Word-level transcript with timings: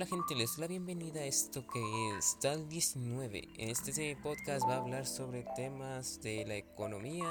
Hola 0.00 0.08
gente, 0.08 0.34
les 0.34 0.56
doy 0.56 0.62
la 0.62 0.68
bienvenida 0.68 1.20
a 1.20 1.26
esto 1.26 1.62
que 1.70 1.78
es 2.16 2.38
Tal 2.40 2.70
19. 2.70 3.48
En 3.58 3.68
este 3.68 4.16
podcast 4.22 4.66
va 4.66 4.76
a 4.76 4.78
hablar 4.78 5.04
sobre 5.04 5.44
temas 5.54 6.22
de 6.22 6.46
la 6.46 6.54
economía 6.56 7.28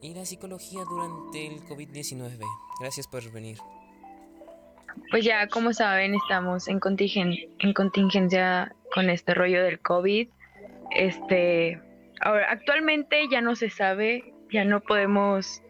y 0.00 0.14
la 0.14 0.24
psicología 0.24 0.80
durante 0.88 1.48
el 1.48 1.60
COVID-19. 1.64 2.38
Gracias 2.80 3.06
por 3.06 3.30
venir. 3.30 3.58
Pues 5.10 5.22
ya, 5.22 5.46
como 5.48 5.74
saben, 5.74 6.14
estamos 6.14 6.66
en, 6.66 6.80
contingencia, 6.80 7.46
en 7.58 7.74
contingencia 7.74 8.74
con 8.94 9.10
este 9.10 9.34
rollo 9.34 9.62
del 9.62 9.78
COVID. 9.78 10.30
Este, 10.92 11.78
ahora, 12.22 12.50
actualmente 12.50 13.28
ya 13.30 13.42
no 13.42 13.54
se 13.54 13.68
sabe, 13.68 14.32
ya 14.50 14.64
no 14.64 14.80
podemos, 14.80 15.60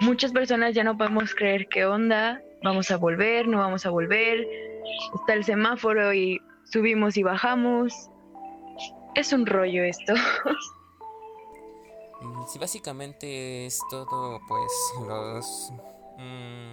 muchas 0.00 0.32
personas 0.32 0.74
ya 0.74 0.82
no 0.82 0.98
podemos 0.98 1.32
creer 1.32 1.68
qué 1.68 1.86
onda, 1.86 2.42
vamos 2.64 2.90
a 2.90 2.96
volver, 2.96 3.46
no 3.46 3.58
vamos 3.58 3.86
a 3.86 3.90
volver 3.90 4.65
está 5.14 5.34
el 5.34 5.44
semáforo 5.44 6.12
y 6.12 6.40
subimos 6.64 7.16
y 7.16 7.22
bajamos. 7.22 8.10
Es 9.14 9.32
un 9.32 9.46
rollo 9.46 9.84
esto. 9.84 10.14
Mm, 12.20 12.46
sí, 12.46 12.58
básicamente 12.58 13.66
es 13.66 13.78
todo, 13.90 14.40
pues, 14.48 14.72
los... 15.06 15.72
Mm, 16.16 16.72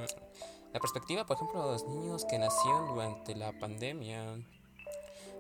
la 0.74 0.80
perspectiva, 0.80 1.26
por 1.26 1.36
ejemplo, 1.36 1.66
de 1.66 1.74
los 1.74 1.86
niños 1.86 2.26
que 2.26 2.40
nacieron 2.40 2.96
durante 2.96 3.36
la 3.36 3.52
pandemia, 3.60 4.38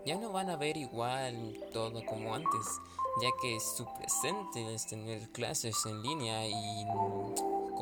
ya 0.05 0.17
no 0.17 0.31
van 0.31 0.49
a 0.49 0.57
ver 0.57 0.77
igual 0.77 1.57
todo 1.71 2.05
como 2.05 2.35
antes, 2.35 2.79
ya 3.21 3.29
que 3.41 3.59
su 3.59 3.85
presente 3.93 4.73
es 4.73 4.85
tener 4.85 5.29
clases 5.31 5.75
en 5.85 6.01
línea 6.03 6.45
y 6.47 6.85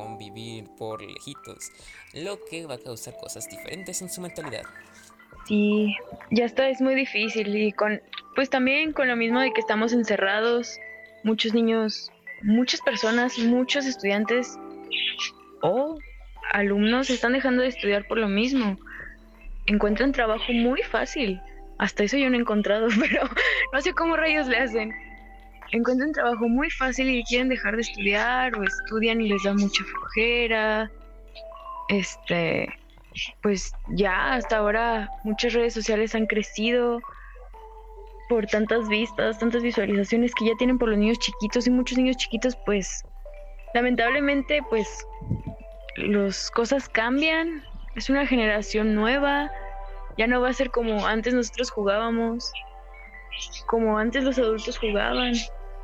convivir 0.02 0.68
por 0.76 1.00
lejitos, 1.02 1.70
lo 2.12 2.38
que 2.44 2.66
va 2.66 2.74
a 2.74 2.78
causar 2.78 3.14
cosas 3.16 3.48
diferentes 3.48 4.02
en 4.02 4.10
su 4.10 4.20
mentalidad. 4.20 4.64
Sí, 5.46 5.94
ya 6.30 6.44
está, 6.44 6.68
es 6.68 6.80
muy 6.80 6.94
difícil 6.94 7.54
y 7.56 7.72
con, 7.72 8.00
pues 8.34 8.50
también 8.50 8.92
con 8.92 9.08
lo 9.08 9.16
mismo 9.16 9.40
de 9.40 9.52
que 9.52 9.60
estamos 9.60 9.92
encerrados, 9.92 10.78
muchos 11.24 11.54
niños, 11.54 12.10
muchas 12.42 12.80
personas, 12.80 13.38
muchos 13.38 13.86
estudiantes 13.86 14.58
o 15.62 15.98
alumnos 16.52 17.10
están 17.10 17.32
dejando 17.32 17.62
de 17.62 17.68
estudiar 17.68 18.06
por 18.06 18.18
lo 18.18 18.28
mismo. 18.28 18.76
Encuentran 19.66 20.12
trabajo 20.12 20.52
muy 20.52 20.82
fácil. 20.82 21.40
Hasta 21.78 22.04
eso 22.04 22.16
yo 22.16 22.28
no 22.30 22.36
he 22.36 22.40
encontrado, 22.40 22.88
pero 23.00 23.28
no 23.72 23.80
sé 23.80 23.92
cómo 23.94 24.16
rayos 24.16 24.46
le 24.48 24.58
hacen. 24.58 24.92
Encuentran 25.72 26.12
trabajo 26.12 26.48
muy 26.48 26.70
fácil 26.70 27.08
y 27.08 27.24
quieren 27.24 27.48
dejar 27.48 27.76
de 27.76 27.82
estudiar 27.82 28.54
o 28.56 28.62
estudian 28.62 29.20
y 29.20 29.28
les 29.28 29.42
da 29.42 29.54
mucha 29.54 29.82
flojera. 29.84 30.90
Este, 31.88 32.68
pues 33.42 33.72
ya 33.88 34.34
hasta 34.34 34.58
ahora 34.58 35.10
muchas 35.24 35.54
redes 35.54 35.74
sociales 35.74 36.14
han 36.14 36.26
crecido 36.26 37.00
por 38.28 38.46
tantas 38.46 38.88
vistas, 38.88 39.38
tantas 39.38 39.62
visualizaciones 39.62 40.34
que 40.34 40.46
ya 40.46 40.52
tienen 40.56 40.78
por 40.78 40.88
los 40.88 40.98
niños 40.98 41.18
chiquitos 41.18 41.66
y 41.66 41.70
muchos 41.70 41.98
niños 41.98 42.16
chiquitos 42.16 42.56
pues 42.64 43.02
lamentablemente 43.74 44.60
pues 44.70 45.06
las 45.96 46.50
cosas 46.50 46.88
cambian, 46.88 47.62
es 47.94 48.08
una 48.08 48.26
generación 48.26 48.94
nueva, 48.94 49.50
ya 50.16 50.26
no 50.26 50.40
va 50.40 50.48
a 50.48 50.52
ser 50.54 50.70
como 50.70 51.06
antes 51.06 51.34
nosotros 51.34 51.70
jugábamos, 51.70 52.52
como 53.66 53.98
antes 53.98 54.24
los 54.24 54.38
adultos 54.38 54.78
jugaban. 54.78 55.34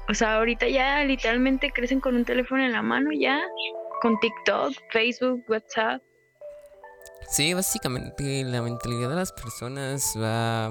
O 0.08 0.14
sea, 0.14 0.36
ahorita 0.36 0.66
ya 0.68 1.04
literalmente 1.04 1.70
crecen 1.70 2.00
con 2.00 2.16
un 2.16 2.24
teléfono 2.24 2.64
en 2.64 2.72
la 2.72 2.82
mano 2.82 3.10
ya, 3.12 3.41
con 4.00 4.19
TikTok, 4.20 4.72
Facebook, 4.91 5.44
WhatsApp. 5.48 6.02
Sí, 7.28 7.52
básicamente 7.52 8.42
la 8.44 8.62
mentalidad 8.62 9.10
de 9.10 9.16
las 9.16 9.32
personas 9.32 10.14
va... 10.16 10.70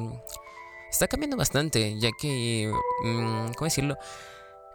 Está 0.90 1.08
cambiando 1.08 1.38
bastante, 1.38 2.00
ya 2.00 2.10
que... 2.20 2.72
Mm, 3.04 3.54
¿Cómo 3.54 3.66
decirlo? 3.66 3.96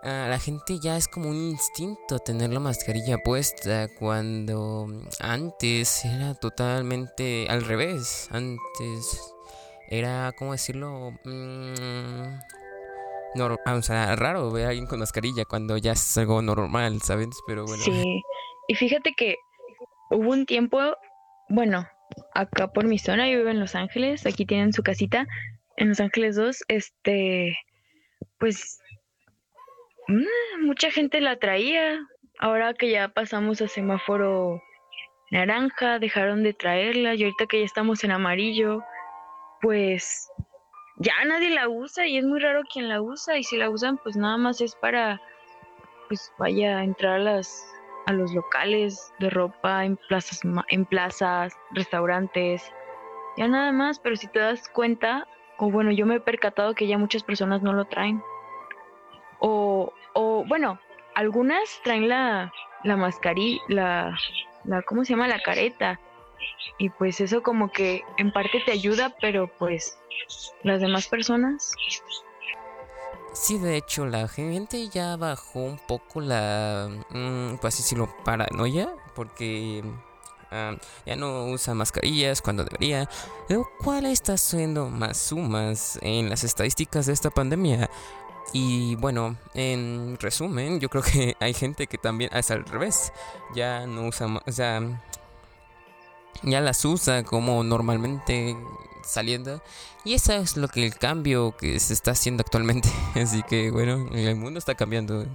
La 0.05 0.39
gente 0.39 0.81
ya 0.81 0.97
es 0.97 1.07
como 1.07 1.29
un 1.31 1.37
instinto 1.37 2.19
tener 2.19 2.51
la 2.51 2.59
mascarilla 2.59 3.19
puesta 3.19 3.89
cuando 3.99 4.89
antes 5.21 6.05
era 6.05 6.35
totalmente 6.35 7.47
al 7.49 7.65
revés. 7.65 8.29
Antes 8.33 9.21
era, 9.89 10.33
¿cómo 10.37 10.53
decirlo? 10.53 11.13
Mm, 13.35 13.71
o 13.71 13.83
sea, 13.83 14.15
raro 14.17 14.51
ver 14.51 14.67
a 14.67 14.69
alguien 14.69 14.87
con 14.87 15.01
mascarilla 15.01 15.45
cuando 15.45 15.77
ya 15.79 15.93
es 15.93 16.19
algo 16.19 16.43
normal, 16.43 17.01
¿sabes? 17.03 17.29
Pero 17.47 17.65
bueno. 17.65 17.83
Sí, 17.83 18.23
y 18.69 18.75
fíjate 18.75 19.13
que 19.17 19.37
hubo 20.11 20.31
un 20.31 20.47
tiempo 20.47 20.79
bueno, 21.53 21.87
acá 22.35 22.69
por 22.73 22.87
mi 22.87 22.99
zona, 22.99 23.29
yo 23.29 23.39
vivo 23.39 23.51
en 23.51 23.61
Los 23.61 23.75
Ángeles, 23.75 24.25
aquí 24.25 24.47
tienen 24.47 24.73
su 24.73 24.83
casita, 24.83 25.27
en 25.77 25.91
Los 25.91 26.01
Ángeles 26.01 26.35
2, 26.37 26.65
este, 26.69 27.59
pues, 28.39 28.81
mm, 30.09 30.65
mucha 30.65 30.91
gente 30.91 31.21
la 31.21 31.39
traía, 31.39 32.01
ahora 32.39 32.73
que 32.73 32.91
ya 32.91 33.09
pasamos 33.09 33.61
a 33.61 33.69
semáforo 33.69 34.63
naranja, 35.31 35.99
dejaron 35.99 36.43
de 36.43 36.55
traerla, 36.55 37.15
y 37.15 37.25
ahorita 37.25 37.45
que 37.47 37.61
ya 37.61 37.67
estamos 37.67 38.03
en 38.03 38.13
amarillo, 38.13 38.83
pues 39.61 40.31
ya 40.97 41.13
nadie 41.27 41.51
la 41.51 41.69
usa 41.69 42.07
y 42.07 42.19
es 42.19 42.25
muy 42.25 42.41
raro 42.41 42.63
quien 42.71 42.89
la 42.89 43.01
usa 43.01 43.39
y 43.39 43.45
si 43.45 43.57
la 43.57 43.71
usan 43.71 43.99
pues 43.99 44.17
nada 44.17 44.37
más 44.37 44.61
es 44.61 44.75
para 44.77 45.21
pues 46.09 46.33
vaya 46.39 46.79
a 46.79 46.85
entrar 46.85 47.15
a 47.15 47.19
las 47.19 47.73
a 48.07 48.13
los 48.13 48.33
locales 48.33 49.13
de 49.21 49.31
ropa 49.31 49.85
en 49.85 49.97
plazas, 50.09 50.41
en 50.69 50.85
plazas, 50.85 51.55
restaurantes, 51.71 52.73
ya 53.37 53.49
nada 53.49 53.73
más, 53.73 53.99
pero 53.99 54.17
si 54.17 54.27
te 54.29 54.39
das 54.39 54.69
cuenta, 54.69 55.27
o 55.59 55.71
bueno, 55.71 55.91
yo 55.91 56.07
me 56.07 56.17
he 56.17 56.21
percatado 56.21 56.75
que 56.75 56.87
ya 56.87 56.99
muchas 56.99 57.23
personas 57.23 57.63
no 57.63 57.73
lo 57.73 57.85
traen. 57.87 58.23
O, 59.39 59.93
o 60.15 60.45
bueno, 60.47 60.79
algunas 61.15 61.81
traen 61.85 62.09
la, 62.09 62.53
la 62.85 62.97
mascarilla, 62.97 63.61
la, 63.69 64.19
la, 64.65 64.83
¿cómo 64.83 65.05
se 65.05 65.15
llama? 65.15 65.29
La 65.29 65.41
careta. 65.41 65.99
Y 66.79 66.91
pues 66.91 67.21
eso 67.21 67.43
como 67.43 67.71
que 67.71 68.03
en 68.19 68.33
parte 68.33 68.61
te 68.65 68.73
ayuda, 68.73 69.15
pero 69.21 69.51
pues 69.59 69.99
las 70.63 70.81
demás 70.81 71.07
personas 71.09 71.73
Sí, 73.35 73.57
de 73.57 73.79
hecho, 73.79 74.05
la 74.05 74.29
gente 74.29 74.89
ya 74.91 75.17
bajó 75.17 75.61
un 75.61 75.79
poco 75.79 76.21
la, 76.21 76.89
mm, 77.11 77.57
pues 77.61 77.75
así 77.75 77.83
decirlo, 77.83 78.15
paranoia, 78.25 78.95
porque 79.15 79.83
ah, 80.51 80.77
ya 81.07 81.17
no 81.17 81.47
usa 81.47 81.73
mascarillas 81.75 82.43
cuando 82.43 82.63
debería, 82.65 83.09
lo 83.49 83.67
cual 83.83 84.05
está 84.05 84.35
haciendo 84.35 84.91
más 84.91 85.17
sumas 85.17 85.99
en 86.03 86.29
las 86.29 86.45
estadísticas 86.45 87.07
de 87.07 87.15
esta 87.15 87.31
pandemia. 87.31 87.89
Y 88.53 88.97
bueno, 88.97 89.37
en 89.55 90.19
resumen, 90.21 90.79
yo 90.79 90.91
creo 90.91 91.03
que 91.03 91.35
hay 91.41 91.55
gente 91.55 91.87
que 91.87 91.97
también 91.97 92.31
es 92.35 92.51
al 92.51 92.67
revés, 92.67 93.13
ya 93.55 93.87
no 93.87 94.09
usa, 94.09 94.27
o 94.47 94.53
sea, 94.53 94.83
ya 96.43 96.61
las 96.61 96.85
usa 96.85 97.25
como 97.25 97.63
normalmente 97.65 98.57
saliendo. 99.05 99.63
Y 100.05 100.15
eso 100.15 100.33
es 100.33 100.57
lo 100.57 100.69
que 100.69 100.85
el 100.85 100.97
cambio 100.97 101.57
que 101.57 101.79
se 101.79 101.93
está 101.93 102.13
haciendo 102.13 102.43
actualmente. 102.43 102.89
Así 103.15 103.43
que 103.43 103.71
bueno, 103.71 104.09
el 104.13 104.37
mundo 104.37 104.59
está 104.59 104.75
cambiando 104.75 105.27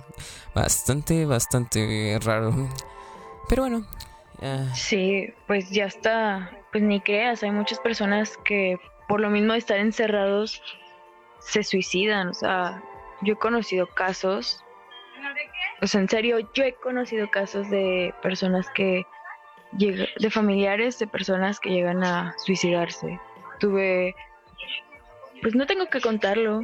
bastante, 0.53 1.25
bastante 1.25 2.19
raro. 2.21 2.53
Pero 3.47 3.63
bueno. 3.63 3.85
Sí, 4.75 5.33
pues 5.47 5.69
ya 5.69 5.85
está. 5.85 6.51
Pues 6.71 6.83
ni 6.83 6.99
creas, 6.99 7.43
hay 7.43 7.51
muchas 7.51 7.79
personas 7.79 8.37
que 8.43 8.77
por 9.07 9.19
lo 9.19 9.29
mismo 9.29 9.53
de 9.53 9.59
estar 9.59 9.79
encerrados 9.79 10.61
se 11.39 11.63
suicidan. 11.63 12.27
O 12.29 12.33
sea, 12.33 12.83
yo 13.21 13.33
he 13.33 13.37
conocido 13.37 13.87
casos. 13.87 14.63
O 15.81 15.87
sea, 15.87 16.01
en 16.01 16.09
serio, 16.09 16.39
yo 16.53 16.63
he 16.63 16.73
conocido 16.73 17.29
casos 17.31 17.69
de 17.69 18.13
personas 18.21 18.67
que 18.75 19.05
de 19.71 20.29
familiares 20.29 20.97
de 20.99 21.07
personas 21.07 21.59
que 21.59 21.69
llegan 21.69 22.03
a 22.03 22.33
suicidarse 22.45 23.19
tuve, 23.59 24.15
pues 25.41 25.55
no 25.55 25.65
tengo 25.65 25.87
que 25.87 26.01
contarlo, 26.01 26.61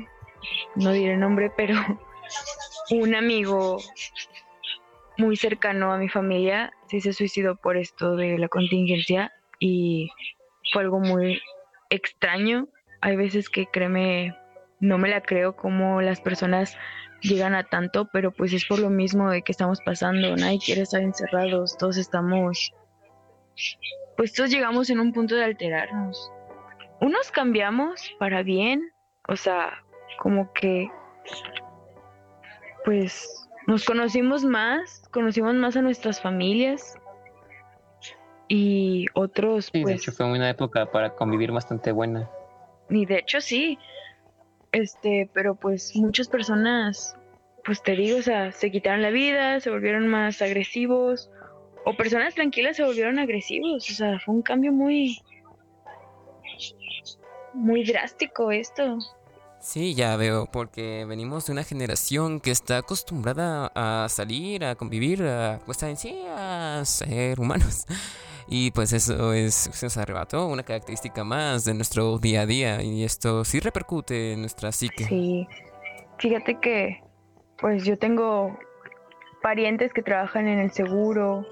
no 0.76 0.92
diré 0.92 1.18
nombre, 1.18 1.52
pero 1.56 1.76
un 2.92 3.16
amigo 3.16 3.78
muy 5.18 5.36
cercano 5.36 5.94
a 5.94 5.98
mi 5.98 6.10
familia 6.10 6.72
sí 6.88 7.00
se 7.00 7.14
suicidó 7.14 7.56
por 7.56 7.78
esto 7.78 8.16
de 8.16 8.38
la 8.38 8.48
contingencia 8.48 9.32
y 9.60 10.10
fue 10.72 10.84
algo 10.84 11.00
muy 11.00 11.42
extraño. 11.90 12.68
Hay 13.02 13.16
veces 13.16 13.50
que 13.50 13.68
créeme, 13.68 14.36
no 14.80 14.98
me 14.98 15.10
la 15.10 15.22
creo 15.22 15.56
como 15.56 16.02
las 16.02 16.20
personas 16.22 16.76
llegan 17.22 17.56
a 17.56 17.64
tanto, 17.64 18.10
pero 18.12 18.32
pues 18.32 18.54
es 18.54 18.66
por 18.66 18.80
lo 18.80 18.90
mismo 18.90 19.30
de 19.30 19.44
que 19.44 19.52
estamos 19.52 19.80
pasando, 19.86 20.36
nadie 20.36 20.60
quiere 20.60 20.82
estar 20.82 21.02
encerrados, 21.02 21.78
todos 21.78 21.98
estamos, 21.98 22.74
pues 24.18 24.34
todos 24.34 24.50
llegamos 24.50 24.90
en 24.90 25.00
un 25.00 25.14
punto 25.14 25.36
de 25.36 25.44
alterarnos 25.44 26.32
unos 27.04 27.32
cambiamos 27.32 28.16
para 28.18 28.44
bien, 28.44 28.94
o 29.28 29.36
sea, 29.36 29.84
como 30.20 30.54
que, 30.54 30.90
pues, 32.86 33.50
nos 33.68 33.84
conocimos 33.84 34.46
más, 34.46 35.04
conocimos 35.12 35.54
más 35.56 35.76
a 35.76 35.82
nuestras 35.82 36.22
familias 36.22 36.98
y 38.48 39.06
otros 39.16 39.66
Sí, 39.66 39.80
de 39.80 39.84
pues 39.84 40.02
hecho 40.02 40.12
fue 40.14 40.32
una 40.32 40.50
época 40.50 40.86
para 40.92 41.14
convivir 41.14 41.52
bastante 41.52 41.92
buena. 41.92 42.30
y 42.90 43.06
de 43.06 43.20
hecho 43.20 43.42
sí, 43.42 43.78
este, 44.72 45.30
pero 45.34 45.56
pues 45.56 45.94
muchas 45.96 46.30
personas, 46.30 47.18
pues 47.66 47.84
te 47.84 47.98
digo, 47.98 48.18
o 48.20 48.22
sea, 48.22 48.54
se 48.54 48.72
quitaron 48.72 49.02
la 49.02 49.10
vida, 49.10 49.60
se 49.60 49.70
volvieron 49.70 50.08
más 50.08 50.42
agresivos, 50.42 51.30
o 51.86 51.96
personas 51.96 52.34
tranquilas 52.36 52.78
se 52.78 52.84
volvieron 52.84 53.20
agresivos, 53.20 53.90
o 53.90 53.94
sea, 53.94 54.20
fue 54.20 54.36
un 54.36 54.42
cambio 54.42 54.72
muy, 54.72 55.20
muy 57.54 57.84
drástico 57.84 58.52
esto. 58.52 58.98
Sí, 59.60 59.96
ya 59.96 60.18
veo, 60.18 60.46
porque 60.46 61.06
venimos 61.08 61.46
de 61.46 61.54
una 61.54 61.64
generación 61.64 62.42
que 62.42 62.52
está 62.52 62.80
acostumbrada 62.80 63.72
a 63.74 64.10
salir, 64.10 64.66
a 64.66 64.76
convivir, 64.76 65.24
a, 65.24 65.60
pues 65.66 65.82
en 65.84 65.96
sí, 65.96 66.22
a 66.28 66.82
ser 66.86 67.40
humanos. 67.40 67.86
Y 68.46 68.72
pues 68.72 68.92
eso 68.92 69.32
es, 69.32 69.56
se 69.56 69.86
nos 69.86 69.96
arrebató 69.96 70.48
una 70.48 70.64
característica 70.64 71.24
más 71.24 71.64
de 71.64 71.74
nuestro 71.74 72.18
día 72.18 72.42
a 72.42 72.46
día 72.46 72.82
y 72.84 73.06
esto 73.06 73.46
sí 73.46 73.62
repercute 73.62 74.34
en 74.34 74.42
nuestra 74.42 74.74
psique. 74.74 75.06
Sí, 75.06 75.48
fíjate 76.18 76.60
que, 76.60 77.02
pues 77.58 77.86
yo 77.86 77.98
tengo 77.98 78.60
parientes 79.42 79.94
que 79.94 80.04
trabajan 80.04 80.50
en 80.50 80.60
el 80.60 80.72
seguro, 80.72 81.48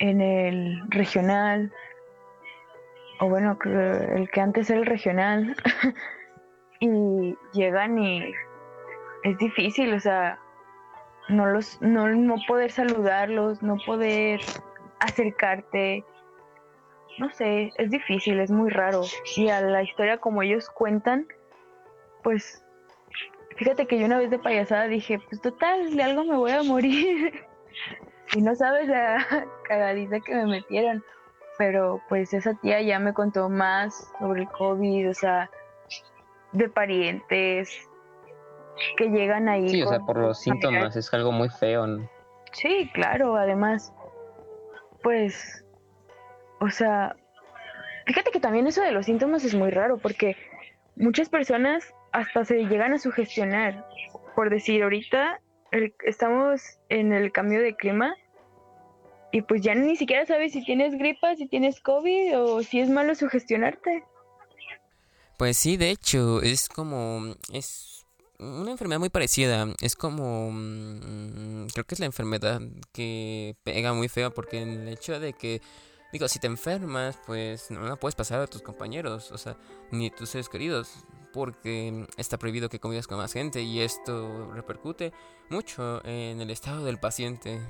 en 0.00 0.20
el 0.20 0.82
regional, 0.88 1.72
o 3.20 3.28
bueno, 3.28 3.56
el 3.64 4.28
que 4.30 4.40
antes 4.40 4.70
era 4.70 4.80
el 4.80 4.86
regional, 4.86 5.54
y 6.80 7.36
llegan 7.52 7.98
y 7.98 8.32
es 9.22 9.38
difícil, 9.38 9.92
o 9.92 10.00
sea, 10.00 10.38
no 11.28 11.46
los, 11.46 11.80
no, 11.82 12.08
no 12.08 12.36
poder 12.48 12.72
saludarlos, 12.72 13.62
no 13.62 13.76
poder 13.86 14.40
acercarte, 15.00 16.04
no 17.18 17.30
sé, 17.30 17.70
es 17.76 17.90
difícil, 17.90 18.40
es 18.40 18.50
muy 18.50 18.70
raro. 18.70 19.02
Y 19.36 19.50
a 19.50 19.60
la 19.60 19.82
historia 19.82 20.16
como 20.16 20.42
ellos 20.42 20.70
cuentan, 20.70 21.26
pues 22.22 22.64
fíjate 23.56 23.86
que 23.86 23.98
yo 23.98 24.06
una 24.06 24.18
vez 24.18 24.30
de 24.30 24.38
payasada 24.38 24.86
dije, 24.86 25.18
pues 25.28 25.42
total, 25.42 25.94
de 25.94 26.02
algo 26.02 26.24
me 26.24 26.36
voy 26.36 26.52
a 26.52 26.62
morir. 26.62 27.44
y 28.32 28.42
no 28.42 28.54
sabes 28.54 28.88
la 28.88 29.26
cagadiza 29.68 30.20
que 30.20 30.34
me 30.34 30.46
metieron. 30.46 31.04
Pero 31.58 32.00
pues 32.08 32.32
esa 32.32 32.54
tía 32.54 32.80
ya 32.80 32.98
me 32.98 33.12
contó 33.12 33.48
más 33.48 34.10
sobre 34.18 34.42
el 34.42 34.48
COVID, 34.48 35.10
o 35.10 35.14
sea, 35.14 35.50
de 36.52 36.68
parientes 36.68 37.88
que 38.96 39.08
llegan 39.08 39.48
ahí. 39.48 39.68
Sí, 39.68 39.82
o 39.82 39.88
sea, 39.88 40.00
por 40.00 40.18
los 40.18 40.40
síntomas 40.40 40.96
es 40.96 41.12
algo 41.12 41.32
muy 41.32 41.50
feo. 41.50 41.86
¿no? 41.86 42.08
Sí, 42.52 42.90
claro, 42.94 43.36
además, 43.36 43.92
pues, 45.02 45.64
o 46.60 46.70
sea, 46.70 47.14
fíjate 48.06 48.30
que 48.30 48.40
también 48.40 48.66
eso 48.66 48.82
de 48.82 48.92
los 48.92 49.06
síntomas 49.06 49.44
es 49.44 49.54
muy 49.54 49.70
raro 49.70 49.98
porque 49.98 50.36
muchas 50.96 51.28
personas 51.28 51.92
hasta 52.12 52.44
se 52.44 52.64
llegan 52.66 52.94
a 52.94 52.98
sugestionar. 52.98 53.86
Por 54.34 54.48
decir, 54.50 54.82
ahorita 54.82 55.40
estamos 56.04 56.60
en 56.88 57.12
el 57.12 57.32
cambio 57.32 57.60
de 57.60 57.76
clima 57.76 58.14
y 59.32 59.42
pues 59.42 59.62
ya 59.62 59.74
ni 59.74 59.96
siquiera 59.96 60.26
sabes 60.26 60.52
si 60.52 60.64
tienes 60.64 60.96
gripa, 60.98 61.36
si 61.36 61.46
tienes 61.46 61.80
COVID 61.80 62.38
o 62.38 62.62
si 62.62 62.80
es 62.80 62.88
malo 62.88 63.14
sugestionarte. 63.14 64.04
Pues 65.36 65.56
sí, 65.56 65.76
de 65.76 65.90
hecho, 65.90 66.42
es 66.42 66.68
como... 66.68 67.34
Es 67.52 68.04
una 68.38 68.72
enfermedad 68.72 68.98
muy 68.98 69.08
parecida. 69.08 69.68
Es 69.80 69.94
como... 69.94 70.50
mm, 70.52 71.68
Creo 71.72 71.84
que 71.84 71.94
es 71.94 72.00
la 72.00 72.06
enfermedad 72.06 72.60
que 72.92 73.54
pega 73.62 73.94
muy 73.94 74.08
feo 74.08 74.32
porque 74.32 74.62
el 74.62 74.88
hecho 74.88 75.18
de 75.20 75.32
que... 75.32 75.62
Digo, 76.12 76.26
si 76.26 76.40
te 76.40 76.48
enfermas, 76.48 77.18
pues 77.24 77.70
no 77.70 77.96
puedes 77.96 78.16
pasar 78.16 78.40
a 78.40 78.46
tus 78.46 78.62
compañeros, 78.62 79.30
o 79.30 79.38
sea, 79.38 79.56
ni 79.92 80.08
a 80.08 80.10
tus 80.10 80.30
seres 80.30 80.48
queridos, 80.48 81.04
porque 81.32 82.06
está 82.16 82.36
prohibido 82.36 82.68
que 82.68 82.80
convivas 82.80 83.06
con 83.06 83.18
más 83.18 83.32
gente 83.32 83.62
y 83.62 83.80
esto 83.80 84.50
repercute 84.52 85.12
mucho 85.50 86.04
en 86.04 86.40
el 86.40 86.50
estado 86.50 86.84
del 86.84 86.98
paciente. 86.98 87.60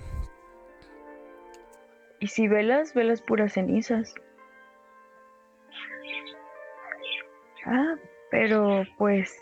Y 2.18 2.28
si 2.28 2.48
velas, 2.48 2.94
velas 2.94 3.20
puras 3.22 3.52
cenizas. 3.52 4.14
Ah, 7.66 7.96
pero 8.30 8.84
pues 8.96 9.38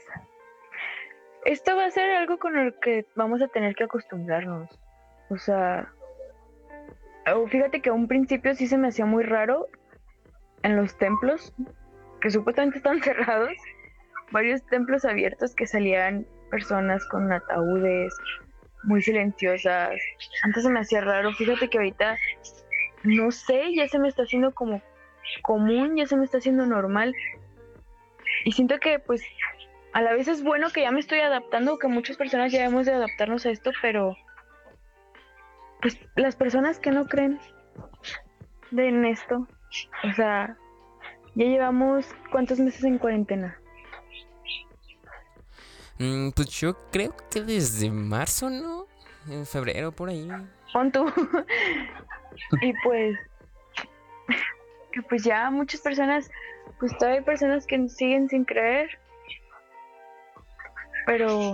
esto 1.45 1.77
va 1.77 1.87
a 1.87 1.91
ser 1.91 2.11
algo 2.11 2.39
con 2.39 2.59
el 2.59 2.75
que 2.81 3.07
vamos 3.15 3.43
a 3.43 3.49
tener 3.49 3.75
que 3.75 3.85
acostumbrarnos. 3.85 4.69
O 5.31 5.39
sea, 5.39 5.93
fíjate 7.49 7.81
que 7.81 7.91
a 7.91 7.93
un 7.93 8.09
principio 8.09 8.55
sí 8.55 8.67
se 8.67 8.79
me 8.79 8.89
hacía 8.89 9.07
muy 9.07 9.25
raro 9.25 9.67
en 10.63 10.77
los 10.77 10.97
templos, 10.99 11.53
que 12.21 12.31
supuestamente 12.31 12.79
están 12.79 13.01
cerrados, 13.03 13.53
varios 14.31 14.65
templos 14.67 15.05
abiertos 15.05 15.55
que 15.55 15.67
salían 15.67 16.27
personas 16.51 17.05
con 17.07 17.33
ataúdes 17.33 18.15
muy 18.85 19.03
silenciosas. 19.03 20.01
Antes 20.43 20.63
se 20.63 20.71
me 20.71 20.81
hacía 20.81 21.01
raro, 21.01 21.33
fíjate 21.33 21.69
que 21.69 21.79
ahorita 21.79 22.17
no 23.05 23.31
sé, 23.31 23.75
ya 23.75 23.89
se 23.89 23.99
me 23.99 24.09
está 24.09 24.23
haciendo 24.23 24.53
como 24.55 24.83
común, 25.43 25.97
ya 25.97 26.07
se 26.07 26.17
me 26.17 26.25
está 26.25 26.39
haciendo 26.39 26.67
normal. 26.67 27.15
Y 28.45 28.53
siento 28.53 28.79
que 28.79 28.99
pues 28.99 29.23
a 29.93 30.03
la 30.03 30.13
vez 30.13 30.29
es 30.29 30.43
bueno 30.43 30.71
que 30.71 30.83
ya 30.83 30.91
me 30.91 31.01
estoy 31.01 31.21
adaptando, 31.21 31.79
que 31.79 31.89
muchas 31.89 32.17
personas 32.17 32.53
ya 32.53 32.65
hemos 32.65 32.87
de 32.87 32.93
adaptarnos 32.93 33.47
a 33.47 33.51
esto, 33.51 33.71
pero 33.83 34.17
pues 35.81 35.99
las 36.17 36.37
personas 36.37 36.79
que 36.79 36.91
no 36.91 37.07
creen 37.07 37.39
de 38.71 38.89
en 38.89 39.05
esto, 39.05 39.47
o 40.05 40.13
sea, 40.15 40.57
ya 41.35 41.45
llevamos 41.45 42.07
cuántos 42.31 42.59
meses 42.59 42.85
en 42.85 42.99
cuarentena. 42.99 43.59
Mm, 45.99 46.31
pues 46.31 46.49
yo 46.61 46.77
creo 46.91 47.15
que 47.31 47.43
desde 47.43 47.91
marzo, 47.91 48.51
¿no? 48.51 48.87
En 49.29 49.45
febrero, 49.47 49.93
por 49.93 50.09
ahí. 50.09 50.29
Pon 50.73 50.93
tú. 50.93 51.07
y 52.63 52.73
pues, 52.85 53.19
que 54.93 55.03
pues 55.03 55.25
ya 55.25 55.51
muchas 55.51 55.81
personas, 55.81 56.31
pues 56.79 56.97
todavía 56.99 57.21
hay 57.21 57.25
personas 57.25 57.67
que 57.67 57.89
siguen 57.89 58.29
sin 58.29 58.45
creer. 58.45 58.99
Pero 61.07 61.53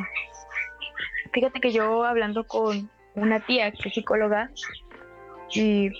fíjate 1.32 1.60
que 1.60 1.72
yo 1.72 2.04
hablando 2.04 2.44
con 2.44 2.90
una 3.14 3.44
tía 3.46 3.70
que 3.72 3.88
es 3.88 3.94
psicóloga 3.94 4.50
y 5.50 5.90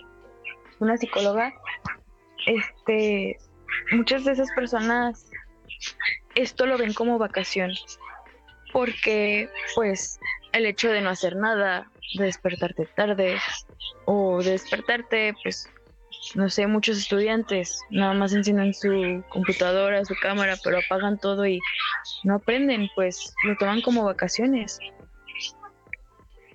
una 0.81 0.97
psicóloga, 0.97 1.53
este, 2.47 3.39
muchas 3.93 4.25
de 4.25 4.33
esas 4.33 4.51
personas 4.53 5.31
esto 6.35 6.67
lo 6.67 6.79
ven 6.79 6.93
como 6.93 7.19
vacación. 7.19 7.73
Porque, 8.73 9.49
pues, 9.75 10.19
el 10.53 10.67
hecho 10.67 10.91
de 10.91 11.01
no 11.01 11.11
hacer 11.11 11.37
nada, 11.37 11.91
de 12.19 12.25
despertarte 12.25 12.87
tarde 12.97 13.39
o 14.07 14.43
de 14.43 14.53
despertarte, 14.53 15.35
pues, 15.43 15.69
no 16.35 16.49
sé, 16.49 16.67
muchos 16.67 16.99
estudiantes 16.99 17.79
nada 17.91 18.15
más 18.15 18.33
encienden 18.33 18.75
su 18.75 19.23
computadora, 19.29 20.05
su 20.05 20.15
cámara, 20.21 20.57
pero 20.63 20.79
apagan 20.79 21.19
todo 21.19 21.47
y 21.47 21.61
no 22.25 22.37
aprenden, 22.37 22.89
pues 22.95 23.35
lo 23.45 23.57
toman 23.57 23.81
como 23.83 24.05
vacaciones. 24.05 24.79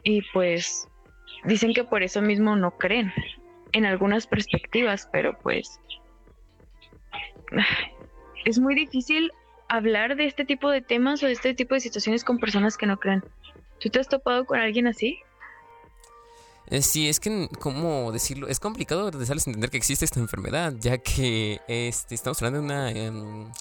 Y 0.10 0.24
pues 0.34 0.88
dicen 1.44 1.72
que 1.72 1.84
por 1.84 2.02
eso 2.02 2.20
mismo 2.20 2.56
no 2.56 2.72
creen 2.72 3.14
en 3.74 3.86
algunas 3.86 4.26
perspectivas, 4.26 5.08
pero 5.12 5.38
pues 5.38 5.80
es 8.46 8.58
muy 8.58 8.74
difícil 8.74 9.32
hablar 9.68 10.16
de 10.16 10.26
este 10.26 10.46
tipo 10.46 10.72
de 10.72 10.82
temas 10.82 11.22
o 11.22 11.28
de 11.28 11.34
este 11.34 11.54
tipo 11.54 11.76
de 11.76 11.82
situaciones 11.82 12.24
con 12.24 12.40
personas 12.40 12.76
que 12.76 12.88
no 12.88 12.98
creen. 12.98 13.24
¿Tú 13.80 13.92
te 13.92 14.00
has 14.00 14.10
topado 14.10 14.46
con 14.46 14.60
alguien 14.60 14.88
así? 14.88 15.20
Eh, 16.72 16.82
Sí, 16.82 17.08
es 17.08 17.20
que, 17.20 17.48
¿cómo 17.60 18.12
decirlo? 18.12 18.48
Es 18.48 18.60
complicado 18.60 19.10
a 19.10 19.12
entender 19.12 19.70
que 19.70 19.78
existe 19.78 20.06
esta 20.06 20.20
enfermedad, 20.20 20.74
ya 20.80 20.98
que 20.98 21.62
este, 21.68 22.16
estamos 22.16 22.42
hablando 22.42 22.62
de 22.62 22.66
una... 22.66 22.92
em, 22.92 23.52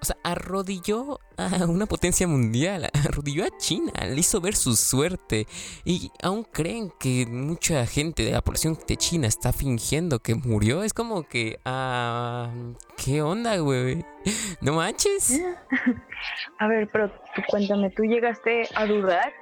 o 0.00 0.04
sea, 0.04 0.16
arrodilló 0.22 1.20
a 1.36 1.66
una 1.66 1.86
potencia 1.86 2.26
mundial, 2.26 2.88
arrodilló 2.92 3.44
a 3.44 3.56
China, 3.58 3.92
le 4.06 4.18
hizo 4.18 4.40
ver 4.40 4.56
su 4.56 4.74
suerte. 4.76 5.46
Y 5.84 6.10
aún 6.22 6.44
creen 6.44 6.92
que 6.98 7.26
mucha 7.26 7.86
gente 7.86 8.24
de 8.24 8.32
la 8.32 8.42
población 8.42 8.78
de 8.86 8.96
China 8.96 9.26
está 9.26 9.52
fingiendo 9.52 10.20
que 10.20 10.34
murió. 10.34 10.82
Es 10.82 10.94
como 10.94 11.24
que... 11.24 11.58
ah, 11.64 12.50
¿Qué 12.96 13.22
onda, 13.22 13.56
güey? 13.58 14.04
¿No 14.60 14.74
manches? 14.74 15.40
A 16.58 16.66
ver, 16.66 16.88
pero 16.92 17.10
tú 17.34 17.42
cuéntame, 17.48 17.90
¿tú 17.90 18.02
llegaste 18.04 18.68
a 18.74 18.86
dudar? 18.86 19.32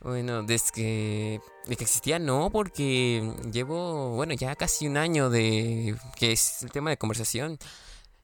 Bueno, 0.00 0.44
desde 0.44 0.70
que, 0.72 1.40
de 1.66 1.76
que 1.76 1.82
existía 1.82 2.20
no, 2.20 2.50
porque 2.50 3.28
llevo, 3.52 4.10
bueno, 4.10 4.34
ya 4.34 4.54
casi 4.54 4.86
un 4.86 4.96
año 4.96 5.30
de 5.30 5.96
que 6.16 6.30
es 6.32 6.62
el 6.62 6.70
tema 6.70 6.90
de 6.90 6.96
conversación. 6.96 7.58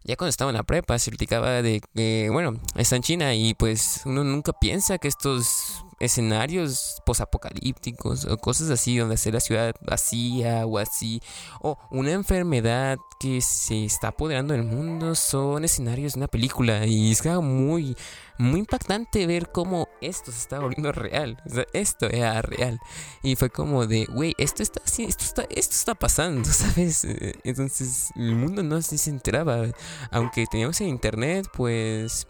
Ya 0.05 0.17
cuando 0.17 0.31
estaba 0.31 0.51
en 0.51 0.57
la 0.57 0.65
prepa 0.65 0.99
se 0.99 1.11
platicaba 1.11 1.63
de 1.63 1.81
que, 1.95 2.29
bueno, 2.31 2.61
está 2.75 2.97
en 2.97 3.03
China 3.03 3.35
y 3.35 3.55
pues 3.55 4.03
uno 4.05 4.25
nunca 4.25 4.53
piensa 4.53 4.99
que 4.99 5.09
estos 5.09 5.85
escenarios 6.03 7.01
posapocalípticos 7.07 8.25
o 8.25 8.37
cosas 8.37 8.71
así 8.71 8.99
donde 8.99 9.15
hacer 9.15 9.35
la 9.35 9.41
ciudad 9.41 9.75
vacía 9.81 10.67
o 10.67 10.79
así 10.79 11.23
o 11.61 11.79
una 11.91 12.11
enfermedad 12.11 12.99
que 13.21 13.41
se 13.41 13.85
está 13.85 14.09
apoderando 14.09 14.53
del 14.53 14.65
mundo 14.65 15.15
son 15.15 15.65
escenarios 15.65 16.15
de 16.15 16.19
una 16.19 16.27
película. 16.27 16.85
Y 16.87 17.13
es 17.13 17.25
muy 17.41 17.97
muy 18.37 18.61
impactante 18.61 19.25
ver 19.29 19.53
cómo 19.53 19.89
esto 20.01 20.33
se 20.33 20.39
está 20.39 20.59
volviendo 20.59 20.91
real. 20.91 21.41
O 21.47 21.51
sea, 21.51 21.67
esto 21.73 22.11
era 22.11 22.43
real. 22.43 22.81
Y 23.23 23.37
fue 23.37 23.51
como 23.51 23.87
de 23.87 24.07
güey 24.07 24.35
esto 24.39 24.65
está 24.65 24.83
esto 24.85 25.25
está 25.25 25.43
esto 25.51 25.75
está 25.75 25.95
pasando 25.95 26.45
sabes 26.53 27.07
entonces 27.45 28.11
el 28.17 28.35
mundo 28.35 28.65
no 28.65 28.83
se 28.83 29.09
enteraba. 29.09 29.69
Aunque 30.11 30.47
teníamos 30.51 30.81
en 30.81 30.89
internet 30.89 31.47
pues 31.53 32.27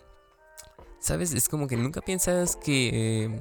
¿Sabes? 1.02 1.35
Es 1.35 1.49
como 1.49 1.66
que 1.66 1.76
nunca 1.76 2.00
piensas 2.00 2.54
que, 2.54 3.40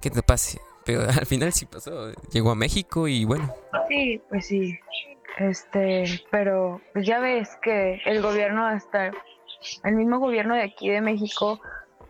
que 0.00 0.10
te 0.10 0.22
pase. 0.22 0.58
Pero 0.86 1.02
al 1.02 1.26
final 1.26 1.52
sí 1.52 1.66
pasó. 1.66 2.12
Llegó 2.32 2.50
a 2.50 2.54
México 2.54 3.06
y 3.06 3.26
bueno. 3.26 3.54
Sí, 3.90 4.22
pues 4.30 4.46
sí. 4.46 4.78
Este, 5.36 6.24
pero 6.30 6.80
pues 6.94 7.06
ya 7.06 7.20
ves 7.20 7.58
que 7.60 8.00
el 8.06 8.22
gobierno 8.22 8.66
hasta 8.66 9.12
el 9.84 9.94
mismo 9.96 10.18
gobierno 10.18 10.54
de 10.54 10.62
aquí 10.62 10.88
de 10.88 11.02
México 11.02 11.60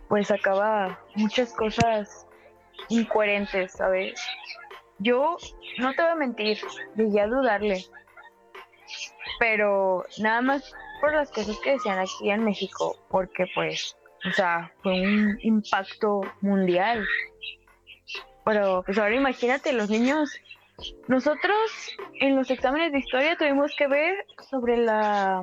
pues 0.09 0.31
acaba 0.31 1.01
muchas 1.17 1.53
cosas 1.53 2.27
incoherentes, 2.89 3.73
¿sabes? 3.73 4.15
Yo 5.01 5.39
no 5.79 5.93
te 5.93 6.03
voy 6.03 6.13
a 6.13 6.15
mentir, 6.15 6.59
llegué 6.97 7.21
a 7.21 7.27
dudarle. 7.27 7.85
Pero 9.41 10.07
nada 10.19 10.41
más 10.41 10.73
por 11.01 11.13
las 11.13 11.31
cosas 11.31 11.59
que 11.65 11.73
decían 11.73 11.99
aquí 11.99 12.31
en 12.31 12.45
México, 12.45 12.97
porque 13.09 13.47
pues 13.55 13.98
o 14.25 14.33
sea, 14.33 14.73
fue 14.83 15.01
un 15.01 15.39
impacto 15.43 16.21
mundial. 16.41 17.07
Pero 18.45 18.83
pues 18.85 18.99
ahora 18.99 19.15
imagínate, 19.15 19.73
los 19.73 19.91
niños, 19.91 20.31
nosotros 21.07 21.97
en 22.21 22.37
los 22.37 22.51
exámenes 22.51 22.93
de 22.93 22.99
historia 22.99 23.37
tuvimos 23.37 23.75
que 23.77 23.87
ver 23.87 24.27
sobre 24.51 24.79
la, 24.79 25.43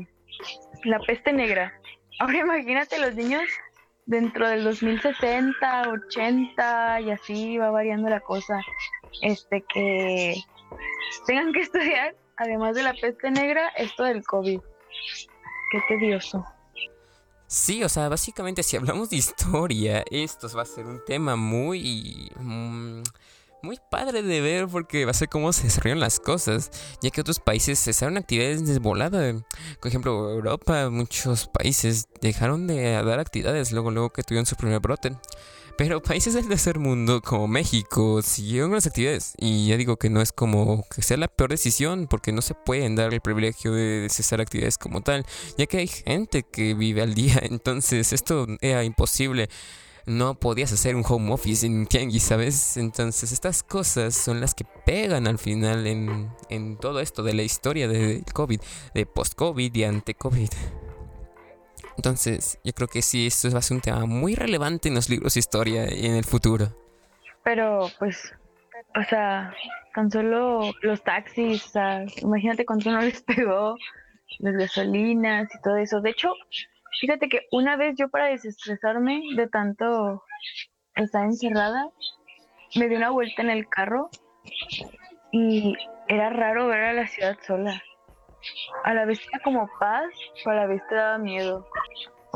la 0.83 0.99
peste 0.99 1.31
negra. 1.31 1.73
Ahora 2.19 2.39
imagínate 2.39 2.99
los 2.99 3.15
niños 3.15 3.43
dentro 4.05 4.47
del 4.47 4.63
2060, 4.63 5.89
80 5.89 7.01
y 7.01 7.11
así 7.11 7.57
va 7.57 7.71
variando 7.71 8.09
la 8.09 8.19
cosa. 8.19 8.59
Este 9.21 9.63
que 9.73 10.35
tengan 11.27 11.53
que 11.53 11.59
estudiar, 11.61 12.15
además 12.37 12.75
de 12.75 12.83
la 12.83 12.93
peste 12.93 13.31
negra, 13.31 13.69
esto 13.77 14.03
del 14.03 14.23
COVID. 14.23 14.59
Qué 15.71 15.81
tedioso. 15.87 16.45
Sí, 17.47 17.83
o 17.83 17.89
sea, 17.89 18.09
básicamente 18.09 18.63
si 18.63 18.75
hablamos 18.75 19.09
de 19.09 19.17
historia, 19.17 20.03
esto 20.09 20.49
va 20.55 20.63
a 20.63 20.65
ser 20.65 20.85
un 20.85 21.01
tema 21.05 21.35
muy... 21.35 22.31
Mm, 22.37 23.03
muy 23.65 23.79
padre 23.89 24.21
de 24.21 24.41
ver 24.41 24.67
porque 24.67 25.05
va 25.05 25.11
a 25.11 25.15
ser 25.15 25.27
cómo 25.27 25.51
se 25.51 25.63
desarrollan 25.63 25.99
las 25.99 26.19
cosas, 26.19 26.69
ya 27.01 27.09
que 27.09 27.21
otros 27.21 27.39
países 27.39 27.79
cesaron 27.83 28.17
actividades 28.17 28.65
desvoladas. 28.65 29.43
Por 29.81 29.87
ejemplo, 29.87 30.29
Europa, 30.29 30.89
muchos 30.91 31.47
países 31.47 32.07
dejaron 32.21 32.67
de 32.67 32.91
dar 33.03 33.19
actividades 33.19 33.71
luego, 33.71 33.89
luego 33.89 34.11
que 34.11 34.23
tuvieron 34.23 34.45
su 34.45 34.55
primer 34.55 34.79
brote. 34.79 35.17
Pero 35.77 36.01
países 36.01 36.33
del 36.33 36.47
tercer 36.47 36.79
mundo 36.79 37.21
como 37.21 37.49
México 37.49 38.21
siguieron 38.21 38.69
con 38.69 38.75
las 38.75 38.87
actividades. 38.87 39.33
Y 39.37 39.67
ya 39.67 39.75
digo 39.75 39.97
que 39.97 40.09
no 40.09 40.21
es 40.21 40.31
como 40.31 40.85
que 40.93 41.01
sea 41.01 41.17
la 41.17 41.27
peor 41.27 41.49
decisión 41.49 42.07
porque 42.07 42.31
no 42.31 42.41
se 42.41 42.53
pueden 42.53 42.95
dar 42.95 43.13
el 43.13 43.19
privilegio 43.19 43.73
de 43.73 44.07
cesar 44.09 44.39
actividades 44.39 44.77
como 44.77 45.01
tal, 45.01 45.25
ya 45.57 45.65
que 45.65 45.79
hay 45.79 45.87
gente 45.87 46.43
que 46.43 46.75
vive 46.75 47.01
al 47.01 47.13
día. 47.13 47.39
Entonces 47.43 48.13
esto 48.13 48.47
era 48.61 48.85
imposible. 48.85 49.49
No 50.05 50.35
podías 50.35 50.71
hacer 50.71 50.95
un 50.95 51.03
home 51.05 51.33
office 51.33 51.65
en 51.65 51.87
Tianguis, 51.87 52.23
¿sabes? 52.23 52.77
Entonces 52.77 53.31
estas 53.31 53.63
cosas 53.63 54.15
son 54.15 54.39
las 54.39 54.53
que 54.53 54.63
pegan 54.85 55.27
al 55.27 55.39
final 55.39 55.87
en, 55.87 56.31
en 56.49 56.77
todo 56.77 57.01
esto 57.01 57.21
de 57.23 57.33
la 57.33 57.43
historia 57.43 57.87
del 57.87 58.23
COVID, 58.23 58.61
de 58.93 59.05
post-COVID 59.07 59.75
y 59.75 59.83
ante-COVID. 59.83 60.49
Entonces, 61.97 62.59
yo 62.63 62.73
creo 62.73 62.87
que 62.87 63.01
sí, 63.01 63.27
esto 63.27 63.49
va 63.51 63.59
a 63.59 63.61
ser 63.61 63.75
un 63.75 63.81
tema 63.81 64.05
muy 64.05 64.35
relevante 64.35 64.89
en 64.89 64.95
los 64.95 65.09
libros 65.09 65.33
de 65.33 65.39
historia 65.39 65.93
y 65.93 66.05
en 66.05 66.15
el 66.15 66.25
futuro. 66.25 66.67
Pero, 67.43 67.89
pues, 67.99 68.33
o 68.95 69.03
sea, 69.03 69.53
tan 69.93 70.11
solo 70.11 70.71
los 70.81 71.03
taxis, 71.03 71.65
o 71.65 71.69
sea, 71.69 72.05
imagínate 72.21 72.65
cuánto 72.65 72.91
no 72.91 73.01
les 73.01 73.21
pegó, 73.23 73.77
las 74.39 74.55
gasolinas 74.55 75.47
y 75.53 75.61
todo 75.61 75.77
eso. 75.77 76.01
De 76.01 76.09
hecho, 76.09 76.33
fíjate 76.99 77.29
que 77.29 77.47
una 77.51 77.77
vez 77.77 77.95
yo 77.97 78.09
para 78.09 78.27
desestresarme 78.27 79.21
de 79.35 79.47
tanto 79.47 80.23
estar 80.95 81.23
encerrada, 81.23 81.89
me 82.75 82.89
di 82.89 82.95
una 82.95 83.11
vuelta 83.11 83.41
en 83.41 83.49
el 83.49 83.69
carro 83.69 84.09
y 85.31 85.75
era 86.07 86.29
raro 86.29 86.67
ver 86.67 86.83
a 86.83 86.93
la 86.93 87.07
ciudad 87.07 87.37
sola 87.45 87.81
a 88.83 88.93
la 88.93 89.05
vez 89.05 89.19
era 89.27 89.39
como 89.43 89.69
paz, 89.79 90.11
pero 90.43 90.57
a 90.57 90.61
la 90.61 90.67
vez 90.67 90.81
te 90.87 90.95
daba 90.95 91.17
miedo. 91.17 91.67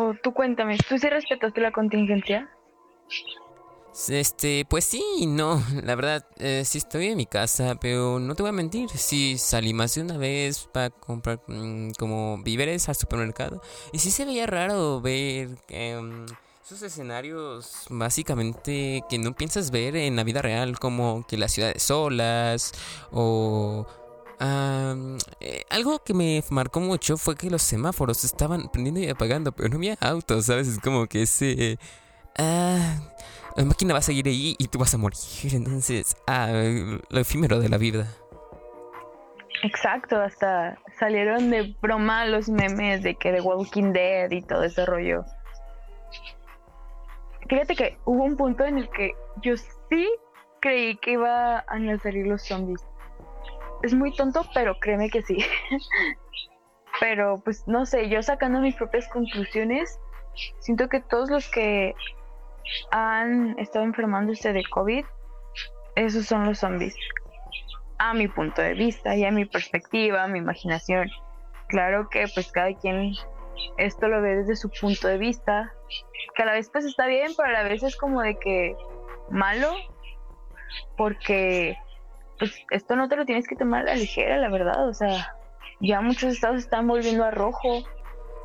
O 0.01 0.13
tú 0.13 0.34
cuéntame, 0.34 0.77
¿tú 0.88 0.98
sí 0.98 1.10
respetaste 1.10 1.60
la 1.60 1.74
contingencia? 1.74 2.50
Este, 4.08 4.63
pues 4.70 4.86
sí 4.86 5.03
no. 5.27 5.62
La 5.84 5.96
verdad, 5.96 6.25
eh, 6.38 6.63
sí 6.63 6.77
estoy 6.77 7.08
en 7.08 7.18
mi 7.18 7.25
casa, 7.25 7.75
pero 7.75 8.18
no 8.18 8.34
te 8.34 8.41
voy 8.41 8.50
a 8.51 8.53
mentir. 8.53 8.89
Sí 8.91 9.38
salí 9.38 9.74
más 9.74 9.96
de 9.96 10.03
una 10.03 10.18
vez 10.18 10.70
para 10.72 10.89
comprar 10.89 11.41
mm, 11.48 11.91
como 12.00 12.41
víveres 12.41 12.88
al 12.88 12.96
supermercado. 12.96 13.62
Y 13.91 14.00
sí 14.00 14.10
se 14.10 14.24
veía 14.24 14.46
raro 14.46 15.01
ver 15.01 15.50
em, 15.68 16.25
esos 16.63 16.82
escenarios 16.82 17.86
básicamente 17.89 19.03
que 19.10 19.18
no 19.20 19.34
piensas 19.36 19.70
ver 19.70 19.98
en 19.98 20.15
la 20.15 20.24
vida 20.24 20.41
real, 20.41 20.79
como 20.79 21.27
que 21.27 21.36
las 21.36 21.51
ciudades 21.51 21.84
solas 21.84 22.72
o 23.12 23.86
eh, 24.41 25.63
algo 25.69 26.00
que 26.03 26.13
me 26.13 26.43
marcó 26.50 26.79
mucho 26.79 27.17
fue 27.17 27.36
que 27.36 27.50
los 27.50 27.62
semáforos 27.62 28.24
estaban 28.24 28.69
prendiendo 28.69 29.01
y 29.01 29.10
apagando, 29.10 29.51
pero 29.51 29.69
no 29.69 29.75
había 29.75 29.98
autos, 30.00 30.46
¿sabes? 30.46 30.67
Es 30.67 30.79
como 30.79 31.08
que 31.08 31.24
ese... 31.24 31.77
Ah, 32.38 33.00
la 33.55 33.65
máquina 33.65 33.93
va 33.93 34.00
a 34.00 34.03
seguir 34.03 34.27
ahí 34.27 34.55
y 34.58 34.67
tú 34.67 34.79
vas 34.79 34.93
a 34.93 34.98
morir. 34.98 35.19
Entonces, 35.51 36.15
ah, 36.27 36.50
lo 37.10 37.19
efímero 37.19 37.60
de 37.60 37.69
la 37.69 37.77
vida. 37.77 38.08
Exacto, 39.62 40.22
hasta 40.22 40.77
salieron 40.98 41.50
de 41.50 41.75
broma 41.81 42.25
los 42.25 42.48
memes 42.48 43.03
de 43.03 43.15
que 43.15 43.34
de 43.34 43.41
Walking 43.41 43.91
Dead 43.91 44.31
y 44.31 44.41
todo 44.41 44.63
ese 44.63 44.86
rollo. 44.86 45.25
Fíjate 47.50 47.75
que 47.75 47.98
hubo 48.05 48.24
un 48.24 48.38
punto 48.38 48.63
en 48.63 48.77
el 48.77 48.89
que 48.91 49.12
yo 49.41 49.58
sí 49.58 50.08
creí 50.62 50.96
que 50.98 51.13
iba 51.13 51.60
a 51.60 51.98
salir 52.01 52.27
los 52.27 52.43
zombies 52.43 52.86
es 53.83 53.93
muy 53.93 54.13
tonto, 54.15 54.45
pero 54.53 54.79
créeme 54.79 55.09
que 55.09 55.21
sí. 55.21 55.38
pero 57.00 57.41
pues 57.43 57.67
no 57.67 57.86
sé, 57.86 58.09
yo 58.09 58.21
sacando 58.21 58.59
mis 58.59 58.75
propias 58.75 59.07
conclusiones, 59.07 60.00
siento 60.59 60.89
que 60.89 61.00
todos 61.00 61.29
los 61.29 61.50
que 61.50 61.95
han 62.91 63.57
estado 63.59 63.86
enfermándose 63.86 64.53
de 64.53 64.63
COVID, 64.63 65.05
esos 65.95 66.25
son 66.25 66.45
los 66.45 66.59
zombies. 66.59 66.95
A 67.98 68.13
mi 68.13 68.27
punto 68.27 68.62
de 68.62 68.74
vista 68.74 69.15
y 69.15 69.25
a 69.25 69.31
mi 69.31 69.45
perspectiva, 69.45 70.24
a 70.24 70.27
mi 70.27 70.39
imaginación. 70.39 71.09
Claro 71.67 72.09
que 72.09 72.25
pues 72.33 72.51
cada 72.51 72.74
quien 72.74 73.13
esto 73.77 74.07
lo 74.07 74.21
ve 74.21 74.38
desde 74.38 74.55
su 74.55 74.69
punto 74.69 75.07
de 75.07 75.17
vista, 75.17 75.74
que 76.36 76.43
a 76.43 76.45
la 76.45 76.53
vez 76.53 76.69
pues 76.69 76.86
está 76.86 77.07
bien, 77.07 77.31
pero 77.36 77.50
a 77.50 77.51
la 77.51 77.63
vez 77.63 77.83
es 77.83 77.95
como 77.98 78.21
de 78.21 78.38
que 78.39 78.75
malo, 79.29 79.71
porque 80.95 81.77
pues 82.39 82.55
esto 82.72 82.96
no 82.96 83.08
te 83.10 83.15
lo 83.15 83.25
tienes 83.25 83.48
que 83.48 83.55
tomar 83.55 83.81
a 83.81 83.93
la 83.93 83.96
ligera, 83.96 84.38
la 84.38 84.50
verdad. 84.50 84.88
O 84.88 84.93
sea, 84.93 85.36
ya 85.81 86.01
muchos 86.01 86.34
estados 86.34 86.60
están 86.60 86.88
volviendo 86.88 87.24
a 87.24 87.31
rojo. 87.31 87.84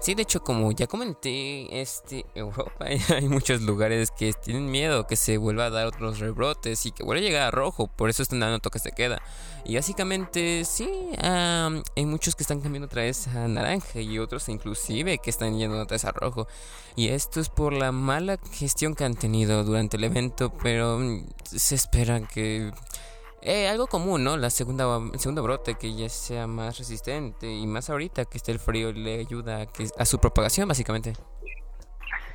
Sí, 0.00 0.14
de 0.14 0.22
hecho, 0.22 0.40
como 0.40 0.70
ya 0.72 0.86
comenté, 0.86 1.80
este 1.80 2.26
Europa 2.34 2.84
hay 3.16 3.26
muchos 3.26 3.62
lugares 3.62 4.10
que 4.10 4.34
tienen 4.34 4.70
miedo 4.70 5.06
que 5.06 5.16
se 5.16 5.38
vuelva 5.38 5.66
a 5.66 5.70
dar 5.70 5.86
otros 5.86 6.18
rebrotes 6.18 6.84
y 6.84 6.92
que 6.92 7.02
vuelva 7.02 7.20
a 7.20 7.24
llegar 7.24 7.42
a 7.44 7.50
rojo, 7.50 7.86
por 7.86 8.10
eso 8.10 8.22
están 8.22 8.40
dando 8.40 8.58
toques 8.58 8.82
de 8.82 8.92
queda. 8.92 9.22
Y 9.64 9.76
básicamente, 9.76 10.66
sí, 10.66 10.90
hay 11.22 12.04
muchos 12.04 12.34
que 12.34 12.42
están 12.42 12.60
cambiando 12.60 12.84
otra 12.84 13.00
vez 13.00 13.28
a 13.28 13.48
naranja 13.48 14.00
y 14.02 14.18
otros 14.18 14.50
inclusive 14.50 15.16
que 15.18 15.30
están 15.30 15.56
yendo 15.56 15.80
otra 15.80 15.94
vez 15.94 16.04
a 16.04 16.12
rojo. 16.12 16.48
Y 16.96 17.08
esto 17.08 17.40
es 17.40 17.48
por 17.48 17.72
la 17.72 17.90
mala 17.90 18.38
gestión 18.52 18.94
que 18.94 19.04
han 19.04 19.14
tenido 19.14 19.64
durante 19.64 19.96
el 19.96 20.04
evento, 20.04 20.52
pero 20.62 20.98
mm, 20.98 21.24
se 21.44 21.76
espera 21.76 22.20
que 22.20 22.72
eh, 23.44 23.68
algo 23.68 23.86
común, 23.86 24.24
¿no? 24.24 24.36
La 24.36 24.50
segunda, 24.50 24.98
el 25.12 25.20
segundo 25.20 25.42
brote 25.42 25.74
que 25.74 25.94
ya 25.94 26.08
sea 26.08 26.46
más 26.46 26.78
resistente 26.78 27.52
y 27.52 27.66
más 27.66 27.90
ahorita 27.90 28.24
que 28.24 28.38
esté 28.38 28.52
el 28.52 28.58
frío 28.58 28.92
le 28.92 29.20
ayuda 29.20 29.62
a, 29.62 29.66
a 29.98 30.04
su 30.04 30.18
propagación, 30.18 30.66
básicamente. 30.66 31.12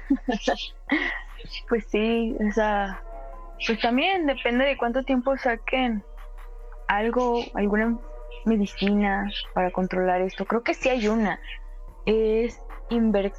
pues 1.70 1.86
sí, 1.92 2.36
o 2.40 2.52
sea, 2.54 3.04
pues 3.66 3.80
también 3.82 4.26
depende 4.26 4.66
de 4.66 4.78
cuánto 4.78 5.04
tiempo 5.04 5.36
saquen 5.38 6.04
algo, 6.88 7.44
alguna 7.54 7.98
medicina 8.46 9.30
para 9.54 9.72
controlar 9.72 10.22
esto. 10.22 10.46
Creo 10.46 10.64
que 10.64 10.74
sí 10.74 10.90
hay 10.90 11.08
una. 11.08 11.40
Es 12.06 12.62
inver, 12.90 13.34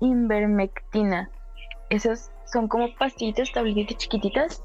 invermectina. 0.00 1.30
Esas 1.90 2.30
son 2.52 2.68
como 2.68 2.94
pastillitas, 2.96 3.52
tabletitas 3.52 3.96
chiquititas 3.96 4.64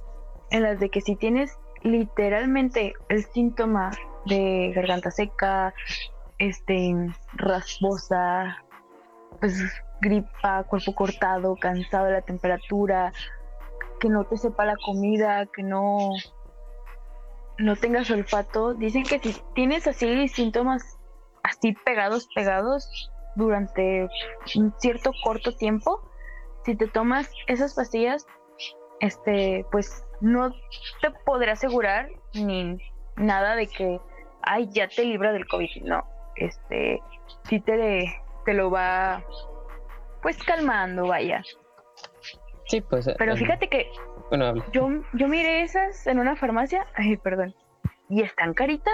en 0.51 0.63
las 0.63 0.79
de 0.79 0.89
que 0.89 1.01
si 1.01 1.15
tienes 1.15 1.57
literalmente 1.83 2.93
el 3.09 3.23
síntoma 3.25 3.91
de 4.25 4.71
garganta 4.73 5.11
seca, 5.11 5.73
este, 6.39 6.95
rasposa, 7.33 8.63
pues 9.39 9.61
gripa, 10.01 10.63
cuerpo 10.63 10.95
cortado, 10.95 11.55
cansado 11.55 12.05
de 12.05 12.13
la 12.13 12.21
temperatura, 12.21 13.13
que 13.99 14.09
no 14.09 14.25
te 14.25 14.37
sepa 14.37 14.65
la 14.65 14.75
comida, 14.77 15.45
que 15.45 15.63
no 15.63 16.11
no 17.59 17.75
tengas 17.75 18.09
olfato, 18.09 18.73
dicen 18.73 19.03
que 19.03 19.19
si 19.19 19.39
tienes 19.53 19.85
así 19.87 20.27
síntomas 20.27 20.97
así 21.43 21.73
pegados, 21.85 22.27
pegados 22.33 23.11
durante 23.35 24.07
un 24.55 24.73
cierto 24.79 25.11
corto 25.23 25.55
tiempo, 25.55 26.01
si 26.65 26.75
te 26.75 26.87
tomas 26.87 27.29
esas 27.47 27.75
pastillas, 27.75 28.25
este, 29.01 29.65
pues 29.71 30.05
no 30.23 30.51
te 31.01 31.11
podré 31.25 31.51
asegurar 31.51 32.09
ni 32.33 32.77
nada 33.17 33.55
de 33.55 33.67
que, 33.67 33.99
ay, 34.41 34.69
ya 34.71 34.87
te 34.87 35.03
libra 35.03 35.33
del 35.33 35.47
COVID, 35.47 35.83
no, 35.83 36.03
este, 36.35 36.99
sí 37.49 37.59
te, 37.59 38.11
te 38.45 38.53
lo 38.53 38.71
va, 38.71 39.23
pues 40.21 40.41
calmando, 40.43 41.07
vaya. 41.07 41.43
Sí, 42.67 42.81
pues. 42.81 43.07
Pero 43.17 43.35
fíjate 43.35 43.67
que 43.67 43.87
bueno, 44.29 44.55
yo, 44.71 44.89
yo 45.13 45.27
miré 45.27 45.61
esas 45.61 46.07
en 46.07 46.19
una 46.19 46.35
farmacia, 46.35 46.87
ay, 46.95 47.17
perdón, 47.17 47.53
y 48.09 48.21
están 48.21 48.53
caritas. 48.53 48.93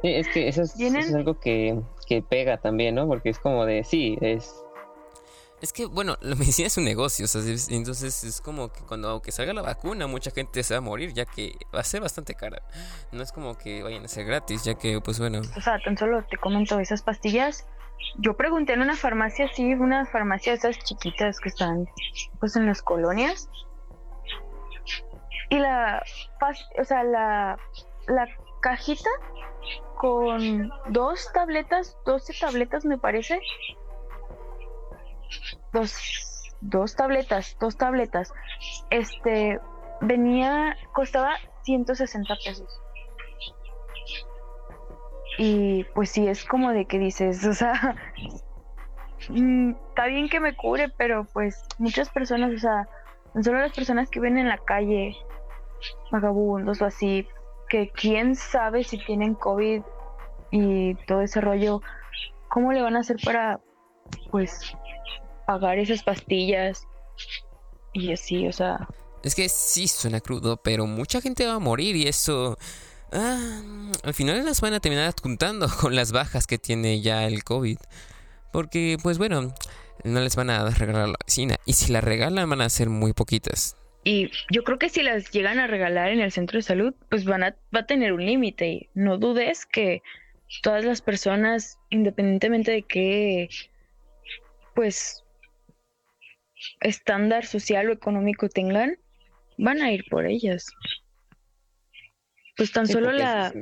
Sí, 0.00 0.14
es 0.14 0.28
que 0.28 0.48
eso 0.48 0.62
es, 0.62 1.14
algo 1.14 1.38
que, 1.40 1.78
que, 2.06 2.22
pega 2.22 2.56
también, 2.58 2.94
¿no? 2.94 3.06
Porque 3.06 3.30
es 3.30 3.38
como 3.38 3.66
de, 3.66 3.84
sí, 3.84 4.16
es... 4.20 4.64
Es 5.62 5.72
que, 5.72 5.86
bueno, 5.86 6.18
la 6.20 6.34
medicina 6.36 6.66
es 6.66 6.76
un 6.76 6.84
negocio, 6.84 7.24
o 7.24 7.28
sea, 7.28 7.40
entonces 7.70 8.24
es 8.24 8.40
como 8.40 8.70
que 8.72 8.82
cuando 8.82 9.08
aunque 9.08 9.32
salga 9.32 9.54
la 9.54 9.62
vacuna, 9.62 10.06
mucha 10.06 10.30
gente 10.30 10.62
se 10.62 10.74
va 10.74 10.78
a 10.78 10.80
morir, 10.82 11.14
ya 11.14 11.24
que 11.24 11.56
va 11.74 11.80
a 11.80 11.84
ser 11.84 12.02
bastante 12.02 12.34
cara. 12.34 12.62
No 13.12 13.22
es 13.22 13.32
como 13.32 13.56
que 13.56 13.82
vayan 13.82 14.04
a 14.04 14.08
ser 14.08 14.26
gratis, 14.26 14.64
ya 14.64 14.74
que, 14.74 15.00
pues 15.00 15.18
bueno... 15.18 15.40
O 15.56 15.60
sea, 15.60 15.78
tan 15.78 15.96
solo 15.96 16.24
te 16.24 16.36
comento, 16.36 16.78
esas 16.78 17.02
pastillas 17.02 17.64
yo 18.18 18.36
pregunté 18.36 18.72
en 18.74 18.82
una 18.82 18.96
farmacia, 18.96 19.48
sí, 19.54 19.74
una 19.74 20.06
farmacia 20.06 20.52
esas 20.52 20.78
chiquitas 20.78 21.38
que 21.40 21.48
están 21.48 21.88
pues 22.40 22.56
en 22.56 22.66
las 22.66 22.82
colonias. 22.82 23.48
Y 25.50 25.58
la, 25.58 26.02
o 26.78 26.84
sea, 26.84 27.04
la, 27.04 27.58
la 28.08 28.26
cajita 28.60 29.10
con 29.96 30.70
dos 30.88 31.30
tabletas, 31.32 31.96
12 32.06 32.32
tabletas 32.40 32.84
me 32.84 32.98
parece. 32.98 33.40
Dos, 35.72 36.52
dos 36.60 36.96
tabletas, 36.96 37.56
dos 37.60 37.76
tabletas. 37.76 38.32
Este, 38.90 39.60
venía, 40.00 40.76
costaba 40.92 41.34
160 41.64 42.34
pesos. 42.44 42.80
Y 45.38 45.84
pues 45.94 46.10
sí, 46.10 46.28
es 46.28 46.44
como 46.44 46.72
de 46.72 46.84
que 46.84 46.98
dices, 46.98 47.44
o 47.46 47.54
sea, 47.54 47.96
mm, 49.28 49.70
está 49.88 50.06
bien 50.06 50.28
que 50.28 50.40
me 50.40 50.54
cure, 50.54 50.90
pero 50.96 51.26
pues 51.32 51.64
muchas 51.78 52.10
personas, 52.10 52.52
o 52.54 52.58
sea, 52.58 52.88
solo 53.42 53.58
las 53.58 53.72
personas 53.72 54.10
que 54.10 54.20
ven 54.20 54.38
en 54.38 54.48
la 54.48 54.58
calle, 54.58 55.16
vagabundos 56.10 56.82
o 56.82 56.86
así, 56.86 57.26
que 57.68 57.90
quién 57.90 58.36
sabe 58.36 58.84
si 58.84 58.98
tienen 58.98 59.34
COVID 59.34 59.82
y 60.50 60.94
todo 61.06 61.22
ese 61.22 61.40
rollo, 61.40 61.80
¿cómo 62.48 62.72
le 62.72 62.82
van 62.82 62.96
a 62.96 63.00
hacer 63.00 63.16
para, 63.24 63.60
pues, 64.30 64.76
pagar 65.60 65.78
esas 65.78 66.02
pastillas? 66.02 66.86
Y 67.92 68.12
así, 68.12 68.46
o 68.46 68.52
sea... 68.52 68.88
Es 69.22 69.34
que 69.34 69.48
sí 69.48 69.86
suena 69.86 70.20
crudo, 70.20 70.56
pero 70.56 70.86
mucha 70.86 71.20
gente 71.20 71.46
va 71.46 71.54
a 71.54 71.58
morir 71.60 71.94
y 71.94 72.08
eso 72.08 72.58
Ah, 73.12 73.60
al 74.04 74.14
final 74.14 74.42
las 74.42 74.62
van 74.62 74.72
a 74.72 74.80
terminar 74.80 75.06
adjuntando 75.06 75.68
con 75.80 75.94
las 75.94 76.12
bajas 76.12 76.46
que 76.46 76.58
tiene 76.58 77.00
ya 77.02 77.26
el 77.26 77.44
COVID. 77.44 77.78
Porque, 78.52 78.96
pues 79.02 79.18
bueno, 79.18 79.54
no 80.04 80.20
les 80.20 80.36
van 80.36 80.50
a 80.50 80.68
regalar 80.70 81.08
la 81.08 81.16
vacina. 81.24 81.56
Y 81.66 81.74
si 81.74 81.92
la 81.92 82.00
regalan, 82.00 82.48
van 82.48 82.62
a 82.62 82.68
ser 82.68 82.88
muy 82.88 83.12
poquitas. 83.12 83.76
Y 84.04 84.30
yo 84.50 84.64
creo 84.64 84.78
que 84.78 84.88
si 84.88 85.02
las 85.02 85.30
llegan 85.30 85.58
a 85.58 85.66
regalar 85.66 86.10
en 86.10 86.20
el 86.20 86.32
centro 86.32 86.58
de 86.58 86.62
salud, 86.62 86.94
pues 87.08 87.24
van 87.24 87.44
a, 87.44 87.56
va 87.74 87.80
a 87.80 87.86
tener 87.86 88.12
un 88.12 88.24
límite. 88.24 88.66
Y 88.66 88.88
no 88.94 89.18
dudes 89.18 89.64
que 89.66 90.02
todas 90.62 90.84
las 90.84 91.02
personas, 91.02 91.78
independientemente 91.90 92.72
de 92.72 92.82
qué, 92.82 93.48
pues, 94.74 95.21
estándar 96.80 97.46
social 97.46 97.88
o 97.88 97.92
económico 97.92 98.48
tengan, 98.48 98.96
van 99.58 99.82
a 99.82 99.92
ir 99.92 100.04
por 100.10 100.26
ellas. 100.26 100.66
Pues 102.56 102.72
tan 102.72 102.86
solo 102.86 103.12
la, 103.12 103.52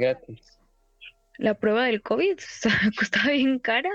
la 1.39 1.55
prueba 1.55 1.85
del 1.85 2.03
COVID 2.03 2.39
costaba 2.99 3.31
bien 3.31 3.59
cara. 3.59 3.91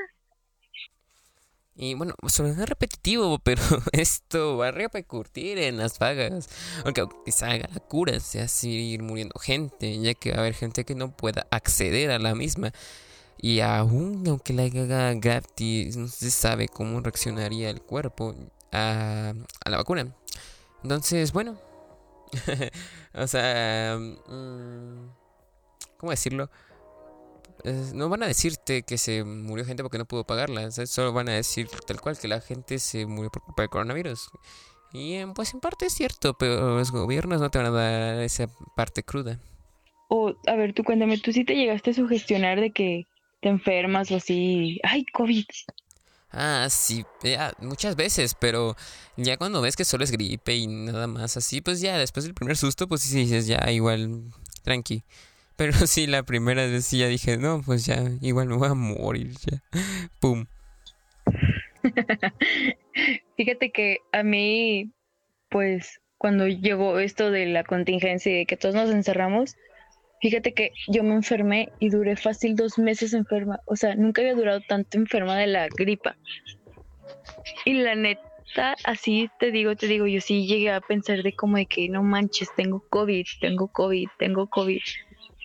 Y 1.77 1.93
bueno, 1.93 2.13
suena 2.27 2.65
repetitivo, 2.65 3.37
pero 3.39 3.61
esto 3.91 4.57
va 4.57 4.69
a 4.69 4.71
repercutir 4.71 5.57
en 5.57 5.77
las 5.77 5.99
vagas. 5.99 6.47
Aunque 6.85 7.01
aunque 7.01 7.31
salga 7.31 7.67
la 7.73 7.81
cura, 7.81 8.19
se 8.21 8.39
va 8.39 8.45
a 8.45 8.47
seguir 8.47 9.03
muriendo 9.03 9.37
gente, 9.39 9.99
ya 9.99 10.13
que 10.13 10.31
va 10.31 10.37
a 10.37 10.39
haber 10.39 10.53
gente 10.53 10.85
que 10.85 10.95
no 10.95 11.15
pueda 11.15 11.47
acceder 11.51 12.11
a 12.11 12.19
la 12.19 12.33
misma. 12.33 12.71
Y 13.37 13.59
aún 13.59 14.23
aunque 14.27 14.53
la 14.53 14.63
haga 14.63 15.13
gratis, 15.15 15.97
no 15.97 16.07
se 16.07 16.31
sabe 16.31 16.69
cómo 16.69 17.01
reaccionaría 17.01 17.69
el 17.69 17.81
cuerpo 17.81 18.33
a, 18.75 19.33
la 19.69 19.77
vacuna. 19.77 20.15
Entonces, 20.83 21.31
bueno, 21.31 21.57
o 23.13 23.27
sea, 23.27 23.97
mm, 23.97 25.09
¿cómo 25.97 26.11
decirlo? 26.11 26.49
no 27.95 28.09
van 28.09 28.21
a 28.21 28.27
decirte 28.27 28.83
que 28.83 28.97
se 28.97 29.23
murió 29.23 29.65
gente 29.65 29.81
porque 29.81 29.97
no 29.97 30.05
pudo 30.05 30.23
pagarla, 30.23 30.69
solo 30.69 31.13
van 31.13 31.29
a 31.29 31.33
decir 31.33 31.67
tal 31.87 31.99
cual 31.99 32.15
que 32.15 32.27
la 32.27 32.39
gente 32.39 32.77
se 32.77 33.07
murió 33.07 33.31
por 33.31 33.41
culpa 33.41 33.63
del 33.63 33.69
coronavirus. 33.71 34.29
Y 34.93 35.25
pues 35.33 35.53
en 35.53 35.59
parte 35.59 35.87
es 35.87 35.93
cierto, 35.93 36.35
pero 36.37 36.77
los 36.77 36.91
gobiernos 36.91 37.41
no 37.41 37.49
te 37.49 37.57
van 37.57 37.67
a 37.67 37.71
dar 37.71 38.21
esa 38.21 38.47
parte 38.75 39.03
cruda. 39.03 39.39
O, 40.09 40.35
a 40.47 40.55
ver, 40.55 40.73
tú 40.73 40.83
cuéntame, 40.83 41.17
¿tú 41.17 41.33
sí 41.33 41.43
te 41.43 41.55
llegaste 41.55 41.91
a 41.91 41.93
sugestionar 41.95 42.59
de 42.61 42.71
que 42.71 43.07
te 43.41 43.49
enfermas 43.49 44.11
o 44.11 44.17
así? 44.17 44.79
¡Ay, 44.83 45.05
COVID! 45.05 45.45
Ah, 46.37 46.67
sí, 46.69 47.05
muchas 47.59 47.95
veces, 47.95 48.35
pero 48.35 48.75
ya 49.15 49.37
cuando 49.37 49.61
ves 49.61 49.77
que 49.77 49.85
solo 49.85 50.03
es 50.03 50.11
gripe 50.11 50.53
y 50.53 50.67
nada 50.67 51.07
más 51.07 51.37
así, 51.37 51.61
pues 51.61 51.79
ya 51.79 51.97
después 51.97 52.25
del 52.25 52.33
primer 52.33 52.57
susto, 52.57 52.89
pues 52.89 53.03
sí 53.03 53.19
dices, 53.19 53.47
ya 53.47 53.71
igual, 53.71 54.23
tranqui. 54.63 55.03
Pero 55.57 55.71
sí, 55.71 56.05
la 56.05 56.23
primera 56.23 56.65
vez 56.65 56.85
sí 56.85 56.97
ya 56.97 57.07
dije, 57.07 57.37
no, 57.37 57.61
pues 57.65 57.85
ya, 57.85 58.03
igual 58.19 58.49
me 58.49 58.57
voy 58.57 58.67
a 58.67 58.73
morir, 58.73 59.31
ya. 59.49 59.63
Pum. 60.19 60.47
Fíjate 63.37 63.71
que 63.71 63.99
a 64.11 64.23
mí, 64.23 64.91
pues, 65.49 66.01
cuando 66.17 66.47
llegó 66.47 66.99
esto 66.99 67.31
de 67.31 67.45
la 67.45 67.63
contingencia 67.63 68.33
y 68.33 68.39
de 68.39 68.45
que 68.45 68.57
todos 68.57 68.75
nos 68.75 68.89
encerramos, 68.89 69.55
Fíjate 70.21 70.53
que 70.53 70.71
yo 70.87 71.03
me 71.03 71.13
enfermé 71.13 71.69
y 71.79 71.89
duré 71.89 72.15
fácil 72.15 72.55
dos 72.55 72.77
meses 72.77 73.13
enferma. 73.13 73.59
O 73.65 73.75
sea, 73.75 73.95
nunca 73.95 74.21
había 74.21 74.33
durado 74.33 74.61
tanto 74.61 74.97
enferma 74.97 75.37
de 75.37 75.47
la 75.47 75.67
gripa. 75.67 76.15
Y 77.65 77.73
la 77.73 77.95
neta, 77.95 78.75
así 78.85 79.29
te 79.39 79.51
digo, 79.51 79.75
te 79.75 79.87
digo, 79.87 80.07
yo 80.07 80.21
sí 80.21 80.47
llegué 80.47 80.71
a 80.71 80.81
pensar 80.81 81.21
de 81.21 81.33
como 81.33 81.57
de 81.57 81.65
que 81.65 81.89
no 81.89 82.01
manches, 82.01 82.49
tengo 82.55 82.83
COVID, 82.89 83.25
tengo 83.41 83.67
COVID, 83.67 84.07
tengo 84.17 84.47
COVID. 84.47 84.81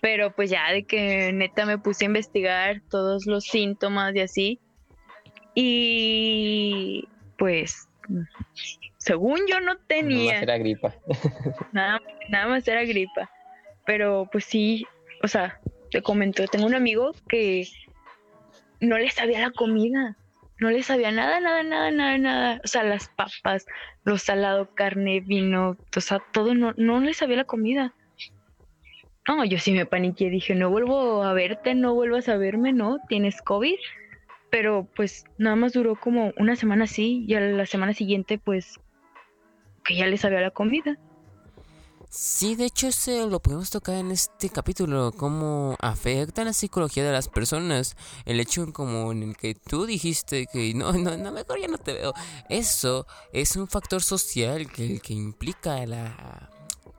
Pero 0.02 0.35
pues 0.35 0.50
ya 0.50 0.72
de 0.72 0.85
que 0.85 1.33
neta 1.33 1.66
me 1.66 1.76
puse 1.76 2.04
a 2.04 2.06
investigar 2.06 2.80
todos 2.88 3.26
los 3.26 3.44
síntomas 3.44 4.14
y 4.14 4.20
así. 4.20 4.61
Y 5.54 7.09
pues, 7.37 7.88
según 8.98 9.40
yo 9.48 9.61
no 9.61 9.76
tenía. 9.78 10.33
Nada 10.33 10.37
más 10.37 10.42
era 10.42 10.59
gripa. 10.59 10.94
nada, 11.72 12.00
nada 12.28 12.46
más 12.46 12.68
era 12.68 12.85
gripa 12.85 13.28
pero 13.90 14.29
pues 14.31 14.44
sí, 14.44 14.87
o 15.20 15.26
sea, 15.26 15.59
te 15.90 16.00
comento, 16.00 16.46
tengo 16.46 16.64
un 16.64 16.76
amigo 16.76 17.11
que 17.29 17.66
no 18.79 18.96
le 18.96 19.11
sabía 19.11 19.40
la 19.40 19.50
comida, 19.50 20.16
no 20.61 20.70
le 20.70 20.85
sabía 20.85 21.11
nada, 21.11 21.40
nada, 21.40 21.64
nada, 21.64 21.90
nada, 21.90 22.16
nada, 22.16 22.61
o 22.62 22.68
sea, 22.68 22.85
las 22.85 23.09
papas, 23.09 23.66
los 24.05 24.22
salados, 24.22 24.68
carne, 24.76 25.18
vino, 25.18 25.76
o 25.96 26.00
sea, 26.00 26.22
todo, 26.31 26.55
no, 26.55 26.72
no 26.76 27.00
le 27.00 27.14
sabía 27.14 27.38
la 27.38 27.46
comida. 27.46 27.92
No, 29.26 29.44
yo 29.44 29.59
sí 29.59 29.72
me 29.72 29.87
paniqué, 29.87 30.31
dije, 30.31 30.55
no 30.55 30.70
vuelvo 30.70 31.24
a 31.24 31.33
verte, 31.33 31.74
no 31.74 31.92
vuelvas 31.92 32.29
a 32.29 32.37
verme, 32.37 32.72
¿no? 32.72 32.98
Tienes 33.09 33.42
COVID. 33.42 33.74
Pero 34.50 34.87
pues 34.94 35.24
nada 35.37 35.57
más 35.57 35.72
duró 35.72 35.96
como 35.96 36.33
una 36.37 36.55
semana 36.55 36.85
así 36.85 37.24
y 37.26 37.35
a 37.35 37.40
la 37.40 37.66
semana 37.66 37.92
siguiente 37.92 38.38
pues 38.38 38.79
que 39.85 39.96
ya 39.96 40.07
le 40.07 40.16
sabía 40.16 40.42
la 40.42 40.53
comida. 40.53 40.96
Sí, 42.12 42.57
de 42.57 42.64
hecho 42.64 42.88
eso 42.88 43.29
lo 43.29 43.38
podemos 43.38 43.70
tocar 43.70 43.94
en 43.94 44.11
este 44.11 44.51
capítulo, 44.51 45.12
cómo 45.16 45.77
afecta 45.79 46.42
la 46.42 46.53
psicología 46.53 47.05
de 47.05 47.12
las 47.12 47.29
personas, 47.29 47.96
el 48.25 48.40
hecho 48.40 48.73
como 48.73 49.12
en 49.12 49.23
el 49.23 49.37
que 49.37 49.55
tú 49.55 49.87
dijiste 49.87 50.46
que 50.53 50.75
no, 50.75 50.92
no, 50.92 51.16
no, 51.16 51.31
mejor 51.31 51.61
ya 51.61 51.68
no 51.68 51.79
te 51.79 51.92
veo, 51.92 52.12
eso 52.49 53.07
es 53.33 53.55
un 53.55 53.68
factor 53.68 54.03
social 54.03 54.68
que, 54.73 54.99
que 54.99 55.14
implica 55.14 55.87
la, 55.87 56.51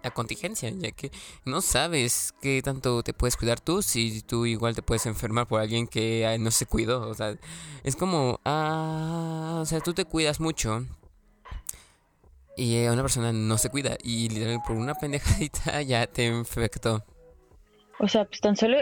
la 0.02 0.12
contingencia, 0.12 0.69
ya 0.69 0.91
que 0.91 1.12
no 1.43 1.62
sabes 1.62 2.34
qué 2.41 2.62
tanto 2.63 3.04
te 3.04 3.13
puedes 3.13 3.36
cuidar 3.36 3.60
tú 3.60 3.82
si 3.82 4.21
tú 4.21 4.45
igual 4.45 4.76
te 4.76 4.82
puedes 4.82 5.06
enfermar 5.08 5.45
por 5.45 5.60
alguien 5.60 5.88
que 5.88 6.38
no 6.39 6.52
se 6.52 6.65
cuidó. 6.65 7.10
O 7.10 7.13
sea, 7.13 7.38
es 7.84 7.95
como, 7.97 8.39
ah, 8.45 9.60
o 9.62 9.65
sea, 9.65 9.82
tú 9.82 9.93
te 9.93 10.06
cuidas 10.06 10.39
mucho 10.39 10.86
y 12.55 12.85
una 12.87 13.01
persona 13.01 13.31
no 13.31 13.57
se 13.57 13.69
cuida 13.69 13.97
y 14.03 14.29
literalmente 14.29 14.65
por 14.67 14.77
una 14.77 14.95
pendejadita 14.95 15.81
ya 15.81 16.07
te 16.07 16.25
infectó. 16.25 17.03
O 17.99 18.07
sea, 18.07 18.25
pues 18.25 18.41
tan 18.41 18.55
solo, 18.55 18.77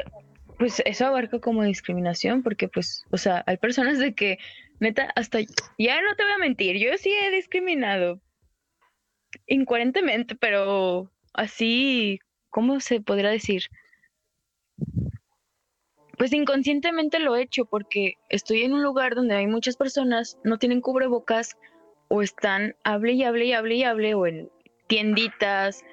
pues 0.57 0.81
eso 0.85 1.05
abarca 1.05 1.39
como 1.39 1.63
discriminación 1.63 2.43
porque 2.43 2.67
pues, 2.67 3.05
o 3.11 3.17
sea, 3.17 3.43
hay 3.47 3.57
personas 3.57 3.99
de 3.99 4.13
que, 4.13 4.37
neta, 4.79 5.11
hasta, 5.15 5.39
ya 5.77 6.01
no 6.01 6.15
te 6.15 6.23
voy 6.23 6.33
a 6.33 6.37
mentir, 6.37 6.77
yo 6.77 6.97
sí 6.97 7.11
he 7.11 7.31
discriminado, 7.31 8.21
incoherentemente, 9.47 10.35
pero 10.35 11.11
así, 11.33 12.19
¿cómo 12.49 12.79
se 12.79 13.01
podrá 13.01 13.29
decir? 13.29 13.63
Pues 16.17 16.33
inconscientemente 16.33 17.19
lo 17.19 17.35
he 17.35 17.43
hecho 17.43 17.65
porque 17.65 18.15
estoy 18.29 18.63
en 18.63 18.73
un 18.73 18.83
lugar 18.83 19.15
donde 19.15 19.35
hay 19.35 19.47
muchas 19.47 19.77
personas, 19.77 20.37
no 20.43 20.57
tienen 20.57 20.81
cubrebocas 20.81 21.57
o 22.09 22.21
están 22.21 22.75
hable 22.83 23.13
y 23.13 23.23
hable 23.23 23.45
y 23.45 23.53
hable 23.53 23.75
y 23.75 23.83
hable 23.83 24.13
o 24.13 24.27
en 24.27 24.49
tienditas, 24.87 25.83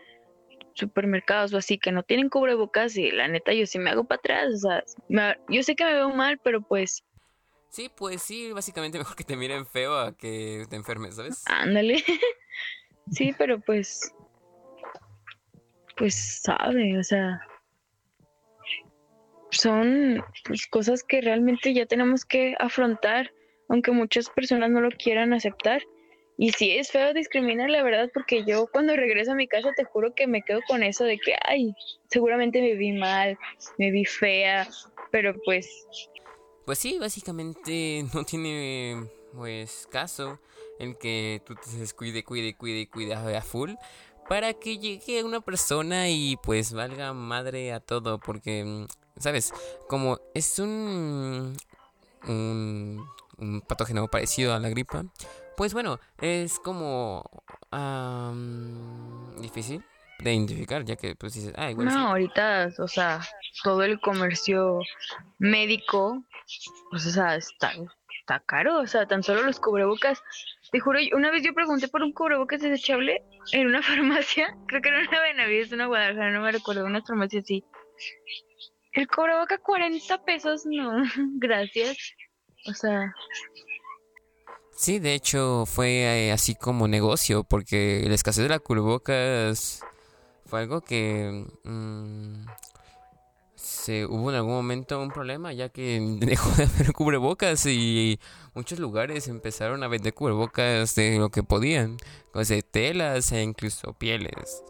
supermercados 0.74 1.54
o 1.54 1.58
así 1.58 1.78
que 1.78 1.92
no 1.92 2.02
tienen 2.02 2.28
cubrebocas 2.28 2.96
y 2.96 3.10
la 3.10 3.28
neta 3.28 3.52
yo 3.52 3.66
sí 3.66 3.78
me 3.78 3.90
hago 3.90 4.04
para 4.04 4.18
atrás, 4.18 4.54
o 4.54 4.58
sea, 4.58 5.38
yo 5.48 5.62
sé 5.62 5.74
que 5.74 5.84
me 5.84 5.94
veo 5.94 6.10
mal, 6.10 6.38
pero 6.42 6.60
pues... 6.60 7.04
Sí, 7.70 7.90
pues 7.94 8.22
sí, 8.22 8.52
básicamente 8.52 8.98
mejor 8.98 9.16
que 9.16 9.24
te 9.24 9.36
miren 9.36 9.66
feo 9.66 9.96
a 9.96 10.16
que 10.16 10.64
te 10.68 10.76
enfermes, 10.76 11.16
¿sabes? 11.16 11.44
Ándale. 11.46 12.02
Sí, 13.12 13.32
pero 13.38 13.60
pues, 13.60 14.12
pues 15.96 16.40
sabe, 16.42 16.98
o 16.98 17.04
sea, 17.04 17.40
son 19.50 20.24
pues, 20.44 20.66
cosas 20.66 21.04
que 21.04 21.20
realmente 21.20 21.72
ya 21.72 21.86
tenemos 21.86 22.24
que 22.24 22.56
afrontar, 22.58 23.32
aunque 23.68 23.92
muchas 23.92 24.28
personas 24.30 24.70
no 24.70 24.80
lo 24.80 24.90
quieran 24.90 25.32
aceptar. 25.32 25.82
Y 26.38 26.52
sí 26.52 26.72
es 26.72 26.90
feo 26.90 27.14
discriminar, 27.14 27.70
la 27.70 27.82
verdad, 27.82 28.10
porque 28.12 28.44
yo 28.44 28.66
cuando 28.66 28.94
regreso 28.94 29.32
a 29.32 29.34
mi 29.34 29.48
casa 29.48 29.72
te 29.74 29.84
juro 29.84 30.14
que 30.14 30.26
me 30.26 30.42
quedo 30.42 30.60
con 30.68 30.82
eso 30.82 31.04
de 31.04 31.18
que, 31.18 31.34
ay, 31.46 31.74
seguramente 32.10 32.60
me 32.60 32.74
vi 32.74 32.92
mal, 32.92 33.38
me 33.78 33.90
vi 33.90 34.04
fea, 34.04 34.68
pero 35.10 35.34
pues... 35.44 35.86
Pues 36.66 36.78
sí, 36.78 36.98
básicamente 36.98 38.04
no 38.14 38.24
tiene 38.24 39.08
pues 39.32 39.88
caso 39.90 40.40
en 40.78 40.94
que 40.94 41.42
tú 41.46 41.54
te 41.54 41.78
descuide, 41.78 42.22
cuide, 42.22 42.54
cuide, 42.54 42.88
cuide 42.88 43.14
a 43.14 43.42
full 43.42 43.72
para 44.28 44.54
que 44.54 44.78
llegue 44.78 45.22
una 45.22 45.40
persona 45.40 46.08
y 46.08 46.36
pues 46.42 46.72
valga 46.72 47.12
madre 47.12 47.72
a 47.72 47.80
todo 47.80 48.18
porque 48.18 48.64
mm, 48.64 48.86
sabes 49.18 49.52
como 49.88 50.18
es 50.34 50.58
un 50.58 51.56
un, 52.28 53.06
patógeno 53.66 54.08
parecido 54.08 54.54
a 54.54 54.58
la 54.58 54.68
gripa 54.68 55.04
pues 55.56 55.72
bueno 55.74 55.98
es 56.18 56.58
como 56.58 57.24
difícil 59.38 59.84
de 60.18 60.34
identificar 60.34 60.84
ya 60.84 60.96
que 60.96 61.14
pues 61.14 61.34
dices 61.34 61.52
ah 61.56 61.70
igual 61.70 61.86
no 61.86 62.08
ahorita 62.08 62.70
o 62.78 62.88
sea 62.88 63.20
todo 63.62 63.82
el 63.82 64.00
comercio 64.00 64.80
médico 65.38 66.22
pues 66.90 67.06
o 67.06 67.10
sea 67.10 67.36
está 67.36 67.72
está 68.20 68.40
caro 68.40 68.80
o 68.80 68.86
sea 68.86 69.06
tan 69.06 69.22
solo 69.22 69.42
los 69.42 69.60
cubrebocas 69.60 70.22
te 70.72 70.80
juro, 70.80 70.98
una 71.12 71.30
vez 71.30 71.42
yo 71.42 71.54
pregunté 71.54 71.88
por 71.88 72.02
un 72.02 72.12
cubrebocas 72.12 72.60
desechable 72.60 73.22
en 73.52 73.66
una 73.66 73.82
farmacia, 73.82 74.56
creo 74.66 74.82
que 74.82 74.88
era 74.88 75.00
una 75.00 75.20
Benavides, 75.20 75.72
una 75.72 75.86
Guadalajara, 75.86 76.32
no 76.32 76.40
me 76.40 76.52
recuerdo, 76.52 76.84
una 76.84 77.02
farmacia 77.02 77.40
así. 77.40 77.64
El 78.92 79.06
cubrebocas 79.08 79.60
40 79.60 80.24
pesos, 80.24 80.66
no, 80.66 81.02
gracias. 81.38 81.96
O 82.66 82.72
sea... 82.72 83.14
Sí, 84.76 84.98
de 84.98 85.14
hecho 85.14 85.64
fue 85.64 86.26
eh, 86.26 86.32
así 86.32 86.54
como 86.54 86.86
negocio, 86.86 87.44
porque 87.44 88.04
la 88.06 88.14
escasez 88.14 88.42
de 88.42 88.50
la 88.50 88.58
cubrebocas 88.58 89.80
fue 90.44 90.60
algo 90.60 90.82
que 90.82 91.46
mm, 91.64 92.44
hubo 94.08 94.30
en 94.30 94.36
algún 94.36 94.52
momento 94.52 95.00
un 95.00 95.10
problema 95.10 95.52
ya 95.54 95.70
que 95.70 95.98
dejó 96.20 96.50
de 96.50 96.64
haber 96.64 96.92
cubrebocas 96.92 97.64
y 97.64 98.20
muchos 98.54 98.78
lugares 98.78 99.28
empezaron 99.28 99.82
a 99.82 99.88
vender 99.88 100.12
cubrebocas 100.12 100.94
de 100.94 101.18
lo 101.18 101.30
que 101.30 101.42
podían, 101.42 101.96
pues 102.32 102.48
de 102.48 102.62
telas 102.62 103.32
e 103.32 103.42
incluso 103.42 103.94
pieles. 103.94 104.62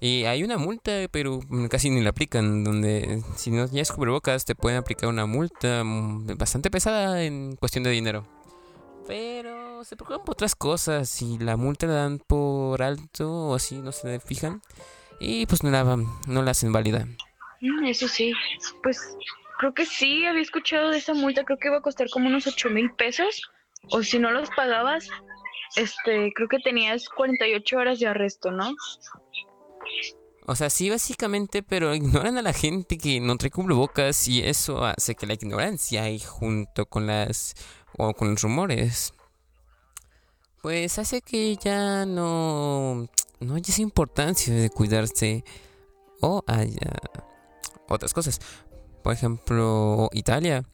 Y 0.00 0.24
hay 0.24 0.42
una 0.42 0.56
multa, 0.56 0.92
pero 1.10 1.40
casi 1.68 1.90
ni 1.90 2.00
la 2.00 2.10
aplican, 2.10 2.64
donde 2.64 3.22
si 3.36 3.50
no 3.50 3.68
tienes 3.68 3.92
cubrebocas 3.92 4.46
te 4.46 4.54
pueden 4.54 4.78
aplicar 4.78 5.10
una 5.10 5.26
multa 5.26 5.82
bastante 5.84 6.70
pesada 6.70 7.22
en 7.24 7.56
cuestión 7.56 7.84
de 7.84 7.90
dinero. 7.90 8.37
Pero 9.08 9.82
se 9.84 9.96
preocupan 9.96 10.22
por 10.22 10.34
otras 10.34 10.54
cosas 10.54 11.22
y 11.22 11.38
la 11.38 11.56
multa 11.56 11.86
la 11.86 11.94
dan 11.94 12.18
por 12.18 12.82
alto 12.82 13.48
o 13.48 13.54
así, 13.54 13.78
no 13.78 13.90
se 13.90 14.20
fijan. 14.20 14.60
Y 15.18 15.46
pues 15.46 15.64
no 15.64 15.70
la, 15.70 15.82
no 16.26 16.42
la 16.42 16.50
hacen 16.50 16.72
válida. 16.72 17.08
Mm, 17.62 17.86
eso 17.86 18.06
sí, 18.06 18.34
pues 18.82 19.16
creo 19.58 19.72
que 19.72 19.86
sí, 19.86 20.26
había 20.26 20.42
escuchado 20.42 20.90
de 20.90 20.98
esa 20.98 21.14
multa, 21.14 21.44
creo 21.44 21.58
que 21.58 21.68
iba 21.68 21.78
a 21.78 21.82
costar 21.82 22.08
como 22.10 22.28
unos 22.28 22.46
8 22.46 22.68
mil 22.68 22.92
pesos, 22.92 23.50
o 23.90 24.02
si 24.02 24.18
no 24.18 24.30
los 24.30 24.50
pagabas, 24.50 25.08
este, 25.76 26.30
creo 26.34 26.48
que 26.48 26.58
tenías 26.58 27.08
48 27.08 27.76
horas 27.78 27.98
de 27.98 28.06
arresto, 28.08 28.50
¿no? 28.50 28.74
O 30.46 30.56
sea, 30.56 30.70
sí, 30.70 30.88
básicamente, 30.88 31.62
pero 31.62 31.94
ignoran 31.94 32.38
a 32.38 32.42
la 32.42 32.54
gente 32.54 32.96
que 32.96 33.20
no 33.20 33.36
trae 33.36 33.50
cubrebocas 33.50 34.28
y 34.28 34.42
eso 34.42 34.84
hace 34.84 35.14
que 35.14 35.26
la 35.26 35.34
ignorancia 35.34 36.08
y 36.10 36.20
junto 36.20 36.86
con 36.86 37.06
las 37.06 37.54
o 37.98 38.14
con 38.14 38.30
los 38.30 38.42
rumores, 38.42 39.12
pues 40.62 40.98
hace 40.98 41.20
que 41.20 41.56
ya 41.56 42.06
no 42.06 43.06
no 43.40 43.54
haya 43.54 43.66
esa 43.68 43.82
importancia 43.82 44.54
de 44.54 44.70
cuidarse 44.70 45.44
o 46.20 46.42
haya 46.46 46.92
otras 47.88 48.12
cosas. 48.12 48.40
Por 49.02 49.12
ejemplo, 49.12 50.08
Italia. 50.12 50.64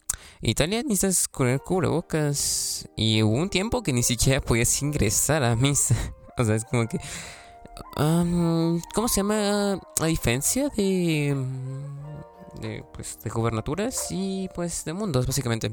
Italia 0.40 0.82
necesitas 0.82 1.28
poner 1.28 1.60
cubrebocas. 1.60 2.88
Y 2.96 3.22
hubo 3.22 3.36
un 3.36 3.50
tiempo 3.50 3.82
que 3.82 3.92
ni 3.92 4.02
siquiera 4.02 4.40
podías 4.40 4.82
ingresar 4.82 5.42
a 5.44 5.56
misa. 5.56 5.94
o 6.38 6.44
sea, 6.44 6.54
es 6.54 6.64
como 6.64 6.86
que. 6.88 6.98
¿Cómo 7.96 9.08
se 9.08 9.16
llama? 9.16 9.78
A 10.00 10.06
diferencia 10.06 10.68
de. 10.70 11.36
De, 12.60 12.84
pues, 12.94 13.18
de 13.22 13.30
gubernaturas 13.30 14.06
y 14.10 14.48
pues 14.54 14.84
de 14.84 14.92
mundos, 14.92 15.26
básicamente. 15.26 15.72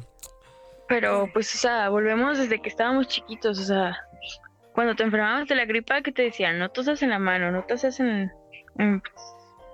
Pero, 0.91 1.29
pues, 1.31 1.55
o 1.55 1.57
sea, 1.57 1.87
volvemos 1.87 2.37
desde 2.37 2.61
que 2.61 2.67
estábamos 2.67 3.07
chiquitos. 3.07 3.57
O 3.57 3.63
sea, 3.63 3.97
cuando 4.73 4.93
te 4.93 5.03
enfermabas 5.03 5.47
de 5.47 5.55
la 5.55 5.63
gripa, 5.63 6.01
que 6.01 6.11
te 6.11 6.23
decían? 6.23 6.59
No 6.59 6.67
tosas 6.67 7.01
en 7.01 7.11
la 7.11 7.17
mano, 7.17 7.49
no 7.49 7.63
tosas 7.63 8.01
en, 8.01 8.29
en 8.77 9.01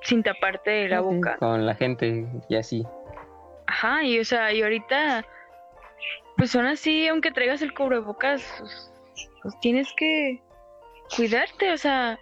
sin 0.03 0.21
taparte 0.21 0.87
la 0.87 1.01
boca. 1.01 1.37
Con 1.39 1.65
la 1.65 1.73
gente 1.73 2.27
y 2.47 2.55
así. 2.55 2.85
Ajá, 3.65 4.03
y 4.03 4.19
o 4.19 4.25
sea, 4.25 4.53
y 4.53 4.61
ahorita, 4.61 5.25
pues 6.37 6.51
son 6.51 6.67
así, 6.67 7.07
aunque 7.07 7.31
traigas 7.31 7.63
el 7.63 7.73
cubrebocas, 7.73 8.43
pues, 8.59 8.93
pues, 9.41 9.59
tienes 9.59 9.91
que 9.97 10.39
cuidarte, 11.15 11.73
o 11.73 11.77
sea, 11.79 12.19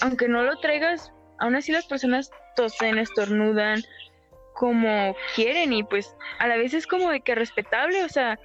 aunque 0.00 0.26
no 0.26 0.42
lo 0.42 0.58
traigas, 0.60 1.12
aún 1.38 1.54
así 1.54 1.70
las 1.70 1.84
personas 1.84 2.30
tosen, 2.56 2.96
estornudan 2.96 3.82
como 4.54 5.16
quieren 5.34 5.72
y 5.72 5.82
pues 5.82 6.16
a 6.38 6.48
la 6.48 6.56
vez 6.56 6.74
es 6.74 6.86
como 6.86 7.10
de 7.10 7.20
que 7.20 7.34
respetable, 7.34 8.04
o 8.04 8.08
sea, 8.08 8.38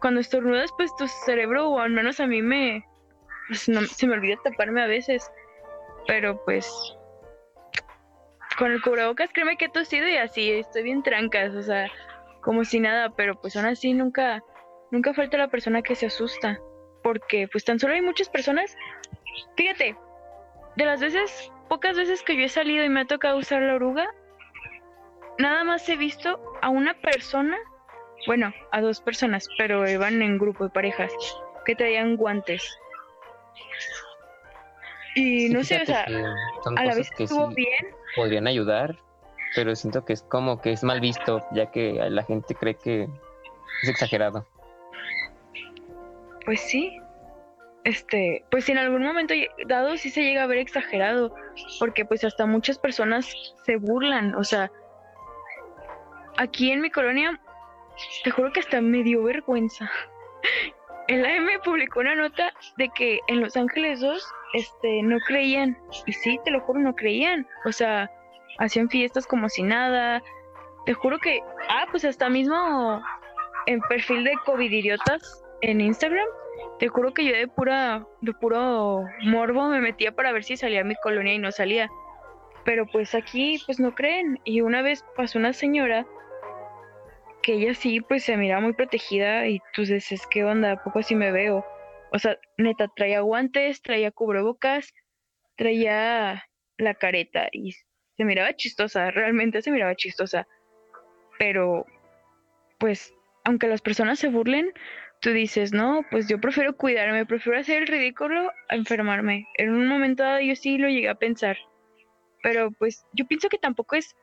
cuando 0.00 0.20
estornudas 0.20 0.70
pues 0.76 0.94
tu 0.96 1.06
cerebro 1.08 1.68
o 1.68 1.78
al 1.78 1.90
menos 1.90 2.20
a 2.20 2.26
mí 2.26 2.42
me 2.42 2.84
pues, 3.48 3.62
se 3.62 4.06
me 4.06 4.14
olvida 4.14 4.36
taparme 4.42 4.82
a 4.82 4.86
veces, 4.86 5.30
pero 6.06 6.42
pues 6.44 6.70
con 8.58 8.70
el 8.70 8.82
cubrebocas, 8.82 9.30
créeme 9.32 9.56
que 9.56 9.66
he 9.66 9.70
tosido 9.70 10.08
y 10.08 10.16
así, 10.16 10.50
estoy 10.50 10.82
bien 10.82 11.02
trancas, 11.02 11.54
o 11.54 11.62
sea, 11.62 11.90
como 12.42 12.64
si 12.64 12.80
nada, 12.80 13.10
pero 13.10 13.40
pues 13.40 13.56
aún 13.56 13.66
así 13.66 13.92
nunca, 13.92 14.42
nunca 14.90 15.14
falta 15.14 15.38
la 15.38 15.48
persona 15.48 15.82
que 15.82 15.94
se 15.94 16.06
asusta, 16.06 16.60
porque 17.02 17.48
pues 17.50 17.64
tan 17.64 17.78
solo 17.78 17.94
hay 17.94 18.02
muchas 18.02 18.28
personas, 18.28 18.76
fíjate, 19.56 19.96
de 20.76 20.84
las 20.84 21.00
veces, 21.00 21.50
pocas 21.68 21.96
veces 21.96 22.22
que 22.22 22.36
yo 22.36 22.44
he 22.44 22.48
salido 22.48 22.84
y 22.84 22.88
me 22.88 23.00
ha 23.00 23.06
tocado 23.06 23.38
usar 23.38 23.62
la 23.62 23.74
oruga, 23.74 24.08
nada 25.38 25.64
más 25.64 25.88
he 25.88 25.96
visto 25.96 26.40
a 26.60 26.68
una 26.68 26.94
persona, 26.94 27.56
bueno, 28.26 28.52
a 28.70 28.80
dos 28.80 29.00
personas, 29.00 29.48
pero 29.58 29.88
iban 29.88 30.22
en 30.22 30.38
grupo 30.38 30.64
de 30.64 30.70
parejas, 30.70 31.12
que 31.64 31.74
traían 31.74 32.16
guantes. 32.16 32.78
Y 35.14 35.48
no 35.50 35.62
sé, 35.62 35.82
o 35.82 35.86
sea, 35.86 36.06
a 36.76 36.84
la 36.84 36.94
vez 36.94 37.10
estuvo 37.18 37.48
bien. 37.48 37.94
Podrían 38.16 38.46
ayudar, 38.46 38.96
pero 39.54 39.76
siento 39.76 40.04
que 40.04 40.14
es 40.14 40.22
como 40.22 40.60
que 40.60 40.72
es 40.72 40.82
mal 40.82 41.00
visto, 41.00 41.44
ya 41.52 41.70
que 41.70 41.92
la 42.08 42.24
gente 42.24 42.54
cree 42.54 42.76
que 42.76 43.08
es 43.82 43.88
exagerado. 43.88 44.46
Pues 46.44 46.60
sí. 46.60 46.98
este, 47.84 48.44
pues 48.50 48.68
en 48.68 48.78
algún 48.78 49.02
momento 49.02 49.34
dado 49.66 49.96
sí 49.96 50.10
se 50.10 50.22
llega 50.22 50.44
a 50.44 50.46
ver 50.46 50.58
exagerado, 50.58 51.34
porque 51.78 52.04
pues 52.04 52.24
hasta 52.24 52.46
muchas 52.46 52.78
personas 52.78 53.32
se 53.64 53.76
burlan, 53.76 54.34
o 54.34 54.44
sea, 54.44 54.70
aquí 56.36 56.70
en 56.70 56.80
mi 56.80 56.90
colonia, 56.90 57.40
te 58.24 58.30
juro 58.30 58.52
que 58.52 58.60
hasta 58.60 58.80
me 58.80 59.02
dio 59.02 59.22
vergüenza. 59.22 59.90
El 61.08 61.24
AM 61.26 61.48
publicó 61.64 62.00
una 62.00 62.14
nota 62.14 62.52
de 62.76 62.88
que 62.90 63.20
en 63.28 63.40
Los 63.40 63.56
Ángeles 63.56 64.00
2 64.00 64.24
este, 64.54 65.02
no 65.02 65.18
creían, 65.26 65.76
y 66.06 66.12
sí, 66.12 66.38
te 66.44 66.50
lo 66.50 66.60
juro, 66.60 66.80
no 66.80 66.94
creían, 66.94 67.46
o 67.64 67.72
sea, 67.72 68.10
hacían 68.58 68.88
fiestas 68.88 69.26
como 69.26 69.48
si 69.48 69.62
nada, 69.62 70.22
te 70.86 70.94
juro 70.94 71.18
que, 71.18 71.40
ah, 71.68 71.86
pues 71.90 72.04
hasta 72.04 72.28
mismo 72.28 73.02
en 73.66 73.80
perfil 73.82 74.24
de 74.24 74.34
COVID 74.44 74.70
idiotas 74.70 75.44
en 75.60 75.80
Instagram, 75.80 76.26
te 76.78 76.88
juro 76.88 77.14
que 77.14 77.24
yo 77.24 77.32
de 77.32 77.48
pura, 77.48 78.04
de 78.20 78.32
puro 78.32 79.04
morbo 79.22 79.68
me 79.68 79.80
metía 79.80 80.12
para 80.12 80.32
ver 80.32 80.44
si 80.44 80.56
salía 80.56 80.84
mi 80.84 80.96
colonia 80.96 81.34
y 81.34 81.38
no 81.38 81.52
salía. 81.52 81.88
Pero 82.64 82.86
pues 82.86 83.14
aquí 83.14 83.60
pues 83.66 83.78
no 83.80 83.94
creen. 83.94 84.40
Y 84.44 84.60
una 84.60 84.82
vez 84.82 85.04
pasó 85.16 85.38
una 85.38 85.52
señora 85.52 86.06
que 87.42 87.54
ella 87.54 87.74
sí 87.74 88.00
pues 88.00 88.24
se 88.24 88.36
miraba 88.36 88.60
muy 88.60 88.72
protegida 88.72 89.46
y 89.48 89.60
tú 89.74 89.84
dices, 89.84 90.26
¿qué 90.30 90.44
onda? 90.44 90.72
¿A 90.72 90.82
poco 90.82 91.00
así 91.00 91.14
me 91.14 91.32
veo? 91.32 91.64
O 92.12 92.18
sea, 92.18 92.38
neta, 92.58 92.88
traía 92.94 93.20
guantes, 93.20 93.82
traía 93.82 94.10
cubrebocas, 94.10 94.92
traía 95.56 96.44
la 96.78 96.94
careta 96.94 97.48
y 97.52 97.72
se 98.16 98.24
miraba 98.24 98.54
chistosa, 98.54 99.10
realmente 99.10 99.62
se 99.62 99.70
miraba 99.70 99.94
chistosa. 99.94 100.46
Pero, 101.38 101.86
pues, 102.78 103.14
aunque 103.44 103.68
las 103.68 103.80
personas 103.80 104.18
se 104.18 104.28
burlen, 104.28 104.72
tú 105.20 105.30
dices, 105.30 105.72
no, 105.72 106.04
pues 106.10 106.28
yo 106.28 106.40
prefiero 106.40 106.76
cuidarme, 106.76 107.26
prefiero 107.26 107.58
hacer 107.58 107.82
el 107.82 107.88
ridículo 107.88 108.50
a 108.68 108.76
enfermarme. 108.76 109.46
En 109.56 109.70
un 109.70 109.88
momento 109.88 110.22
dado 110.22 110.40
yo 110.40 110.54
sí 110.54 110.78
lo 110.78 110.88
llegué 110.88 111.08
a 111.08 111.14
pensar. 111.14 111.56
Pero 112.42 112.72
pues 112.72 113.06
yo 113.12 113.26
pienso 113.26 113.48
que 113.48 113.58
tampoco 113.58 113.96
es 113.96 114.14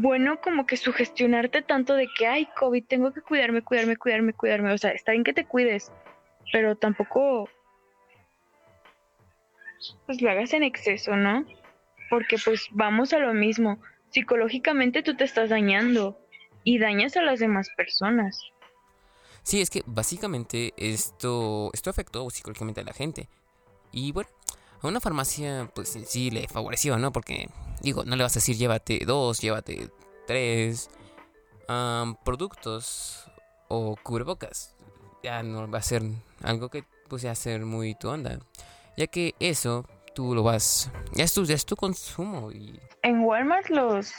bueno 0.00 0.40
como 0.40 0.66
que 0.66 0.76
sugestionarte 0.76 1.62
tanto 1.62 1.94
de 1.94 2.08
que, 2.16 2.26
ay, 2.26 2.48
COVID, 2.58 2.84
tengo 2.86 3.12
que 3.12 3.22
cuidarme, 3.22 3.62
cuidarme, 3.62 3.96
cuidarme, 3.96 4.32
cuidarme. 4.32 4.72
O 4.72 4.78
sea, 4.78 4.90
está 4.90 5.12
bien 5.12 5.24
que 5.24 5.32
te 5.32 5.46
cuides, 5.46 5.92
pero 6.52 6.76
tampoco 6.76 7.48
pues 10.06 10.20
lo 10.20 10.30
hagas 10.30 10.52
en 10.52 10.62
exceso, 10.62 11.16
¿no? 11.16 11.44
Porque 12.10 12.36
pues 12.44 12.68
vamos 12.72 13.12
a 13.12 13.18
lo 13.18 13.34
mismo. 13.34 13.78
Psicológicamente 14.10 15.02
tú 15.02 15.16
te 15.16 15.24
estás 15.24 15.50
dañando 15.50 16.18
y 16.64 16.78
dañas 16.78 17.16
a 17.16 17.22
las 17.22 17.40
demás 17.40 17.68
personas. 17.76 18.40
Sí, 19.42 19.60
es 19.60 19.70
que 19.70 19.82
básicamente 19.86 20.72
esto, 20.76 21.70
esto 21.72 21.90
afectó 21.90 22.28
psicológicamente 22.30 22.80
a 22.80 22.84
la 22.84 22.92
gente. 22.92 23.28
Y 23.92 24.12
bueno, 24.12 24.28
a 24.82 24.86
una 24.86 25.00
farmacia 25.00 25.70
pues 25.74 25.98
sí 26.06 26.30
le 26.30 26.48
favoreció, 26.48 26.98
¿no? 26.98 27.12
Porque 27.12 27.48
digo, 27.80 28.04
no 28.04 28.16
le 28.16 28.22
vas 28.22 28.36
a 28.36 28.40
decir 28.40 28.56
llévate 28.56 29.04
dos, 29.06 29.40
llévate 29.40 29.90
tres 30.26 30.90
productos 32.24 33.30
o 33.68 33.96
cubrebocas. 34.02 34.74
Ya 35.22 35.42
no 35.42 35.68
va 35.70 35.78
a 35.78 35.82
ser 35.82 36.02
algo 36.42 36.68
que 36.68 36.84
pues 37.08 37.24
a 37.24 37.34
ser 37.34 37.64
muy 37.64 37.94
tu 37.94 38.08
onda. 38.08 38.38
Ya 38.96 39.06
que 39.06 39.34
eso 39.40 39.84
tú 40.14 40.34
lo 40.34 40.42
vas, 40.42 40.90
ya 41.12 41.24
es 41.24 41.34
tu, 41.34 41.44
ya 41.44 41.54
es 41.54 41.66
tu 41.66 41.76
consumo. 41.76 42.50
Y... 42.50 42.80
En 43.02 43.20
Walmart 43.20 43.68
los 43.68 44.12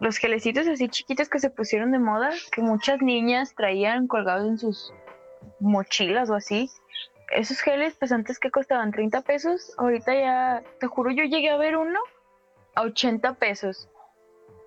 los 0.00 0.16
gelecitos 0.16 0.66
así 0.66 0.88
chiquitos 0.88 1.28
que 1.28 1.38
se 1.38 1.48
pusieron 1.48 1.92
de 1.92 2.00
moda, 2.00 2.30
que 2.50 2.60
muchas 2.60 3.00
niñas 3.00 3.54
traían 3.54 4.08
colgados 4.08 4.48
en 4.48 4.58
sus 4.58 4.92
mochilas 5.60 6.28
o 6.28 6.34
así. 6.34 6.68
Esos 7.32 7.60
geles, 7.60 7.94
pues 7.98 8.12
antes 8.12 8.38
que 8.38 8.50
costaban 8.50 8.92
30 8.92 9.22
pesos, 9.22 9.74
ahorita 9.78 10.14
ya, 10.14 10.62
te 10.80 10.86
juro, 10.86 11.10
yo 11.10 11.24
llegué 11.24 11.50
a 11.50 11.56
ver 11.56 11.76
uno 11.76 11.98
a 12.74 12.82
80 12.82 13.34
pesos. 13.34 13.88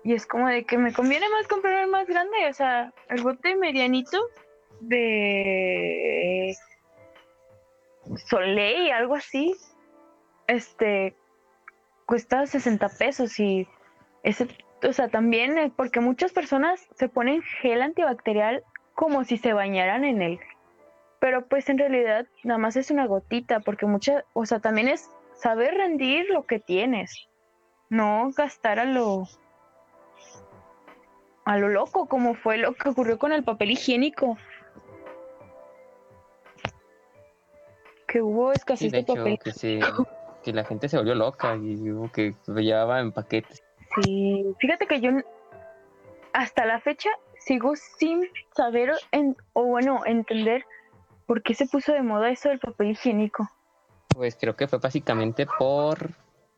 Y 0.04 0.14
es 0.14 0.26
como 0.26 0.48
de 0.48 0.64
que 0.64 0.78
me 0.78 0.92
conviene 0.92 1.28
más 1.30 1.48
comprar 1.48 1.82
el 1.82 1.90
más 1.90 2.06
grande, 2.06 2.48
o 2.48 2.52
sea, 2.52 2.92
el 3.08 3.22
bote 3.22 3.56
medianito 3.56 4.18
de 4.80 6.54
Soleil, 8.28 8.92
algo 8.92 9.16
así, 9.16 9.56
este, 10.46 11.14
cuesta 12.04 12.46
60 12.46 12.88
pesos 12.90 13.40
y 13.40 13.66
ese 14.22 14.46
o 14.86 14.92
sea, 14.92 15.08
también 15.08 15.72
porque 15.74 16.00
muchas 16.00 16.32
personas 16.32 16.86
se 16.94 17.08
ponen 17.08 17.42
gel 17.42 17.82
antibacterial 17.82 18.62
como 18.94 19.24
si 19.24 19.36
se 19.36 19.52
bañaran 19.52 20.04
en 20.04 20.22
él. 20.22 20.40
Pero 21.20 21.46
pues 21.46 21.68
en 21.68 21.78
realidad 21.78 22.26
nada 22.44 22.58
más 22.58 22.76
es 22.76 22.90
una 22.90 23.06
gotita, 23.06 23.60
porque 23.60 23.86
muchas, 23.86 24.24
o 24.32 24.44
sea, 24.46 24.60
también 24.60 24.88
es 24.88 25.10
saber 25.34 25.74
rendir 25.74 26.26
lo 26.30 26.46
que 26.46 26.58
tienes, 26.58 27.28
no 27.88 28.30
gastar 28.36 28.78
a 28.78 28.84
lo 28.84 29.24
a 31.44 31.58
lo 31.58 31.68
loco, 31.68 32.06
como 32.06 32.34
fue 32.34 32.58
lo 32.58 32.74
que 32.74 32.88
ocurrió 32.88 33.18
con 33.18 33.32
el 33.32 33.44
papel 33.44 33.70
higiénico. 33.70 34.36
Que 38.08 38.20
hubo 38.20 38.52
escasez 38.52 38.90
de, 38.90 39.04
papel. 39.04 39.38
Que, 39.38 39.80
que 40.42 40.52
la 40.52 40.64
gente 40.64 40.88
se 40.88 40.96
volvió 40.96 41.14
loca 41.14 41.56
y 41.56 41.76
que 42.12 42.34
lo 42.46 42.60
llevaba 42.60 43.00
en 43.00 43.12
paquetes. 43.12 43.62
Sí, 43.94 44.44
fíjate 44.58 44.86
que 44.86 45.00
yo 45.00 45.10
hasta 46.32 46.66
la 46.66 46.80
fecha 46.80 47.10
sigo 47.38 47.74
sin 47.76 48.28
saber 48.54 48.92
o 49.52 49.64
bueno, 49.64 50.02
entender 50.04 50.64
por 51.26 51.42
qué 51.42 51.54
se 51.54 51.66
puso 51.66 51.92
de 51.92 52.02
moda 52.02 52.30
eso 52.30 52.48
del 52.48 52.58
papel 52.58 52.92
higiénico. 52.92 53.48
Pues 54.08 54.36
creo 54.36 54.56
que 54.56 54.68
fue 54.68 54.78
básicamente 54.78 55.46
por 55.58 56.10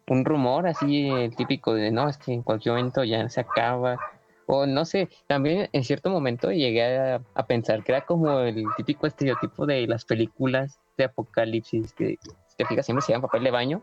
un 0.09 0.24
rumor 0.24 0.66
así 0.66 1.09
el 1.09 1.35
típico 1.35 1.74
de 1.74 1.90
no, 1.90 2.09
es 2.09 2.18
que 2.18 2.33
en 2.33 2.42
cualquier 2.42 2.74
momento 2.74 3.04
ya 3.04 3.28
se 3.28 3.40
acaba. 3.40 3.98
O 4.46 4.64
no 4.64 4.85
sé, 4.85 5.11
también 5.26 5.68
en 5.72 5.85
cierto 5.85 6.09
momento 6.09 6.50
llegué 6.50 6.98
a, 6.98 7.46
pensar 7.46 7.85
que 7.85 7.92
era 7.92 8.00
como 8.02 8.40
el 8.40 8.64
típico 8.76 9.07
estereotipo 9.07 9.66
de 9.66 9.87
las 9.87 10.04
películas 10.04 10.81
de 10.96 11.04
apocalipsis, 11.04 11.92
que 11.92 12.18
te 12.57 12.64
fijas 12.64 12.87
siempre 12.87 13.04
se 13.04 13.12
llama 13.12 13.26
papel 13.26 13.44
de 13.44 13.50
baño. 13.50 13.83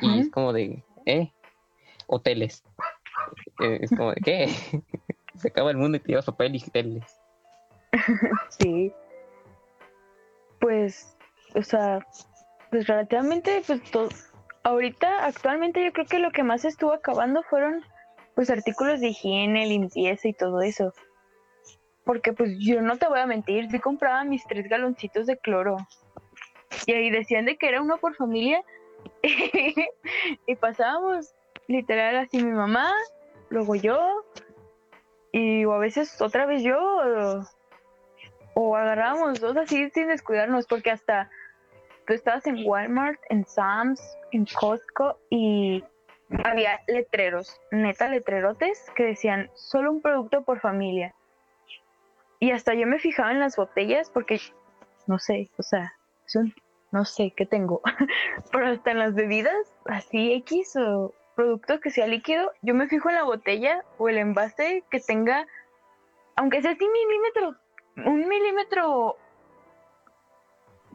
Y 0.00 0.20
es 0.20 0.30
como 0.30 0.52
de, 0.52 0.82
eh, 1.04 1.30
hoteles. 2.06 2.64
Eh, 3.60 3.80
es 3.82 3.90
como 3.90 4.12
de, 4.12 4.20
¿qué? 4.22 4.48
Se 5.36 5.48
acaba 5.48 5.70
el 5.70 5.76
mundo 5.76 5.98
y 5.98 6.00
te 6.00 6.08
llevas 6.08 6.24
papel 6.24 6.56
y 6.56 6.62
hoteles. 6.62 7.20
sí. 8.58 8.92
Pues, 10.60 11.16
o 11.54 11.62
sea, 11.62 12.00
pues 12.70 12.86
relativamente, 12.86 13.62
pues 13.66 13.82
todo, 13.90 14.08
ahorita, 14.62 15.24
actualmente 15.24 15.84
yo 15.84 15.92
creo 15.92 16.06
que 16.06 16.18
lo 16.18 16.30
que 16.30 16.42
más 16.42 16.64
estuvo 16.64 16.92
acabando 16.92 17.42
fueron, 17.42 17.84
pues, 18.34 18.50
artículos 18.50 19.00
de 19.00 19.08
higiene, 19.08 19.66
limpieza 19.66 20.28
y 20.28 20.32
todo 20.32 20.60
eso. 20.62 20.92
Porque, 22.04 22.32
pues, 22.32 22.56
yo 22.58 22.82
no 22.82 22.98
te 22.98 23.08
voy 23.08 23.20
a 23.20 23.26
mentir, 23.26 23.70
sí 23.70 23.78
compraba 23.80 24.24
mis 24.24 24.44
tres 24.46 24.68
galoncitos 24.68 25.26
de 25.26 25.38
cloro. 25.38 25.76
Y 26.86 26.92
ahí 26.92 27.10
decían 27.10 27.46
de 27.46 27.56
que 27.56 27.68
era 27.68 27.82
uno 27.82 27.98
por 27.98 28.14
familia. 28.14 28.62
y 30.46 30.56
pasábamos 30.56 31.34
literal 31.68 32.16
así 32.16 32.42
mi 32.42 32.52
mamá, 32.52 32.92
luego 33.50 33.74
yo, 33.74 34.24
y 35.32 35.64
o 35.64 35.72
a 35.72 35.78
veces 35.78 36.20
otra 36.20 36.46
vez 36.46 36.62
yo, 36.62 37.42
agarramos 38.76 39.40
dos 39.40 39.56
así 39.56 39.90
sin 39.90 40.08
descuidarnos, 40.08 40.66
porque 40.66 40.90
hasta 40.90 41.30
tú 42.06 42.14
estabas 42.14 42.46
en 42.46 42.66
Walmart, 42.66 43.20
en 43.28 43.44
Sam's, 43.44 44.00
en 44.32 44.46
Costco, 44.46 45.18
y 45.30 45.84
había 46.44 46.80
letreros, 46.86 47.60
neta 47.70 48.08
letrerotes, 48.08 48.86
que 48.94 49.04
decían 49.04 49.50
solo 49.54 49.92
un 49.92 50.00
producto 50.00 50.42
por 50.42 50.60
familia. 50.60 51.14
Y 52.38 52.50
hasta 52.50 52.74
yo 52.74 52.86
me 52.86 52.98
fijaba 52.98 53.32
en 53.32 53.40
las 53.40 53.56
botellas 53.56 54.10
porque, 54.10 54.40
no 55.06 55.18
sé, 55.18 55.50
o 55.56 55.62
sea, 55.62 55.94
son, 56.26 56.54
no 56.92 57.04
sé 57.04 57.32
qué 57.36 57.46
tengo, 57.46 57.80
pero 58.52 58.68
hasta 58.68 58.90
en 58.90 58.98
las 58.98 59.14
bebidas, 59.14 59.74
así 59.86 60.32
X 60.32 60.76
o 60.76 61.14
producto 61.34 61.80
que 61.80 61.90
sea 61.90 62.06
líquido, 62.06 62.50
yo 62.62 62.74
me 62.74 62.88
fijo 62.88 63.10
en 63.10 63.16
la 63.16 63.24
botella 63.24 63.84
o 63.98 64.08
el 64.08 64.18
envase 64.18 64.82
que 64.90 65.00
tenga, 65.00 65.46
aunque 66.34 66.62
sea 66.62 66.72
así 66.72 66.88
milímetro, 66.88 67.56
un 68.04 68.28
milímetro 68.28 69.16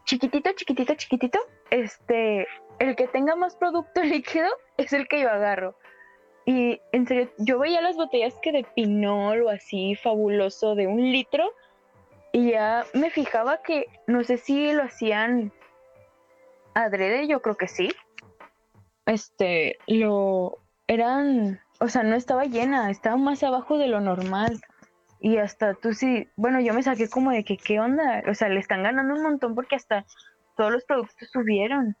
chiquitito, 0.04 0.52
chiquitito, 0.52 0.94
chiquitito, 0.94 1.38
este, 1.70 2.46
el 2.78 2.96
que 2.96 3.08
tenga 3.08 3.36
más 3.36 3.56
producto 3.56 4.02
líquido 4.02 4.48
es 4.76 4.92
el 4.92 5.08
que 5.08 5.20
yo 5.20 5.30
agarro. 5.30 5.76
Y 6.44 6.80
en 6.90 7.06
serio, 7.06 7.30
yo 7.38 7.58
veía 7.60 7.80
las 7.80 7.96
botellas 7.96 8.34
que 8.42 8.50
de 8.50 8.64
pinol 8.74 9.42
o 9.42 9.50
así 9.50 9.94
fabuloso 9.94 10.74
de 10.74 10.88
un 10.88 11.12
litro 11.12 11.52
y 12.32 12.50
ya 12.50 12.84
me 12.94 13.10
fijaba 13.10 13.62
que 13.62 13.86
no 14.06 14.24
sé 14.24 14.38
si 14.38 14.72
lo 14.72 14.82
hacían 14.82 15.52
adrede, 16.74 17.28
yo 17.28 17.42
creo 17.42 17.56
que 17.56 17.68
sí, 17.68 17.92
este, 19.06 19.78
lo 19.86 20.58
eran, 20.86 21.60
o 21.80 21.88
sea, 21.88 22.02
no 22.02 22.16
estaba 22.16 22.44
llena, 22.44 22.90
estaba 22.90 23.16
más 23.16 23.42
abajo 23.42 23.78
de 23.78 23.88
lo 23.88 24.00
normal. 24.00 24.60
Y 25.24 25.36
hasta 25.38 25.74
tú 25.74 25.94
sí, 25.94 26.28
bueno, 26.34 26.60
yo 26.60 26.74
me 26.74 26.82
saqué 26.82 27.08
como 27.08 27.30
de 27.30 27.44
que, 27.44 27.56
¿qué 27.56 27.78
onda? 27.78 28.24
O 28.28 28.34
sea, 28.34 28.48
le 28.48 28.58
están 28.58 28.82
ganando 28.82 29.14
un 29.14 29.22
montón 29.22 29.54
porque 29.54 29.76
hasta 29.76 30.04
todos 30.56 30.72
los 30.72 30.84
productos 30.84 31.28
subieron. 31.32 31.96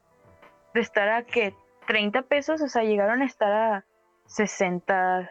De 0.74 0.80
estar 0.80 1.08
a 1.08 1.22
que 1.22 1.54
30 1.86 2.22
pesos, 2.22 2.60
o 2.60 2.68
sea, 2.68 2.82
llegaron 2.82 3.22
a 3.22 3.26
estar 3.26 3.52
a 3.52 3.84
60, 4.26 5.30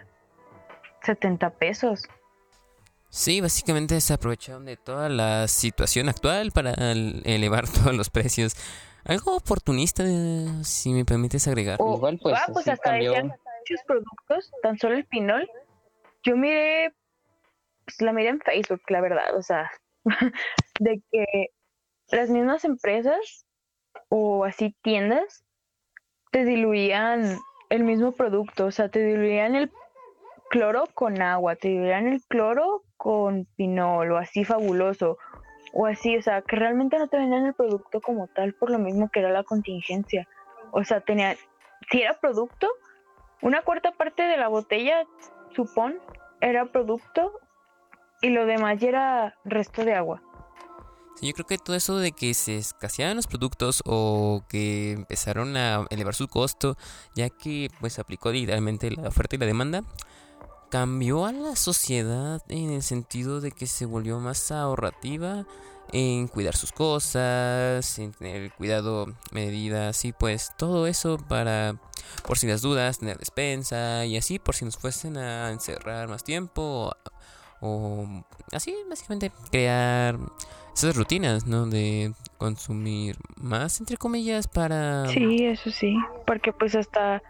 70 1.04 1.50
pesos. 1.50 2.04
Sí, 3.10 3.42
básicamente 3.42 4.00
se 4.00 4.14
aprovecharon 4.14 4.64
de 4.64 4.78
toda 4.78 5.10
la 5.10 5.50
situación 5.50 6.08
actual 6.08 6.52
para 6.54 6.72
elevar 6.72 7.68
todos 7.84 7.94
los 7.94 8.10
precios. 8.10 8.56
Algo 9.04 9.36
oportunista, 9.36 10.06
si 10.64 10.94
me 10.94 11.04
permites 11.04 11.46
agregar. 11.46 11.78
Igual, 11.78 12.20
pues, 12.24 12.36
ah, 12.38 12.50
pues 12.54 12.70
hasta 12.70 12.94
decían 12.94 13.28
muchos 13.28 13.84
productos, 13.86 14.50
tan 14.64 14.78
solo 14.78 14.96
el 14.96 15.06
pinol. 15.06 15.50
Yo 16.24 16.38
miré, 16.38 16.94
pues 17.98 18.06
la 18.06 18.14
miré 18.14 18.30
en 18.30 18.40
Facebook, 18.40 18.82
la 18.90 19.02
verdad, 19.02 19.36
o 19.36 19.42
sea, 19.42 19.72
de 20.80 21.02
que 21.12 21.50
las 22.10 22.30
mismas 22.30 22.66
empresas 22.66 23.46
o 24.10 24.46
así 24.46 24.76
tiendas 24.82 25.44
te 26.32 26.46
diluían 26.46 27.38
el 27.70 27.84
mismo 27.84 28.12
producto, 28.14 28.66
o 28.66 28.72
sea, 28.72 28.90
te 28.90 29.04
diluían 29.04 29.56
el 29.56 29.72
cloro 30.50 30.86
con 30.94 31.22
agua, 31.22 31.56
te 31.56 31.70
diluían 31.70 32.08
el 32.08 32.22
cloro 32.28 32.84
con 32.98 33.46
pinol 33.56 34.12
o 34.12 34.18
así 34.18 34.44
fabuloso 34.44 35.18
o 35.74 35.86
así, 35.86 36.18
o 36.18 36.22
sea, 36.22 36.42
que 36.42 36.56
realmente 36.56 36.98
no 36.98 37.08
te 37.08 37.18
vendían 37.18 37.46
el 37.46 37.54
producto 37.54 38.02
como 38.02 38.28
tal 38.28 38.54
por 38.54 38.70
lo 38.70 38.78
mismo 38.78 39.10
que 39.10 39.22
era 39.22 39.32
la 39.32 39.44
contingencia. 39.44 40.28
O 40.72 40.84
sea, 40.84 41.02
tenía, 41.02 41.36
si 41.90 42.02
era 42.02 42.20
producto, 42.20 42.68
una 43.42 43.62
cuarta 43.62 43.92
parte 43.92 44.24
de 44.24 44.38
la 44.38 44.50
botella, 44.50 45.06
supón, 45.54 46.00
era 46.42 46.66
producto 46.66 47.40
y 48.22 48.30
lo 48.30 48.46
demás 48.46 48.82
era 48.82 49.36
resto 49.44 49.84
de 49.84 49.94
agua. 49.96 50.22
Sí, 51.16 51.28
yo 51.28 51.34
creo 51.34 51.46
que 51.46 51.58
todo 51.58 51.76
eso 51.76 51.98
de 51.98 52.14
que 52.14 52.34
se 52.34 52.58
escaseaban 52.58 53.18
los 53.18 53.28
productos 53.28 53.82
o 53.86 54.44
que 54.48 54.94
empezaron 54.94 55.58
a 55.58 55.86
elevar 55.90 56.16
su 56.16 56.28
costo, 56.28 56.78
ya 57.16 57.30
que 57.30 57.70
pues 57.80 58.00
aplicó 58.00 58.32
literalmente 58.32 58.90
la 58.92 59.10
oferta 59.10 59.36
y 59.36 59.40
la 59.40 59.46
demanda, 59.46 59.84
cambió 60.70 61.26
a 61.26 61.32
la 61.32 61.56
sociedad 61.56 62.42
en 62.48 62.72
el 62.72 62.82
sentido 62.82 63.42
de 63.42 63.52
que 63.52 63.68
se 63.68 63.86
volvió 63.86 64.20
más 64.20 64.52
ahorrativa 64.52 65.46
en 65.92 66.30
cuidar 66.30 66.56
sus 66.56 66.72
cosas, 66.72 68.00
en 68.00 68.14
tener 68.14 68.52
cuidado, 68.54 69.08
medidas 69.32 70.06
y 70.06 70.14
pues 70.14 70.52
todo 70.58 70.88
eso 70.88 71.18
para 71.18 71.76
por 72.26 72.38
si 72.38 72.48
las 72.48 72.62
dudas, 72.62 73.00
tener 73.00 73.18
despensa 73.18 74.06
y 74.06 74.18
así 74.18 74.40
por 74.40 74.56
si 74.56 74.64
nos 74.64 74.78
fuesen 74.78 75.18
a 75.18 75.52
encerrar 75.52 76.08
más 76.08 76.24
tiempo 76.24 76.96
o, 77.62 78.06
así 78.52 78.76
básicamente 78.89 79.32
crear 79.50 80.17
esas 80.76 80.95
rutinas, 80.95 81.45
¿no? 81.45 81.65
De 81.65 82.13
consumir 82.38 83.15
más 83.38 83.80
entre 83.80 83.97
comillas 83.97 84.47
para 84.47 85.08
Sí, 85.08 85.45
eso 85.45 85.69
sí, 85.69 85.95
porque 86.26 86.52
pues 86.52 86.76
hasta 86.76 87.21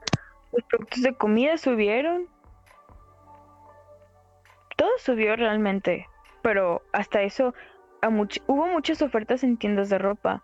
los 0.52 0.64
productos 0.66 1.04
de 1.04 1.14
comida 1.16 1.58
subieron 1.58 2.28
todo 4.82 4.90
subió 4.98 5.36
realmente, 5.36 6.08
pero 6.42 6.82
hasta 6.92 7.22
eso 7.22 7.54
hubo 8.48 8.66
muchas 8.66 9.04
ofertas 9.04 9.44
en 9.44 9.58
tiendas 9.58 9.90
de 9.90 10.00
ropa, 10.00 10.44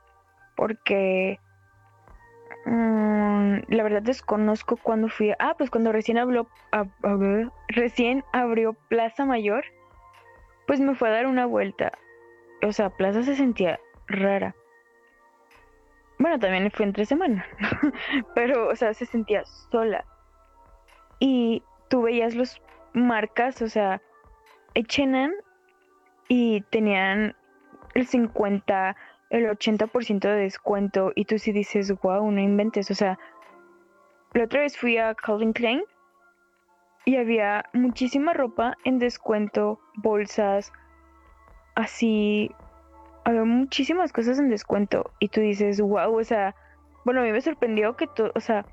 porque 0.55 1.39
mm, 2.67 3.57
la 3.67 3.83
verdad 3.83 4.03
desconozco 4.03 4.77
cuándo 4.77 5.09
fui. 5.09 5.31
Ah, 5.39 5.55
pues 5.57 5.71
cuando 5.71 5.91
recién 5.91 6.19
abrió, 6.19 6.47
recién 7.69 8.23
abrió 8.31 8.73
Plaza 8.89 9.25
Mayor, 9.25 9.65
pues 10.67 10.79
me 10.79 10.93
fue 10.93 11.09
a 11.09 11.13
dar 11.13 11.25
una 11.25 11.47
vuelta. 11.47 11.97
O 12.61 12.71
sea, 12.71 12.89
Plaza 12.89 13.23
se 13.23 13.35
sentía 13.35 13.79
rara. 14.07 14.55
Bueno, 16.19 16.39
también 16.39 16.69
fue 16.71 16.85
entre 16.85 17.05
semana, 17.05 17.45
pero, 18.35 18.67
o 18.69 18.75
sea, 18.75 18.93
se 18.93 19.05
sentía 19.05 19.45
sola. 19.71 20.03
Y 21.19 21.63
tú 21.89 22.03
veías 22.03 22.35
los 22.35 22.61
marcas, 22.93 23.61
o 23.61 23.69
sea, 23.69 24.01
H&M 24.75 25.33
y 26.27 26.61
tenían 26.69 27.35
el 27.93 28.07
50, 28.07 28.95
el 29.29 29.45
80% 29.45 30.19
de 30.19 30.35
descuento 30.35 31.11
y 31.15 31.25
tú 31.25 31.37
sí 31.37 31.51
dices, 31.51 31.93
wow, 32.01 32.29
no 32.31 32.41
inventes, 32.41 32.89
o 32.91 32.95
sea, 32.95 33.17
la 34.33 34.43
otra 34.43 34.61
vez 34.61 34.77
fui 34.77 34.97
a 34.97 35.15
Calvin 35.15 35.53
Klein 35.53 35.83
y 37.07 37.15
había 37.15 37.63
muchísima 37.71 38.33
ropa 38.33 38.75
en 38.83 38.99
descuento, 38.99 39.79
bolsas, 39.95 40.73
así, 41.73 42.53
había 43.23 43.45
muchísimas 43.45 44.11
cosas 44.11 44.39
en 44.39 44.49
descuento 44.49 45.13
y 45.19 45.29
tú 45.29 45.39
dices, 45.39 45.79
wow, 45.79 46.19
o 46.19 46.23
sea, 46.25 46.53
bueno, 47.05 47.21
a 47.21 47.23
mí 47.23 47.31
me 47.31 47.39
sorprendió 47.39 47.95
que 47.95 48.07
todo, 48.07 48.33
o 48.35 48.41
sea, 48.41 48.65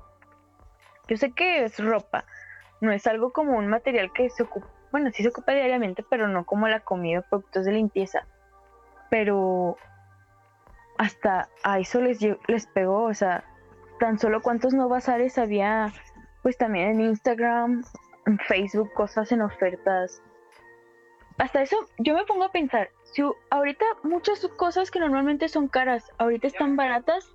yo 1.07 1.15
sé 1.15 1.31
que 1.31 1.63
es 1.63 1.79
ropa, 1.79 2.25
no 2.81 2.91
es 2.91 3.07
algo 3.07 3.31
como 3.31 3.57
un 3.57 3.67
material 3.67 4.11
que 4.11 4.29
se 4.29 4.43
ocupa 4.43 4.67
bueno, 4.91 5.11
sí 5.13 5.23
se 5.23 5.29
ocupa 5.29 5.53
diariamente, 5.53 6.05
pero 6.09 6.27
no 6.27 6.45
como 6.45 6.67
la 6.67 6.81
comida, 6.81 7.21
productos 7.21 7.65
de 7.65 7.71
limpieza. 7.71 8.27
Pero 9.09 9.77
hasta 10.97 11.47
a 11.63 11.79
eso 11.79 12.01
les, 12.01 12.19
les 12.47 12.67
pegó, 12.67 13.03
o 13.03 13.13
sea, 13.13 13.45
tan 13.99 14.19
solo 14.19 14.41
cuántos 14.41 14.73
no 14.73 14.89
bazares 14.89 15.37
había, 15.37 15.91
pues 16.43 16.57
también 16.57 16.89
en 16.91 17.01
Instagram, 17.01 17.83
en 18.25 18.39
Facebook, 18.39 18.91
cosas 18.93 19.31
en 19.31 19.41
ofertas. 19.41 20.21
Hasta 21.37 21.61
eso 21.61 21.77
yo 21.99 22.15
me 22.15 22.25
pongo 22.25 22.45
a 22.45 22.51
pensar, 22.51 22.89
si 23.03 23.21
ahorita 23.49 23.85
muchas 24.03 24.47
cosas 24.57 24.89
que 24.89 24.99
normalmente 24.99 25.49
son 25.49 25.67
caras, 25.67 26.03
ahorita 26.17 26.47
están 26.47 26.75
baratas, 26.77 27.25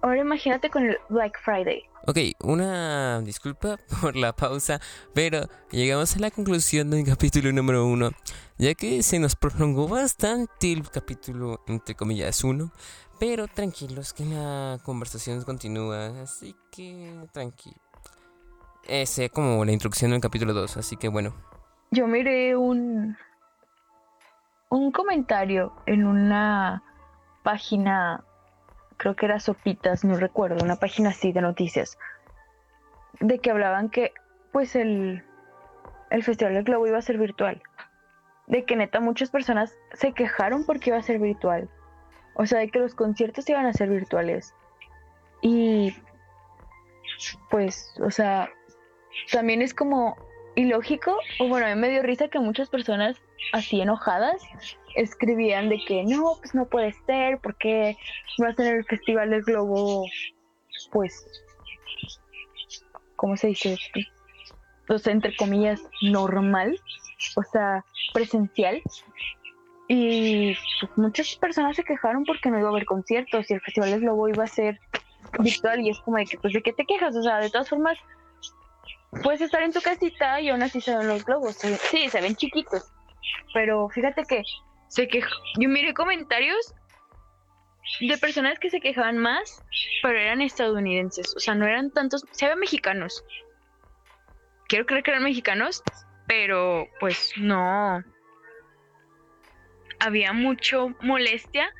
ahora 0.00 0.20
imagínate 0.20 0.70
con 0.70 0.84
el 0.84 0.98
Black 1.10 1.38
Friday. 1.44 1.84
Ok, 2.06 2.18
una 2.42 3.20
disculpa 3.20 3.78
por 4.00 4.16
la 4.16 4.34
pausa, 4.34 4.80
pero 5.14 5.46
llegamos 5.70 6.16
a 6.16 6.20
la 6.20 6.30
conclusión 6.30 6.90
del 6.90 7.04
capítulo 7.04 7.52
número 7.52 7.84
uno, 7.84 8.12
ya 8.56 8.74
que 8.74 9.02
se 9.02 9.18
nos 9.18 9.36
prolongó 9.36 9.86
bastante 9.86 10.72
el 10.72 10.88
capítulo 10.88 11.62
entre 11.66 11.94
comillas 11.94 12.42
uno, 12.44 12.72
pero 13.18 13.46
tranquilos 13.46 14.14
que 14.14 14.24
la 14.24 14.78
conversación 14.82 15.42
continúa, 15.42 16.22
así 16.22 16.56
que 16.70 17.14
tranquilo. 17.32 17.89
Ese 18.90 19.26
es 19.26 19.30
como 19.30 19.64
la 19.64 19.70
introducción 19.70 20.10
del 20.10 20.20
capítulo 20.20 20.52
2, 20.52 20.78
así 20.78 20.96
que 20.96 21.06
bueno. 21.06 21.32
Yo 21.92 22.08
miré 22.08 22.56
un 22.56 23.16
un 24.68 24.90
comentario 24.90 25.72
en 25.86 26.04
una 26.04 26.82
página 27.44 28.24
creo 28.96 29.14
que 29.14 29.26
era 29.26 29.38
Sopitas, 29.38 30.04
no 30.04 30.16
recuerdo, 30.16 30.64
una 30.64 30.74
página 30.74 31.10
así 31.10 31.30
de 31.30 31.40
noticias, 31.40 31.98
de 33.20 33.38
que 33.38 33.52
hablaban 33.52 33.90
que 33.90 34.12
pues 34.50 34.74
el, 34.74 35.24
el 36.10 36.24
Festival 36.24 36.54
del 36.54 36.64
Globo 36.64 36.88
iba 36.88 36.98
a 36.98 37.02
ser 37.02 37.16
virtual. 37.16 37.62
De 38.48 38.64
que 38.64 38.74
neta 38.74 38.98
muchas 38.98 39.30
personas 39.30 39.72
se 39.92 40.12
quejaron 40.14 40.64
porque 40.66 40.90
iba 40.90 40.98
a 40.98 41.02
ser 41.02 41.20
virtual. 41.20 41.70
O 42.34 42.44
sea, 42.44 42.58
de 42.58 42.68
que 42.68 42.80
los 42.80 42.96
conciertos 42.96 43.48
iban 43.48 43.66
a 43.66 43.72
ser 43.72 43.88
virtuales. 43.88 44.52
Y 45.42 45.94
pues, 47.50 47.94
o 48.00 48.10
sea, 48.10 48.50
también 49.30 49.62
es 49.62 49.74
como 49.74 50.16
ilógico, 50.54 51.16
o 51.38 51.48
bueno, 51.48 51.66
a 51.66 51.74
mí 51.74 51.80
me 51.80 51.90
dio 51.90 52.02
risa 52.02 52.28
que 52.28 52.38
muchas 52.38 52.68
personas 52.68 53.20
así 53.52 53.80
enojadas 53.80 54.42
escribían 54.94 55.68
de 55.68 55.78
que 55.86 56.04
no, 56.04 56.36
pues 56.38 56.54
no 56.54 56.66
puede 56.66 56.92
ser, 57.06 57.38
porque 57.42 57.96
a 58.44 58.54
ser 58.54 58.76
el 58.76 58.84
Festival 58.84 59.30
del 59.30 59.42
Globo, 59.42 60.04
pues, 60.92 61.26
¿cómo 63.16 63.36
se 63.36 63.48
dice? 63.48 63.76
Pues, 64.86 65.06
entre 65.06 65.36
comillas, 65.36 65.80
normal, 66.02 66.78
o 67.36 67.42
sea, 67.44 67.84
presencial. 68.12 68.82
Y 69.88 70.54
pues, 70.80 70.92
muchas 70.96 71.36
personas 71.36 71.76
se 71.76 71.84
quejaron 71.84 72.24
porque 72.24 72.50
no 72.50 72.58
iba 72.58 72.68
a 72.68 72.72
haber 72.72 72.84
conciertos 72.84 73.50
y 73.50 73.54
el 73.54 73.60
Festival 73.60 73.90
del 73.90 74.00
Globo 74.00 74.28
iba 74.28 74.44
a 74.44 74.48
ser 74.48 74.78
virtual 75.38 75.80
y 75.80 75.90
es 75.90 75.98
como 76.00 76.16
de 76.16 76.26
que, 76.26 76.38
pues, 76.38 76.52
¿de 76.52 76.62
qué 76.62 76.72
te 76.72 76.84
quejas? 76.84 77.14
O 77.16 77.22
sea, 77.22 77.38
de 77.38 77.50
todas 77.50 77.68
formas, 77.68 77.98
puedes 79.22 79.40
estar 79.40 79.62
en 79.62 79.72
tu 79.72 79.80
casita 79.80 80.40
y 80.40 80.48
aún 80.48 80.62
así 80.62 80.80
se 80.80 80.96
ven 80.96 81.08
los 81.08 81.24
globos. 81.24 81.56
Sí, 81.56 82.08
se 82.08 82.20
ven 82.20 82.36
chiquitos. 82.36 82.92
Pero 83.52 83.88
fíjate 83.88 84.24
que 84.24 84.42
se 84.88 85.08
que 85.08 85.22
yo 85.58 85.68
miré 85.68 85.94
comentarios 85.94 86.74
de 88.00 88.18
personas 88.18 88.58
que 88.58 88.70
se 88.70 88.80
quejaban 88.80 89.18
más, 89.18 89.62
pero 90.02 90.18
eran 90.18 90.40
estadounidenses, 90.40 91.34
o 91.36 91.40
sea, 91.40 91.54
no 91.54 91.66
eran 91.66 91.90
tantos, 91.90 92.24
se 92.30 92.48
ven 92.48 92.58
mexicanos. 92.58 93.24
Quiero 94.68 94.86
creer 94.86 95.02
que 95.02 95.10
eran 95.10 95.24
mexicanos, 95.24 95.82
pero 96.26 96.86
pues 97.00 97.32
no. 97.36 98.02
Había 99.98 100.32
mucho 100.32 100.94
molestia 101.00 101.72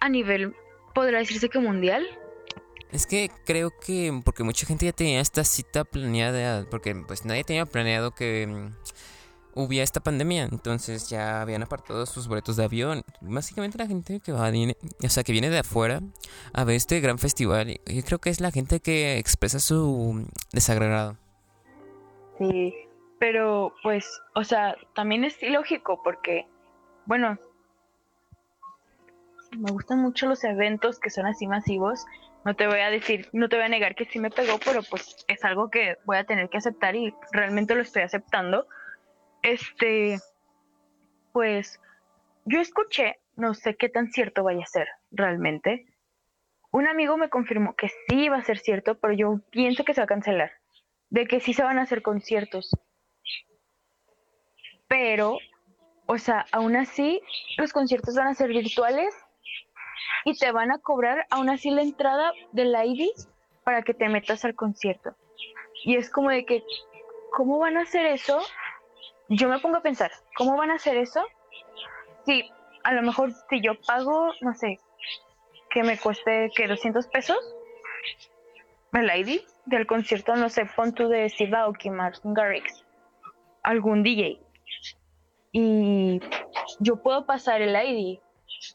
a 0.00 0.08
nivel, 0.08 0.54
podría 0.94 1.18
decirse 1.18 1.48
que 1.48 1.58
mundial, 1.58 2.06
Es 2.92 3.06
que 3.06 3.30
creo 3.46 3.70
que 3.70 4.20
porque 4.24 4.42
mucha 4.42 4.66
gente 4.66 4.86
ya 4.86 4.92
tenía 4.92 5.20
esta 5.20 5.44
cita 5.44 5.84
planeada, 5.84 6.66
porque 6.70 6.94
pues 7.06 7.24
nadie 7.24 7.44
tenía 7.44 7.64
planeado 7.64 8.10
que 8.10 8.46
mm, 8.46 8.70
hubiera 9.54 9.84
esta 9.84 10.00
pandemia, 10.00 10.44
entonces 10.44 11.08
ya 11.08 11.40
habían 11.40 11.62
apartado 11.62 12.04
sus 12.06 12.26
boletos 12.26 12.56
de 12.56 12.64
avión. 12.64 13.02
Básicamente 13.20 13.78
la 13.78 13.86
gente 13.86 14.20
que 14.20 14.32
va, 14.32 14.50
o 14.50 15.08
sea, 15.08 15.22
que 15.22 15.32
viene 15.32 15.50
de 15.50 15.60
afuera 15.60 16.00
a 16.52 16.64
ver 16.64 16.76
este 16.76 17.00
gran 17.00 17.18
festival, 17.18 17.80
yo 17.86 18.02
creo 18.04 18.18
que 18.18 18.30
es 18.30 18.40
la 18.40 18.50
gente 18.50 18.80
que 18.80 19.18
expresa 19.18 19.60
su 19.60 20.26
desagrado. 20.52 21.16
Sí, 22.38 22.74
pero 23.20 23.74
pues, 23.82 24.20
o 24.34 24.42
sea, 24.42 24.74
también 24.94 25.24
es 25.24 25.40
ilógico 25.42 26.00
porque, 26.02 26.46
bueno, 27.06 27.38
me 29.58 29.70
gustan 29.72 30.00
mucho 30.00 30.26
los 30.26 30.42
eventos 30.44 30.98
que 30.98 31.10
son 31.10 31.26
así 31.26 31.46
masivos 31.46 32.06
no 32.44 32.54
te 32.54 32.66
voy 32.66 32.80
a 32.80 32.90
decir, 32.90 33.28
no 33.32 33.48
te 33.48 33.56
voy 33.56 33.66
a 33.66 33.68
negar 33.68 33.94
que 33.94 34.06
sí 34.06 34.18
me 34.18 34.30
pegó, 34.30 34.58
pero 34.64 34.82
pues 34.82 35.24
es 35.28 35.44
algo 35.44 35.70
que 35.70 35.98
voy 36.04 36.16
a 36.16 36.24
tener 36.24 36.48
que 36.48 36.58
aceptar 36.58 36.96
y 36.96 37.14
realmente 37.32 37.74
lo 37.74 37.82
estoy 37.82 38.02
aceptando. 38.02 38.66
Este, 39.42 40.18
pues 41.32 41.80
yo 42.44 42.60
escuché, 42.60 43.18
no 43.36 43.54
sé 43.54 43.76
qué 43.76 43.88
tan 43.88 44.10
cierto 44.10 44.42
vaya 44.42 44.62
a 44.62 44.66
ser 44.66 44.88
realmente. 45.10 45.86
Un 46.70 46.86
amigo 46.86 47.16
me 47.16 47.28
confirmó 47.28 47.74
que 47.74 47.88
sí 48.08 48.28
va 48.28 48.38
a 48.38 48.44
ser 48.44 48.58
cierto, 48.58 48.98
pero 48.98 49.12
yo 49.12 49.40
pienso 49.50 49.84
que 49.84 49.92
se 49.92 50.00
va 50.00 50.04
a 50.04 50.08
cancelar. 50.08 50.52
De 51.10 51.26
que 51.26 51.40
sí 51.40 51.52
se 51.52 51.64
van 51.64 51.78
a 51.78 51.82
hacer 51.82 52.02
conciertos. 52.02 52.70
Pero, 54.88 55.38
o 56.06 56.18
sea, 56.18 56.46
aún 56.52 56.76
así, 56.76 57.20
los 57.58 57.72
conciertos 57.72 58.14
van 58.14 58.28
a 58.28 58.34
ser 58.34 58.48
virtuales 58.48 59.14
y 60.24 60.36
te 60.36 60.52
van 60.52 60.70
a 60.70 60.78
cobrar 60.78 61.26
aún 61.30 61.50
así 61.50 61.70
la 61.70 61.82
entrada 61.82 62.32
del 62.52 62.74
ID 62.74 63.10
para 63.64 63.82
que 63.82 63.94
te 63.94 64.08
metas 64.08 64.44
al 64.44 64.54
concierto. 64.54 65.14
Y 65.84 65.96
es 65.96 66.10
como 66.10 66.30
de 66.30 66.44
que, 66.44 66.62
¿cómo 67.32 67.58
van 67.58 67.76
a 67.76 67.82
hacer 67.82 68.06
eso? 68.06 68.40
Yo 69.28 69.48
me 69.48 69.58
pongo 69.60 69.76
a 69.76 69.82
pensar, 69.82 70.10
¿cómo 70.36 70.56
van 70.56 70.70
a 70.70 70.74
hacer 70.74 70.96
eso? 70.96 71.24
Si 72.26 72.50
a 72.82 72.92
lo 72.92 73.02
mejor 73.02 73.32
si 73.48 73.60
yo 73.60 73.80
pago, 73.86 74.32
no 74.40 74.54
sé, 74.54 74.78
que 75.70 75.82
me 75.82 75.96
cueste 75.98 76.50
que 76.54 76.66
200 76.66 77.06
pesos 77.08 77.38
el 78.92 79.28
ID 79.28 79.42
del 79.66 79.86
concierto, 79.86 80.34
no 80.34 80.48
sé, 80.48 80.66
pon 80.76 80.92
tú 80.92 81.08
de 81.08 81.28
Steve 81.28 81.56
Aoki, 81.56 81.90
Martin 81.90 82.34
Garrix, 82.34 82.84
algún 83.62 84.02
DJ. 84.02 84.40
Y 85.52 86.20
yo 86.80 86.96
puedo 86.96 87.26
pasar 87.26 87.62
el 87.62 87.74
ID 87.74 88.18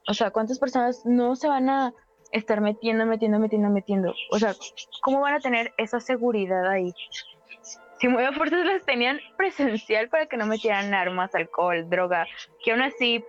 o 0.08 0.14
sea, 0.14 0.32
¿cuántas 0.32 0.60
personas 0.60 1.06
no 1.06 1.36
se 1.36 1.48
van 1.48 1.70
a 1.70 1.94
estar 2.32 2.62
metiendo, 2.62 3.06
metiendo, 3.06 3.40
metiendo, 3.40 3.70
metiendo? 3.70 4.14
O 4.32 4.40
sea, 4.40 4.54
¿cómo 5.02 5.22
van 5.22 5.36
a 5.36 5.40
tener 5.40 5.74
esa 5.78 6.00
seguridad 6.00 6.68
ahí? 6.68 6.94
Si 8.00 8.08
muy 8.08 8.24
a 8.24 8.34
fuerzas 8.34 8.66
las 8.66 8.84
tenían 8.84 9.20
presencial 9.38 10.10
para 10.10 10.26
que 10.26 10.38
no 10.38 10.46
metieran 10.46 10.94
armas, 10.94 11.34
alcohol, 11.34 11.90
droga, 11.90 12.26
que 12.64 12.72
aún 12.72 12.82
así 12.82 13.24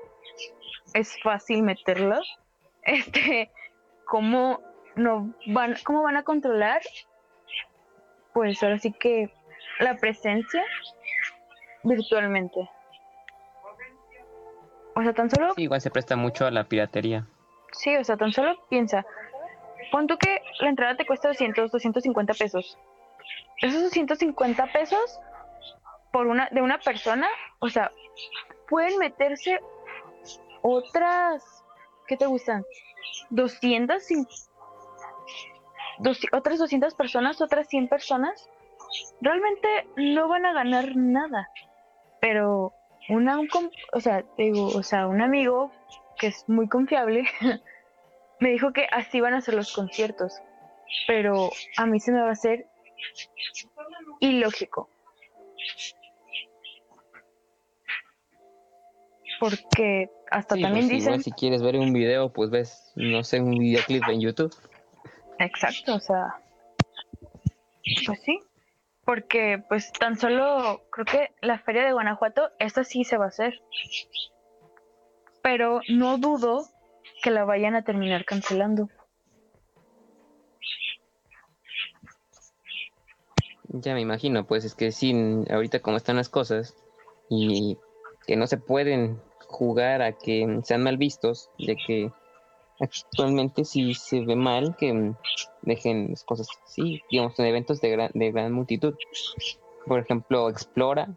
es 0.95 1.17
fácil 1.23 1.63
meterlos, 1.63 2.39
este, 2.83 3.51
¿cómo 4.07 4.61
no 4.97 5.35
van, 5.47 5.77
cómo 5.85 6.03
van 6.03 6.17
a 6.17 6.25
controlar? 6.25 6.81
Pues 8.33 8.63
ahora 8.63 8.79
sí 8.79 8.93
que 8.93 9.33
la 9.81 9.97
presencia 9.97 10.65
virtualmente. 11.85 12.69
O 14.97 15.03
sea, 15.03 15.13
tan 15.13 15.31
solo... 15.31 15.53
Sí, 15.55 15.65
igual 15.65 15.81
se 15.83 15.91
presta 15.91 16.17
mucho 16.17 16.47
a 16.47 16.51
la 16.51 16.65
piratería. 16.65 17.27
Sí, 17.73 17.95
o 17.97 18.03
sea, 18.03 18.17
tan 18.17 18.33
solo 18.33 18.57
piensa. 18.71 19.05
Pon 19.93 20.07
tú 20.07 20.17
que 20.17 20.41
la 20.61 20.71
entrada 20.71 20.97
te 20.97 21.05
cuesta 21.05 21.29
200, 21.29 21.71
250 21.71 22.33
pesos. 22.33 22.79
Esos 23.61 23.83
250 23.83 24.73
pesos 24.73 25.21
por 26.13 26.27
una 26.27 26.49
de 26.51 26.63
una 26.63 26.79
persona, 26.79 27.29
o 27.59 27.69
sea, 27.69 27.93
pueden 28.69 28.99
meterse 28.99 29.61
otras, 30.63 31.63
¿qué 32.07 32.17
te 32.17 32.25
gustan? 32.25 32.65
200, 33.29 34.03
dos, 35.99 36.21
otras 36.33 36.59
200 36.59 36.95
personas, 36.95 37.43
otras 37.43 37.69
100 37.69 37.89
personas. 37.89 38.49
Realmente 39.21 39.89
no 39.97 40.29
van 40.29 40.47
a 40.47 40.55
ganar 40.55 40.97
nada, 40.97 41.51
pero 42.21 42.73
una, 43.09 43.39
un, 43.39 43.49
o 43.93 44.01
sea, 44.01 44.25
digo, 44.37 44.67
o 44.67 44.83
sea, 44.83 45.07
un 45.07 45.21
amigo 45.21 45.71
que 46.19 46.29
es 46.29 46.49
muy 46.49 46.69
confiable 46.69 47.25
me 48.41 48.51
dijo 48.51 48.73
que 48.73 48.87
así 48.91 49.21
van 49.21 49.35
a 49.35 49.41
ser 49.41 49.55
los 49.55 49.73
conciertos, 49.73 50.35
pero 51.07 51.51
a 51.77 51.87
mí 51.87 52.01
se 52.01 52.13
me 52.13 52.21
va 52.21 52.29
a 52.29 52.33
hacer 52.33 52.67
ilógico. 54.21 54.89
Porque 59.39 60.09
hasta 60.31 60.57
también 60.57 60.87
pues 60.87 61.05
dicen... 61.05 61.23
si 61.23 61.31
quieres 61.31 61.63
ver 61.63 61.77
un 61.77 61.93
video, 61.93 62.33
pues 62.33 62.51
ves, 62.51 62.93
no 62.95 63.23
sé, 63.23 63.41
un 63.41 63.59
videoclip 63.59 64.03
en 64.09 64.21
YouTube. 64.21 64.55
Exacto, 65.39 65.95
o 65.95 66.01
sea... 66.01 66.41
Pues 68.07 68.21
sí 68.23 68.41
porque 69.07 69.63
pues 69.69 69.93
tan 69.93 70.19
solo 70.19 70.83
creo 70.91 71.07
que 71.07 71.31
la 71.41 71.61
feria 71.61 71.85
de 71.85 71.93
Guanajuato, 71.93 72.51
esta 72.59 72.83
sí 72.83 73.05
se 73.05 73.17
va 73.17 73.27
a 73.27 73.29
hacer. 73.29 73.63
Pero 75.43 75.81
no 75.89 76.19
dudo 76.19 76.67
que 77.23 77.31
la 77.31 77.45
vayan 77.45 77.77
a 77.77 77.85
terminar 77.85 78.25
cancelando. 78.25 78.91
Ya 83.69 83.95
me 83.95 84.01
imagino, 84.01 84.45
pues 84.45 84.65
es 84.65 84.75
que 84.75 84.91
sin 84.91 85.51
ahorita 85.53 85.81
como 85.81 85.97
están 85.97 86.17
las 86.17 86.29
cosas 86.29 86.75
y 87.31 87.79
que 88.27 88.37
no 88.37 88.49
se 88.49 88.59
pueden 88.59 89.23
jugar 89.47 90.03
a 90.03 90.13
que 90.19 90.61
sean 90.65 90.83
mal 90.83 90.97
vistos, 90.97 91.49
de 91.59 91.77
que 91.77 92.11
actualmente 92.81 93.65
sí 93.65 93.95
se 93.95 94.21
ve 94.21 94.37
mal 94.37 94.77
que 94.77 95.15
dejen 95.63 96.11
las 96.11 96.25
cosas 96.25 96.49
así, 96.65 97.03
digamos, 97.11 97.39
en 97.39 97.47
eventos 97.47 97.81
de 97.81 97.91
gran, 97.91 98.11
de 98.15 98.33
gran 98.33 98.53
multitud. 98.53 98.95
Por 99.87 100.01
ejemplo, 100.01 100.49
Explora 100.51 101.09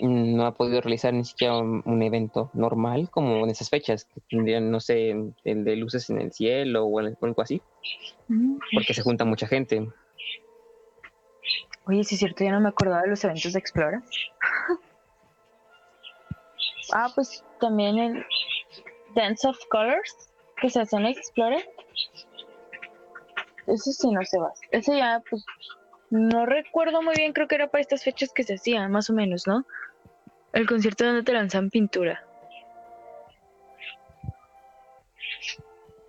no 0.00 0.46
ha 0.46 0.54
podido 0.54 0.80
realizar 0.80 1.12
ni 1.12 1.24
siquiera 1.24 1.56
un, 1.58 2.02
evento 2.02 2.50
normal 2.54 3.08
como 3.10 3.44
en 3.44 3.50
esas 3.50 3.70
fechas, 3.70 4.04
que 4.04 4.20
tendrían, 4.28 4.70
no 4.70 4.80
sé, 4.80 5.10
el 5.44 5.64
de 5.64 5.76
luces 5.76 6.10
en 6.10 6.20
el 6.20 6.32
cielo 6.32 6.84
o 6.84 6.98
algo 6.98 7.42
así, 7.42 7.62
porque 8.72 8.94
se 8.94 9.02
junta 9.02 9.24
mucha 9.24 9.46
gente. 9.46 9.88
Oye, 11.86 12.02
si 12.02 12.16
es 12.16 12.18
cierto, 12.18 12.42
ya 12.42 12.50
no 12.50 12.60
me 12.60 12.68
acordaba 12.68 13.02
de 13.02 13.08
los 13.08 13.22
eventos 13.24 13.52
de 13.52 13.58
Explora. 13.58 14.02
ah, 16.92 17.08
pues 17.14 17.44
también 17.60 17.98
el 17.98 18.26
Dance 19.14 19.46
of 19.46 19.58
Colors 19.70 20.30
que 20.56 20.66
hace 20.66 20.96
en 20.96 21.06
Explorer. 21.06 21.68
Ese 23.66 23.92
sí 23.92 24.10
no 24.10 24.24
se 24.24 24.38
va. 24.38 24.52
Ese 24.70 24.96
ya, 24.96 25.22
pues, 25.28 25.44
no 26.10 26.46
recuerdo 26.46 27.02
muy 27.02 27.14
bien, 27.16 27.32
creo 27.32 27.48
que 27.48 27.56
era 27.56 27.68
para 27.68 27.82
estas 27.82 28.04
fechas 28.04 28.32
que 28.32 28.44
se 28.44 28.54
hacía, 28.54 28.88
más 28.88 29.10
o 29.10 29.12
menos, 29.12 29.46
¿no? 29.46 29.64
El 30.52 30.66
concierto 30.66 31.04
donde 31.04 31.22
te 31.22 31.32
lanzan 31.32 31.70
pintura. 31.70 32.24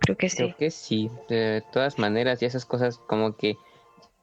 Creo 0.00 0.16
que 0.16 0.28
sí. 0.28 0.36
Creo 0.36 0.56
que 0.56 0.70
sí. 0.70 1.10
De 1.28 1.62
todas 1.72 1.98
maneras, 1.98 2.40
y 2.40 2.46
esas 2.46 2.64
cosas 2.64 2.98
como 2.98 3.36
que 3.36 3.56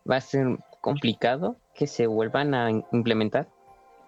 va 0.09 0.15
a 0.15 0.21
ser 0.21 0.57
complicado 0.81 1.57
que 1.75 1.87
se 1.87 2.07
vuelvan 2.07 2.53
a 2.55 2.71
implementar, 2.91 3.47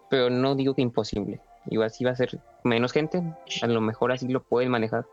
pero 0.10 0.30
no 0.30 0.56
digo 0.56 0.74
que 0.74 0.82
imposible. 0.82 1.42
Igual 1.70 1.92
sí 1.92 2.06
va 2.06 2.12
a 2.12 2.16
ser 2.16 2.40
menos 2.64 2.94
gente, 2.94 3.22
a 3.62 3.68
lo 3.68 3.82
mejor 3.82 4.12
así 4.12 4.28
lo 4.28 4.42
pueden 4.42 4.70
manejar. 4.70 5.06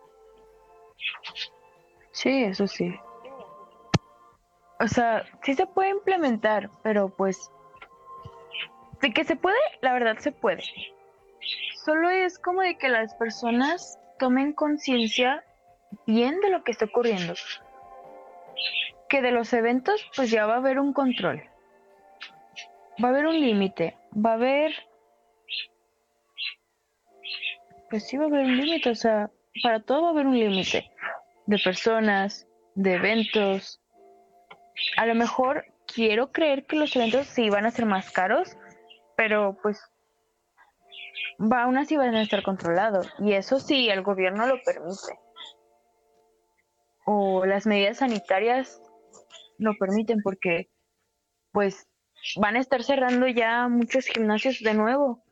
Sí, 2.25 2.43
eso 2.43 2.67
sí. 2.67 2.99
O 4.81 4.89
sea, 4.89 5.27
sí 5.43 5.53
se 5.53 5.67
puede 5.67 5.91
implementar, 5.91 6.71
pero 6.83 7.11
pues 7.11 7.51
de 9.03 9.13
que 9.13 9.25
se 9.25 9.37
puede, 9.37 9.59
la 9.83 9.93
verdad 9.93 10.17
se 10.17 10.33
puede. 10.33 10.63
Solo 11.85 12.09
es 12.09 12.39
como 12.39 12.63
de 12.63 12.79
que 12.79 12.89
las 12.89 13.15
personas 13.17 13.99
tomen 14.19 14.55
conciencia 14.55 15.45
bien 16.07 16.41
de 16.41 16.49
lo 16.49 16.65
que 16.65 16.73
está 16.73 16.87
ocurriendo. 16.87 17.35
Que 19.11 19.21
de 19.21 19.31
los 19.31 19.53
eventos, 19.53 20.11
pues 20.17 20.31
ya 20.31 20.47
va 20.47 20.55
a 20.55 20.59
haber 20.59 20.81
un 20.81 20.95
control. 20.95 21.43
Va 23.05 23.09
a 23.09 23.11
haber 23.11 23.27
un 23.27 23.39
límite. 23.39 23.99
Va 24.17 24.31
a 24.31 24.35
haber. 24.35 24.73
Pues 27.91 28.09
sí, 28.09 28.17
va 28.17 28.25
a 28.25 28.29
haber 28.29 28.47
un 28.47 28.57
límite. 28.57 28.89
O 28.89 28.95
sea, 28.95 29.31
para 29.63 29.81
todo 29.81 30.05
va 30.05 30.09
a 30.09 30.13
haber 30.13 30.27
un 30.27 30.39
límite 30.39 30.91
de 31.47 31.59
personas, 31.59 32.47
de 32.75 32.95
eventos. 32.95 33.81
A 34.97 35.07
lo 35.07 35.15
mejor 35.15 35.65
quiero 35.87 36.33
creer 36.33 36.67
que 36.67 36.77
los 36.77 36.95
eventos 36.97 37.27
sí 37.27 37.51
van 37.51 37.67
a 37.67 37.71
ser 37.71 37.87
más 37.87 38.11
caros, 38.11 38.57
pero 39.17 39.57
pues 39.63 39.81
va, 41.41 41.65
aún 41.65 41.79
así 41.79 41.97
van 41.97 42.15
a 42.15 42.23
estar 42.23 42.43
controlados. 42.43 43.13
Y 43.19 43.33
eso 43.33 43.59
sí, 43.61 43.89
el 43.89 44.03
gobierno 44.03 44.47
lo 44.47 44.61
permite. 44.63 45.19
O 47.07 47.45
las 47.45 47.67
medidas 47.67 47.99
sanitarias 47.99 48.81
lo 49.59 49.75
permiten 49.79 50.23
porque 50.23 50.71
pues 51.53 51.87
van 52.37 52.57
a 52.57 52.61
estar 52.61 52.83
cerrando 52.83 53.29
ya 53.29 53.69
muchos 53.69 54.07
gimnasios 54.07 54.61
de 54.61 54.75
nuevo 54.75 55.23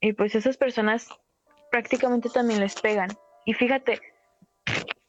y 0.00 0.12
pues 0.12 0.34
esas 0.34 0.56
personas 0.56 1.08
prácticamente 1.70 2.28
también 2.28 2.60
les 2.60 2.74
pegan. 2.80 3.08
Y 3.44 3.54
fíjate, 3.54 4.00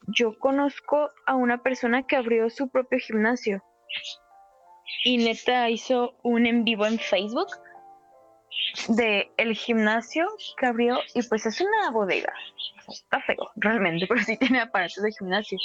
yo 0.07 0.37
conozco 0.39 1.09
a 1.25 1.35
una 1.35 1.61
persona 1.61 2.03
que 2.03 2.15
abrió 2.15 2.49
su 2.49 2.69
propio 2.69 2.99
gimnasio 2.99 3.61
y 5.03 5.17
neta 5.17 5.69
hizo 5.69 6.15
un 6.23 6.45
en 6.45 6.63
vivo 6.63 6.85
en 6.85 6.97
Facebook 6.97 7.47
de 8.89 9.31
el 9.37 9.55
gimnasio 9.55 10.27
que 10.57 10.65
abrió 10.65 10.99
y 11.13 11.23
pues 11.23 11.45
es 11.45 11.61
una 11.61 11.91
bodega. 11.91 12.33
Está 12.87 13.21
feo, 13.21 13.51
realmente, 13.55 14.07
pero 14.07 14.21
sí 14.21 14.37
tiene 14.37 14.61
aparatos 14.61 15.03
de 15.03 15.11
gimnasio. 15.11 15.57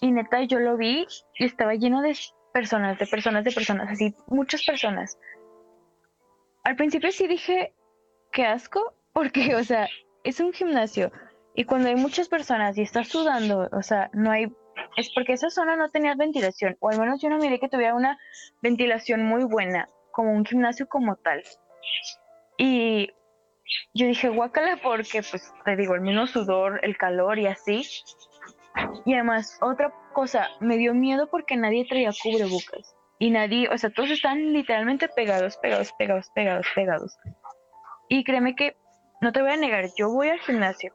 Y 0.00 0.10
neta 0.10 0.42
yo 0.42 0.58
lo 0.58 0.76
vi 0.76 1.06
y 1.38 1.44
estaba 1.44 1.74
lleno 1.74 2.02
de 2.02 2.16
personas, 2.52 2.98
de 2.98 3.06
personas, 3.06 3.44
de 3.44 3.52
personas, 3.52 3.90
así, 3.90 4.14
muchas 4.26 4.64
personas. 4.64 5.16
Al 6.64 6.74
principio 6.74 7.12
sí 7.12 7.28
dije, 7.28 7.72
qué 8.32 8.46
asco, 8.46 8.94
porque, 9.12 9.54
o 9.54 9.62
sea, 9.62 9.88
es 10.24 10.40
un 10.40 10.52
gimnasio 10.52 11.12
y 11.56 11.64
cuando 11.64 11.88
hay 11.88 11.96
muchas 11.96 12.28
personas 12.28 12.76
y 12.76 12.82
estás 12.82 13.08
sudando, 13.08 13.68
o 13.72 13.82
sea, 13.82 14.10
no 14.12 14.30
hay, 14.30 14.52
es 14.96 15.10
porque 15.14 15.32
esa 15.32 15.48
zona 15.48 15.74
no 15.74 15.90
tenía 15.90 16.14
ventilación, 16.14 16.76
o 16.80 16.90
al 16.90 16.98
menos 17.00 17.20
yo 17.22 17.30
no 17.30 17.38
miré 17.38 17.58
que 17.58 17.70
tuviera 17.70 17.94
una 17.94 18.18
ventilación 18.62 19.24
muy 19.24 19.44
buena, 19.44 19.88
como 20.12 20.32
un 20.32 20.44
gimnasio 20.44 20.86
como 20.86 21.16
tal. 21.16 21.42
Y 22.58 23.10
yo 23.94 24.06
dije, 24.06 24.28
guácala, 24.28 24.78
porque, 24.82 25.22
pues, 25.22 25.50
te 25.64 25.76
digo, 25.76 25.94
el 25.94 26.02
mismo 26.02 26.26
sudor, 26.26 26.78
el 26.82 26.98
calor 26.98 27.38
y 27.38 27.46
así. 27.46 27.86
Y 29.06 29.14
además, 29.14 29.58
otra 29.62 29.94
cosa, 30.12 30.48
me 30.60 30.76
dio 30.76 30.92
miedo 30.92 31.28
porque 31.30 31.56
nadie 31.56 31.86
traía 31.88 32.10
cubrebocas. 32.22 32.94
Y 33.18 33.30
nadie, 33.30 33.70
o 33.70 33.78
sea, 33.78 33.88
todos 33.88 34.10
están 34.10 34.52
literalmente 34.52 35.08
pegados, 35.08 35.56
pegados, 35.56 35.90
pegados, 35.98 36.30
pegados, 36.34 36.66
pegados. 36.74 37.16
Y 38.10 38.24
créeme 38.24 38.54
que, 38.54 38.76
no 39.22 39.32
te 39.32 39.40
voy 39.40 39.52
a 39.52 39.56
negar, 39.56 39.86
yo 39.96 40.10
voy 40.10 40.28
al 40.28 40.40
gimnasio. 40.40 40.92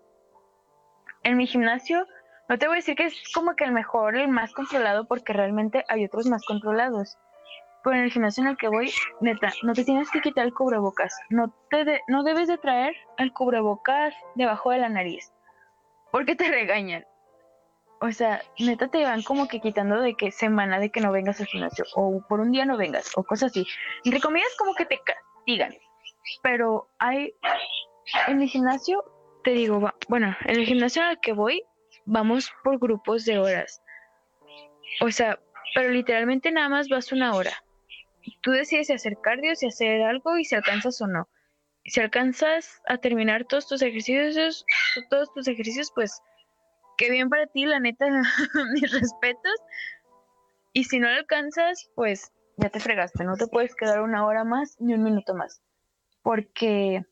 En 1.24 1.38
mi 1.38 1.48
gimnasio, 1.48 2.08
no 2.50 2.58
te 2.58 2.68
voy 2.68 2.76
a 2.76 2.78
decir 2.78 2.96
que 2.96 3.06
es 3.06 3.16
como 3.34 3.56
que 3.56 3.64
el 3.64 3.72
mejor, 3.72 4.16
el 4.18 4.28
más 4.28 4.54
controlado, 4.54 5.06
porque 5.06 5.34
realmente 5.34 5.86
hay 5.88 6.06
otros 6.06 6.26
más 6.26 6.44
controlados. 6.46 7.18
Pero 7.84 7.96
en 7.96 8.04
el 8.04 8.12
gimnasio 8.12 8.44
en 8.44 8.50
el 8.50 8.58
que 8.58 8.68
voy, 8.68 8.92
neta, 9.22 9.54
no 9.64 9.74
te 9.74 9.84
tienes 9.84 10.10
que 10.12 10.22
quitar 10.22 10.46
el 10.46 10.54
cubrebocas. 10.54 11.16
No, 11.30 11.54
te 11.70 12.02
no 12.08 12.24
debes 12.24 12.48
de 12.48 12.58
traer 12.58 12.96
el 13.18 13.34
cubrebocas 13.34 14.14
debajo 14.36 14.72
de 14.72 14.80
la 14.80 14.90
nariz. 14.90 15.32
Porque 16.12 16.36
te 16.36 16.48
regañan. 16.50 17.06
O 18.02 18.12
sea, 18.12 18.42
neta 18.60 18.88
te 18.88 19.04
van 19.04 19.22
como 19.22 19.48
que 19.48 19.60
quitando 19.60 20.02
de 20.02 20.16
que 20.16 20.32
semana 20.32 20.80
de 20.80 20.90
que 20.90 21.02
no 21.02 21.12
vengas 21.12 21.40
al 21.40 21.48
gimnasio. 21.48 21.86
O 21.96 22.22
por 22.28 22.40
un 22.40 22.52
día 22.52 22.66
no 22.66 22.78
vengas. 22.78 23.12
O 23.16 23.24
cosas 23.24 23.52
así. 23.52 23.66
Entre 24.04 24.20
comillas 24.20 24.56
como 24.58 24.74
que 24.74 24.86
te 24.86 25.00
castigan. 25.00 25.74
Pero 26.42 26.90
hay... 27.00 27.34
En 28.28 28.40
mi 28.40 28.48
gimnasio, 28.48 29.06
te 29.44 29.52
digo, 29.52 29.92
bueno, 30.08 30.36
en 30.46 30.60
el 30.60 30.66
gimnasio 30.66 31.04
al 31.04 31.20
que 31.20 31.34
voy, 31.34 31.64
vamos 32.06 32.52
por 32.64 32.80
grupos 32.80 33.26
de 33.26 33.40
horas. 33.40 33.82
O 35.02 35.12
sea, 35.12 35.40
pero 35.74 35.90
literalmente 35.90 36.52
nada 36.52 36.70
más 36.70 36.90
vas 36.90 37.12
una 37.12 37.34
hora 37.34 37.52
tú 38.42 38.52
decides 38.52 38.88
si 38.88 38.94
hacer 38.94 39.18
cardio, 39.22 39.56
si 39.56 39.68
hacer 39.68 40.02
algo 40.02 40.38
y 40.38 40.46
si 40.46 40.56
alcanzas 40.56 41.02
o 41.02 41.08
no. 41.08 41.28
Si 41.86 42.00
alcanzas 42.00 42.82
a 42.88 42.98
terminar 42.98 43.46
todos 43.46 43.68
tus 43.68 43.82
ejercicios, 43.82 44.66
todos 45.10 45.34
tus 45.34 45.48
ejercicios, 45.48 45.92
pues 45.94 46.22
qué 46.98 47.10
bien 47.10 47.30
para 47.30 47.48
ti, 47.48 47.66
la 47.66 47.80
neta, 47.80 48.06
mis 48.74 48.92
respetos. 48.92 49.56
Y 50.74 50.84
si 50.86 51.00
no 51.00 51.10
lo 51.10 51.16
alcanzas, 51.16 51.90
pues 51.96 52.32
ya 52.58 52.70
te 52.70 52.80
fregaste, 52.80 53.24
no 53.24 53.36
te 53.36 53.48
puedes 53.48 53.76
quedar 53.76 54.02
una 54.02 54.26
hora 54.26 54.44
más 54.44 54.78
ni 54.80 54.94
un 54.94 55.04
minuto 55.04 55.34
más. 55.34 55.62
Porque... 56.24 57.04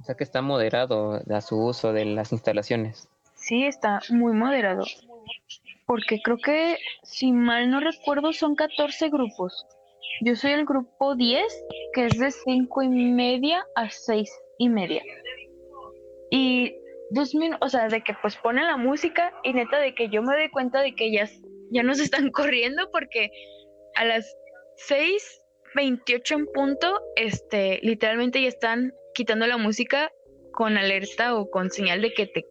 O 0.00 0.04
sea 0.04 0.14
que 0.14 0.24
está 0.24 0.42
moderado 0.42 1.20
a 1.28 1.40
su 1.40 1.56
uso 1.56 1.92
de 1.92 2.04
las 2.04 2.32
instalaciones. 2.32 3.08
Sí, 3.34 3.64
está 3.64 4.00
muy 4.10 4.32
moderado. 4.32 4.84
Porque 5.86 6.20
creo 6.22 6.36
que, 6.38 6.76
si 7.02 7.32
mal 7.32 7.70
no 7.70 7.80
recuerdo, 7.80 8.32
son 8.32 8.54
14 8.54 9.08
grupos. 9.08 9.66
Yo 10.20 10.36
soy 10.36 10.52
el 10.52 10.66
grupo 10.66 11.14
10, 11.14 11.42
que 11.94 12.06
es 12.06 12.18
de 12.18 12.30
5 12.30 12.82
y 12.82 12.88
media 12.88 13.64
a 13.74 13.88
6 13.88 14.30
y 14.58 14.68
media. 14.68 15.02
Y 16.30 16.74
dos 17.10 17.34
minutos, 17.34 17.66
o 17.66 17.68
sea, 17.70 17.88
de 17.88 18.02
que 18.02 18.14
pues 18.20 18.36
ponen 18.36 18.66
la 18.66 18.76
música 18.76 19.32
y 19.42 19.52
neta 19.52 19.78
de 19.78 19.94
que 19.94 20.08
yo 20.08 20.22
me 20.22 20.34
doy 20.34 20.50
cuenta 20.50 20.80
de 20.80 20.94
que 20.94 21.10
ya, 21.12 21.28
ya 21.70 21.82
nos 21.82 22.00
están 22.00 22.30
corriendo 22.30 22.90
porque 22.90 23.30
a 23.94 24.04
las 24.04 24.36
6.28 25.78 26.34
en 26.34 26.46
punto, 26.46 27.00
este, 27.14 27.78
literalmente 27.82 28.42
ya 28.42 28.48
están 28.48 28.92
quitando 29.14 29.46
la 29.46 29.56
música 29.56 30.10
con 30.52 30.76
alerta 30.76 31.36
o 31.36 31.48
con 31.50 31.70
señal 31.70 32.02
de 32.02 32.12
que 32.12 32.26
te, 32.26 32.44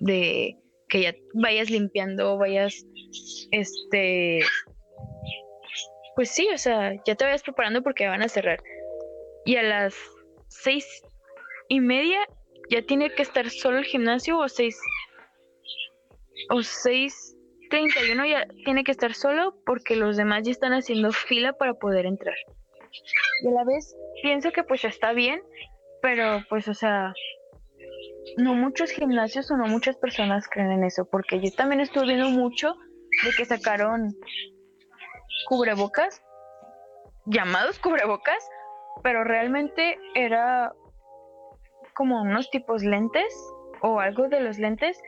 de 0.00 0.56
que 0.88 1.02
ya 1.02 1.14
vayas 1.34 1.68
limpiando, 1.68 2.38
vayas, 2.38 2.84
este, 3.50 4.40
pues 6.14 6.30
sí, 6.30 6.48
o 6.54 6.58
sea, 6.58 6.92
ya 7.04 7.14
te 7.16 7.24
vayas 7.24 7.42
preparando 7.42 7.82
porque 7.82 8.06
van 8.06 8.22
a 8.22 8.28
cerrar. 8.28 8.60
Y 9.44 9.56
a 9.56 9.62
las 9.62 9.96
seis 10.48 10.86
y 11.68 11.80
media 11.80 12.20
ya 12.70 12.82
tiene 12.82 13.10
que 13.10 13.22
estar 13.22 13.50
solo 13.50 13.78
el 13.78 13.84
gimnasio 13.84 14.38
o 14.38 14.48
seis 14.48 14.78
o 16.50 16.62
seis 16.62 17.36
treinta 17.68 18.04
y 18.04 18.10
uno 18.10 18.26
ya 18.26 18.46
tiene 18.64 18.84
que 18.84 18.92
estar 18.92 19.14
solo 19.14 19.56
porque 19.64 19.96
los 19.96 20.16
demás 20.16 20.42
ya 20.44 20.52
están 20.52 20.72
haciendo 20.72 21.10
fila 21.12 21.52
para 21.52 21.74
poder 21.74 22.06
entrar. 22.06 22.34
Y 23.42 23.48
a 23.48 23.52
la 23.52 23.64
vez 23.64 23.96
pienso 24.22 24.52
que 24.52 24.64
pues 24.64 24.84
está 24.84 25.12
bien, 25.12 25.42
pero 26.02 26.40
pues 26.48 26.68
o 26.68 26.74
sea, 26.74 27.12
no 28.36 28.54
muchos 28.54 28.90
gimnasios 28.90 29.50
o 29.50 29.56
no 29.56 29.66
muchas 29.66 29.96
personas 29.96 30.48
creen 30.48 30.72
en 30.72 30.84
eso, 30.84 31.08
porque 31.10 31.40
yo 31.40 31.50
también 31.52 31.80
estuve 31.80 32.06
viendo 32.06 32.30
mucho 32.30 32.74
de 33.24 33.30
que 33.36 33.44
sacaron 33.44 34.14
cubrebocas, 35.46 36.22
llamados 37.26 37.78
cubrebocas, 37.78 38.48
pero 39.02 39.24
realmente 39.24 39.98
era 40.14 40.72
como 41.94 42.22
unos 42.22 42.50
tipos 42.50 42.82
lentes 42.82 43.34
o 43.82 44.00
algo 44.00 44.28
de 44.28 44.40
los 44.40 44.58
lentes 44.58 45.00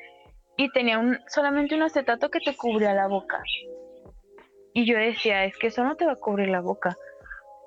y 0.57 0.71
tenía 0.73 0.99
un, 0.99 1.19
solamente 1.29 1.75
un 1.75 1.83
acetato 1.83 2.31
que 2.31 2.41
te 2.41 2.57
cubría 2.57 2.95
la 2.95 3.07
boca. 3.07 3.43
Y 4.75 4.87
yo 4.87 4.97
decía, 4.97 5.45
es 5.45 5.57
que 5.59 5.69
eso 5.69 5.85
no 5.85 5.97
te 5.97 6.07
va 6.07 6.13
a 6.13 6.17
cubrir 6.17 6.49
la 6.49 6.61
boca, 6.61 6.97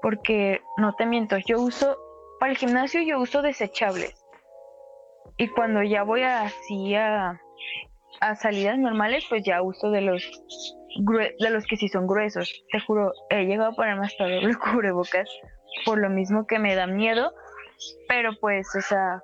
porque 0.02 0.62
no 0.78 0.93
te 0.96 1.06
miento, 1.06 1.38
yo 1.38 1.60
uso, 1.62 1.98
para 2.39 2.52
el 2.52 2.58
gimnasio 2.58 3.02
yo 3.02 3.20
uso 3.20 3.41
desechables. 3.41 4.16
Y 5.38 5.48
cuando 5.50 5.84
ya 5.84 6.04
voy 6.04 6.24
así 6.24 6.96
a, 6.96 7.41
a 8.22 8.36
salidas 8.36 8.78
normales, 8.78 9.26
pues 9.30 9.43
ya 9.43 9.62
uso 9.62 9.89
de 9.91 10.02
los 10.02 10.43
de 11.39 11.50
los 11.50 11.66
que 11.66 11.76
sí 11.76 11.89
son 11.89 12.08
gruesos. 12.08 12.64
Te 12.72 12.80
juro, 12.80 13.12
he 13.30 13.43
llegado 13.43 13.72
a 13.72 13.76
ponerme 13.76 14.06
hasta 14.06 14.24
doble 14.24 14.56
cubrebocas 14.64 15.30
por 15.84 16.00
lo 16.00 16.10
mismo 16.10 16.48
que 16.48 16.60
me 16.60 16.76
da 16.76 16.88
miedo, 16.88 17.34
pero 18.08 18.32
pues, 18.39 18.68
o 18.76 18.82
sea, 18.82 19.22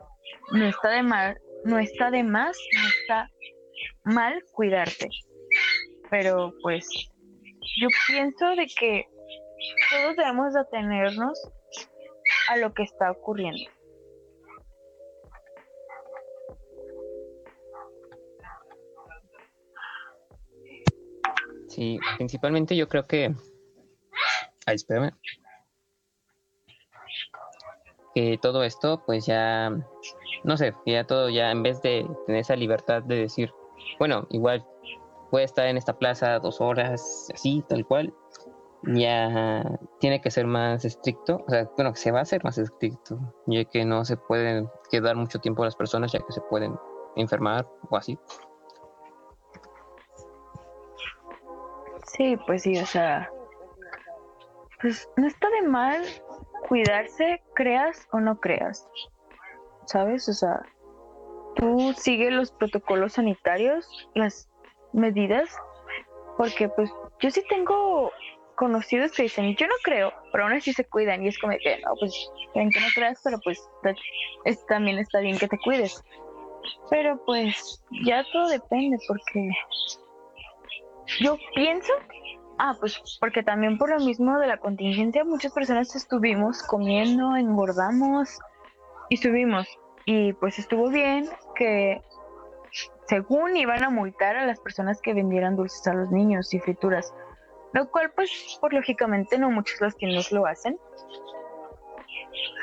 no 0.52 0.66
está 0.66 0.90
de 0.90 1.04
mal, 1.04 1.38
no 1.64 1.80
está 1.80 2.12
de 2.12 2.24
más, 2.24 2.58
no 2.74 2.90
está 2.90 3.30
mal 4.04 4.44
cuidarte. 4.52 5.10
Pero 6.10 6.54
pues, 6.62 6.88
yo 7.80 7.88
pienso 8.08 8.50
de 8.56 8.68
que 8.68 9.06
todos 9.90 10.16
debemos 10.16 10.56
atenernos 10.56 11.40
a 12.50 12.58
lo 12.58 12.74
que 12.74 12.84
está 12.84 13.12
ocurriendo. 13.12 13.70
Sí, 21.68 22.00
principalmente 22.18 22.76
yo 22.76 22.90
creo 22.90 23.08
que. 23.08 23.34
Ay, 24.66 24.76
espérame. 24.76 25.12
Que 28.14 28.38
todo 28.42 28.64
esto, 28.64 29.02
pues 29.06 29.26
ya. 29.26 29.72
No 30.44 30.58
sé, 30.58 30.74
ya 30.86 31.06
todo 31.06 31.30
ya, 31.30 31.52
en 31.52 31.64
vez 31.64 31.82
de 31.82 32.06
tener 32.26 32.42
esa 32.42 32.56
libertad 32.56 33.04
de 33.04 33.16
decir, 33.16 33.54
bueno, 34.00 34.28
igual 34.32 34.66
puede 35.30 35.46
estar 35.46 35.68
en 35.68 35.78
esta 35.78 35.98
plaza 35.98 36.40
dos 36.40 36.60
horas, 36.60 37.30
así, 37.34 37.64
tal 37.70 37.86
cual, 37.86 38.14
ya 38.84 39.80
tiene 40.00 40.22
que 40.22 40.32
ser 40.32 40.48
más 40.48 40.86
estricto, 40.86 41.44
o 41.48 41.50
sea, 41.50 41.70
bueno, 41.76 41.94
que 41.94 42.00
se 42.00 42.12
va 42.12 42.20
a 42.20 42.24
hacer 42.24 42.44
más 42.44 42.58
estricto, 42.58 43.20
ya 43.46 43.64
que 43.66 43.86
no 43.86 44.06
se 44.06 44.18
pueden 44.18 44.70
quedar 44.90 45.16
mucho 45.16 45.40
tiempo 45.40 45.64
las 45.64 45.76
personas, 45.76 46.12
ya 46.12 46.20
que 46.20 46.32
se 46.32 46.42
pueden 46.42 46.76
enfermar 47.16 47.68
o 47.90 47.98
así. 47.98 48.18
Sí, 52.08 52.38
pues 52.46 52.64
sí, 52.64 52.78
o 52.78 52.86
sea, 52.86 53.32
pues 54.82 55.10
no 55.16 55.28
está 55.28 55.50
de 55.50 55.62
mal 55.62 56.04
cuidarse, 56.68 57.42
creas 57.54 58.08
o 58.12 58.20
no 58.20 58.40
creas, 58.40 58.88
¿sabes? 59.86 60.28
O 60.28 60.34
sea, 60.34 60.62
tú 61.56 61.94
sigues 61.94 62.34
los 62.34 62.52
protocolos 62.52 63.14
sanitarios, 63.14 64.10
las 64.16 64.50
medidas, 64.94 65.56
porque 66.38 66.68
pues 66.70 66.92
yo 67.20 67.30
sí 67.30 67.44
tengo 67.50 68.12
conocidos 68.62 69.12
que 69.14 69.24
dicen, 69.24 69.56
yo 69.56 69.66
no 69.66 69.74
creo, 69.84 70.14
pero 70.32 70.44
aún 70.44 70.54
así 70.54 70.72
se 70.72 70.86
cuidan 70.86 71.24
y 71.24 71.30
es 71.30 71.40
como 71.40 71.54
que, 71.58 71.80
no, 71.80 71.96
pues, 72.00 72.14
ven 72.54 72.70
que 72.70 72.80
no 72.80 72.86
creas, 72.94 73.20
pero 73.24 73.40
pues 73.44 73.60
es, 74.46 74.64
también 74.68 75.00
está 75.00 75.20
bien 75.20 75.40
que 75.40 75.48
te 75.48 75.58
cuides. 75.58 76.04
Pero 76.92 77.20
pues 77.26 77.84
ya 78.06 78.24
todo 78.32 78.50
depende 78.50 79.00
porque 79.08 79.50
yo 81.22 81.40
pienso, 81.56 81.92
ah, 82.60 82.76
pues 82.80 83.02
porque 83.20 83.42
también 83.42 83.80
por 83.80 83.90
lo 83.90 84.00
mismo 84.06 84.38
de 84.38 84.46
la 84.46 84.58
contingencia 84.58 85.24
muchas 85.24 85.54
personas 85.54 85.96
estuvimos 85.96 86.62
comiendo, 86.62 87.36
engordamos 87.36 88.38
y 89.10 89.18
subimos. 89.18 89.68
Y 90.06 90.34
pues 90.34 90.60
estuvo 90.60 90.90
bien 90.90 91.28
que 91.56 92.00
según 93.08 93.58
iban 93.58 93.84
a 93.84 93.90
multar 93.90 94.38
a 94.38 94.46
las 94.46 94.60
personas 94.60 95.02
que 95.02 95.16
vendieran 95.16 95.56
dulces 95.56 95.88
a 95.88 95.96
los 95.96 96.12
niños 96.12 96.54
y 96.54 96.60
frituras, 96.60 97.12
lo 97.74 97.90
cual 97.90 98.12
pues 98.16 98.58
por 98.60 98.74
lógicamente 98.74 99.38
no 99.38 99.52
muchos 99.52 99.80
los 99.82 99.96
que 99.96 100.08
nos 100.08 100.32
lo 100.32 100.46
hacen. 100.46 100.78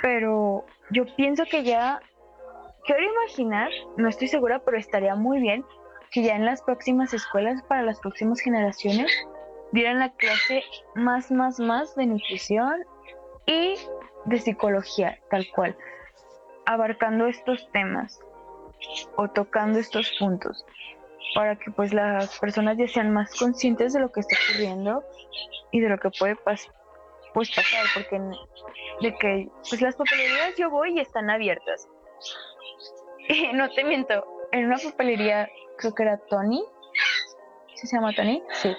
Pero 0.02 0.64
yo 0.90 1.04
pienso 1.16 1.44
que 1.44 1.64
ya 1.64 2.00
quiero 2.84 3.02
imaginar, 3.02 3.70
no 3.96 4.08
estoy 4.08 4.28
segura, 4.28 4.60
pero 4.60 4.76
estaría 4.76 5.14
muy 5.14 5.40
bien 5.40 5.64
que 6.10 6.22
ya 6.22 6.36
en 6.36 6.44
las 6.44 6.62
próximas 6.62 7.12
escuelas 7.12 7.62
para 7.64 7.82
las 7.82 8.00
próximas 8.00 8.40
generaciones 8.40 9.10
dieran 9.72 9.98
la 9.98 10.10
clase 10.10 10.62
más, 10.94 11.30
más, 11.30 11.58
más 11.60 11.94
de 11.96 12.06
nutrición 12.06 12.84
y 13.46 13.74
de 14.24 14.38
psicología, 14.38 15.18
tal 15.30 15.46
cual, 15.54 15.76
abarcando 16.64 17.26
estos 17.26 17.70
temas 17.72 18.20
o 19.16 19.28
tocando 19.28 19.78
estos 19.78 20.10
puntos 20.18 20.64
para 21.34 21.56
que 21.56 21.70
pues 21.70 21.92
las 21.92 22.38
personas 22.38 22.76
ya 22.78 22.88
sean 22.88 23.12
más 23.12 23.34
conscientes 23.34 23.92
de 23.92 24.00
lo 24.00 24.10
que 24.10 24.20
está 24.20 24.36
ocurriendo 24.48 25.04
y 25.72 25.80
de 25.80 25.88
lo 25.88 25.98
que 25.98 26.10
puede 26.10 26.36
pas 26.36 26.66
pues 27.34 27.54
pasar 27.54 27.84
porque 27.94 28.20
de 29.00 29.14
que 29.16 29.48
pues 29.68 29.80
las 29.82 29.94
papelerías 29.96 30.56
yo 30.56 30.70
voy 30.70 30.96
y 30.96 31.00
están 31.00 31.28
abiertas 31.30 31.86
no 33.54 33.68
te 33.70 33.84
miento, 33.84 34.24
en 34.52 34.66
una 34.66 34.76
papelería, 34.78 35.48
creo 35.76 35.94
que 35.94 36.02
era 36.02 36.18
Tony, 36.28 36.64
¿sí 37.74 37.86
se 37.86 37.96
llama 37.96 38.12
Tony? 38.14 38.42
Sí. 38.54 38.74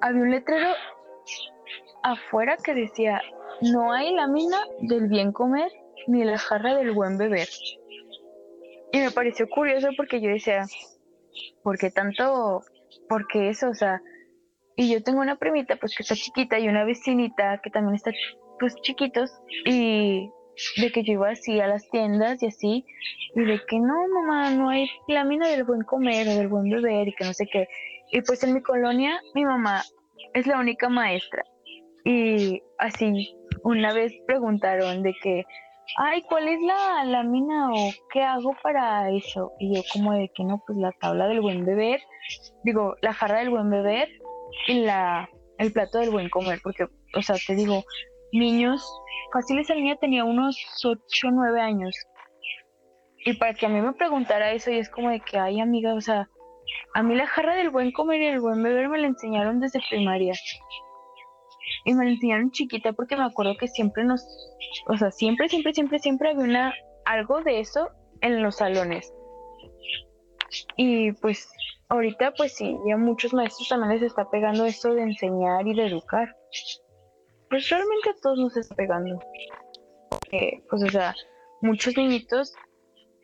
Había 0.00 0.22
un 0.22 0.30
letrero 0.30 0.70
afuera 2.02 2.56
que 2.62 2.74
decía, 2.74 3.22
no 3.60 3.92
hay 3.92 4.14
lámina 4.14 4.58
del 4.80 5.08
bien 5.08 5.32
comer 5.32 5.70
ni 6.06 6.24
la 6.24 6.38
jarra 6.38 6.74
del 6.74 6.92
buen 6.92 7.18
beber. 7.18 7.48
Y 8.92 8.98
me 8.98 9.10
pareció 9.10 9.48
curioso 9.48 9.88
porque 9.96 10.20
yo 10.20 10.30
decía, 10.30 10.64
¿por 11.62 11.78
qué 11.78 11.90
tanto? 11.90 12.62
¿Por 13.08 13.26
qué 13.26 13.48
eso? 13.50 13.70
O 13.70 13.74
sea, 13.74 14.00
y 14.76 14.92
yo 14.92 15.02
tengo 15.02 15.20
una 15.20 15.36
primita 15.36 15.76
pues 15.76 15.94
que 15.96 16.02
está 16.02 16.14
chiquita 16.14 16.58
y 16.58 16.68
una 16.68 16.84
vecinita 16.84 17.60
que 17.62 17.70
también 17.70 17.96
está 17.96 18.12
pues 18.58 18.74
chiquitos 18.82 19.30
y 19.64 20.30
de 20.76 20.92
que 20.92 21.02
yo 21.04 21.14
iba 21.14 21.30
así 21.30 21.60
a 21.60 21.66
las 21.66 21.88
tiendas 21.90 22.42
y 22.42 22.46
así, 22.46 22.86
y 23.34 23.40
de 23.40 23.60
que 23.68 23.78
no, 23.78 23.94
mamá, 24.08 24.50
no 24.50 24.70
hay 24.70 24.88
lámina 25.06 25.48
del 25.48 25.64
buen 25.64 25.82
comer 25.82 26.28
o 26.28 26.34
del 26.34 26.48
buen 26.48 26.68
beber 26.68 27.08
y 27.08 27.14
que 27.14 27.24
no 27.24 27.32
sé 27.32 27.46
qué. 27.46 27.68
Y 28.10 28.22
pues 28.22 28.42
en 28.42 28.54
mi 28.54 28.62
colonia, 28.62 29.20
mi 29.34 29.44
mamá 29.44 29.82
es 30.34 30.46
la 30.46 30.58
única 30.58 30.88
maestra. 30.88 31.44
Y 32.04 32.62
así, 32.78 33.36
una 33.62 33.92
vez 33.92 34.12
preguntaron 34.26 35.02
de 35.02 35.14
que, 35.22 35.44
ay, 35.96 36.22
¿cuál 36.22 36.48
es 36.48 36.60
la 36.62 37.04
lámina 37.04 37.72
o 37.72 37.90
qué 38.12 38.22
hago 38.22 38.54
para 38.62 39.10
eso? 39.10 39.52
Y 39.58 39.74
yo 39.74 39.82
como 39.92 40.12
de 40.12 40.30
que 40.34 40.44
no, 40.44 40.62
pues 40.66 40.78
la 40.78 40.92
tabla 40.92 41.26
del 41.28 41.40
buen 41.40 41.64
beber, 41.64 42.00
digo, 42.64 42.94
la 43.02 43.12
jarra 43.12 43.38
del 43.38 43.50
buen 43.50 43.70
beber 43.70 44.08
y 44.66 44.80
la, 44.84 45.28
el 45.58 45.72
plato 45.72 45.98
del 45.98 46.10
buen 46.10 46.28
comer, 46.28 46.60
porque, 46.62 46.86
o 47.16 47.22
sea, 47.22 47.36
te 47.46 47.54
digo, 47.54 47.82
niños 48.32 48.86
fácil 49.32 49.58
esa 49.58 49.74
niña 49.74 49.96
tenía 49.96 50.24
unos 50.24 50.56
8 50.84 51.28
o 51.28 51.30
9 51.30 51.60
años. 51.60 51.94
Y 53.24 53.34
para 53.34 53.54
que 53.54 53.66
a 53.66 53.68
mí 53.68 53.80
me 53.80 53.92
preguntara 53.92 54.52
eso, 54.52 54.70
y 54.70 54.78
es 54.78 54.88
como 54.88 55.10
de 55.10 55.20
que, 55.20 55.38
ay, 55.38 55.60
amiga, 55.60 55.94
o 55.94 56.00
sea, 56.00 56.28
a 56.94 57.02
mí 57.02 57.14
la 57.14 57.26
jarra 57.26 57.54
del 57.54 57.70
buen 57.70 57.92
comer 57.92 58.20
y 58.22 58.26
el 58.26 58.40
buen 58.40 58.62
beber 58.62 58.88
me 58.88 58.98
la 58.98 59.08
enseñaron 59.08 59.60
desde 59.60 59.80
primaria. 59.88 60.34
Y 61.88 61.94
me 61.94 62.04
la 62.04 62.10
enseñaron 62.10 62.50
chiquita 62.50 62.92
porque 62.92 63.16
me 63.16 63.24
acuerdo 63.24 63.56
que 63.58 63.66
siempre 63.66 64.04
nos, 64.04 64.22
o 64.88 64.96
sea, 64.96 65.10
siempre, 65.10 65.48
siempre, 65.48 65.72
siempre, 65.72 65.98
siempre 65.98 66.30
había 66.30 66.44
una, 66.44 66.74
algo 67.06 67.40
de 67.42 67.60
eso 67.60 67.88
en 68.20 68.42
los 68.42 68.56
salones. 68.56 69.12
Y 70.76 71.12
pues 71.12 71.50
ahorita 71.88 72.34
pues 72.36 72.54
sí, 72.54 72.76
ya 72.86 72.98
muchos 72.98 73.32
maestros 73.32 73.68
también 73.70 73.94
les 73.94 74.02
está 74.02 74.28
pegando 74.30 74.66
esto 74.66 74.94
de 74.94 75.02
enseñar 75.02 75.66
y 75.66 75.74
de 75.74 75.86
educar 75.86 76.36
pues 77.48 77.68
realmente 77.70 78.10
a 78.10 78.14
todos 78.22 78.38
nos 78.38 78.56
está 78.56 78.74
pegando. 78.74 79.18
pues, 80.30 80.82
o 80.82 80.88
sea, 80.90 81.14
muchos 81.62 81.96
niñitos, 81.96 82.54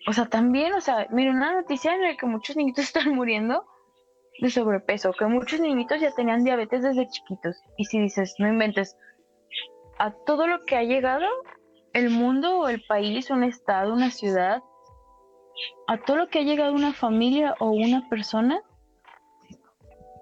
o 0.07 0.12
sea, 0.12 0.27
también, 0.27 0.73
o 0.75 0.81
sea, 0.81 1.07
mira, 1.11 1.31
una 1.31 1.53
noticia 1.53 1.95
en 1.95 2.03
la 2.03 2.17
que 2.17 2.27
muchos 2.27 2.57
niñitos 2.57 2.85
están 2.95 3.15
muriendo 3.15 3.67
de 4.41 4.51
sobrepeso, 4.51 5.12
que 5.12 5.26
muchos 5.26 5.61
niñitos 5.61 6.01
ya 6.01 6.12
tenían 6.12 6.45
diabetes 6.45 6.82
desde 6.82 7.09
chiquitos. 7.09 7.57
Y 7.76 7.85
si 7.85 8.01
dices, 8.01 8.35
no 8.39 8.49
inventes, 8.49 8.97
a 9.99 10.11
todo 10.11 10.47
lo 10.47 10.64
que 10.64 10.76
ha 10.76 10.82
llegado 10.82 11.26
el 11.93 12.11
mundo 12.11 12.59
o 12.59 12.68
el 12.68 12.82
país, 12.82 13.30
un 13.30 13.45
estado, 13.45 13.93
una 13.93 14.11
ciudad, 14.11 14.62
a 15.87 15.99
todo 15.99 16.16
lo 16.16 16.28
que 16.28 16.41
ha 16.41 16.43
llegado 16.43 16.72
una 16.72 16.93
familia 16.93 17.55
o 17.61 17.70
una 17.70 18.09
persona 18.09 18.61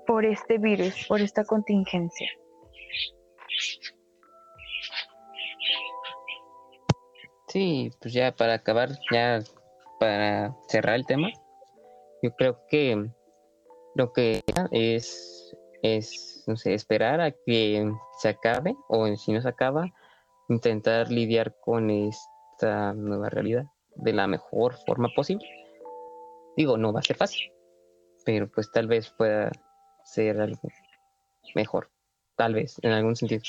por 0.06 0.24
este 0.24 0.58
virus, 0.58 1.06
por 1.08 1.20
esta 1.20 1.44
contingencia. 1.44 2.28
Sí, 7.48 7.90
pues 8.00 8.14
ya 8.14 8.32
para 8.32 8.54
acabar, 8.54 8.90
ya 9.10 9.40
para 9.98 10.54
cerrar 10.68 10.96
el 10.96 11.06
tema, 11.06 11.28
yo 12.22 12.34
creo 12.36 12.58
que 12.68 13.10
lo 13.94 14.12
que 14.12 14.42
es, 14.70 15.56
es, 15.82 16.44
no 16.46 16.56
sé, 16.56 16.74
esperar 16.74 17.20
a 17.20 17.30
que 17.30 17.90
se 18.18 18.28
acabe, 18.28 18.74
o 18.88 19.06
si 19.16 19.32
no 19.32 19.40
se 19.42 19.48
acaba, 19.48 19.86
intentar 20.48 21.10
lidiar 21.10 21.54
con 21.60 21.90
esta 21.90 22.92
nueva 22.94 23.28
realidad 23.28 23.64
de 23.96 24.12
la 24.12 24.26
mejor 24.26 24.74
forma 24.86 25.08
posible. 25.14 25.46
Digo, 26.56 26.76
no 26.76 26.92
va 26.92 27.00
a 27.00 27.04
ser 27.04 27.16
fácil, 27.16 27.50
pero 28.24 28.50
pues 28.50 28.70
tal 28.72 28.86
vez 28.86 29.10
pueda 29.10 29.50
ser 30.04 30.40
algo 30.40 30.68
mejor 31.54 31.90
tal 32.36 32.54
vez, 32.54 32.78
en 32.82 32.92
algún 32.92 33.16
sentido. 33.16 33.42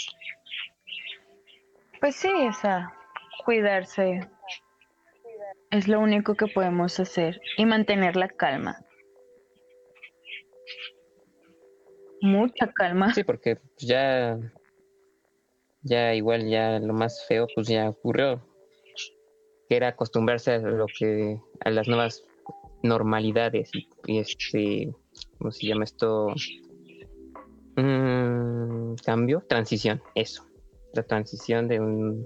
Pues 1.99 2.15
sí, 2.15 2.31
esa 2.41 2.93
cuidarse 3.45 4.29
es 5.71 5.87
lo 5.87 5.99
único 5.99 6.35
que 6.35 6.47
podemos 6.47 6.99
hacer 6.99 7.41
y 7.57 7.65
mantener 7.65 8.15
la 8.15 8.27
calma. 8.27 8.77
Mucha 12.23 12.71
calma. 12.71 13.13
Sí, 13.13 13.25
porque 13.25 13.57
ya, 13.79 14.39
ya 15.81 16.15
igual 16.15 16.47
ya 16.47 16.79
lo 16.79 16.93
más 16.93 17.25
feo 17.27 17.47
pues 17.53 17.67
ya 17.67 17.89
ocurrió, 17.89 18.41
que 19.67 19.75
era 19.75 19.89
acostumbrarse 19.89 20.53
a 20.53 20.59
lo 20.59 20.85
que 20.87 21.37
a 21.65 21.69
las 21.69 21.89
nuevas 21.89 22.23
normalidades 22.81 23.71
y, 23.75 23.89
y 24.07 24.19
este, 24.19 24.95
¿cómo 25.37 25.51
se 25.51 25.67
llama 25.67 25.83
esto? 25.83 26.33
Mm, 27.75 28.95
cambio, 29.03 29.43
transición, 29.49 30.01
eso. 30.15 30.45
La 30.93 31.03
transición 31.03 31.67
de 31.67 31.81
un 31.81 32.25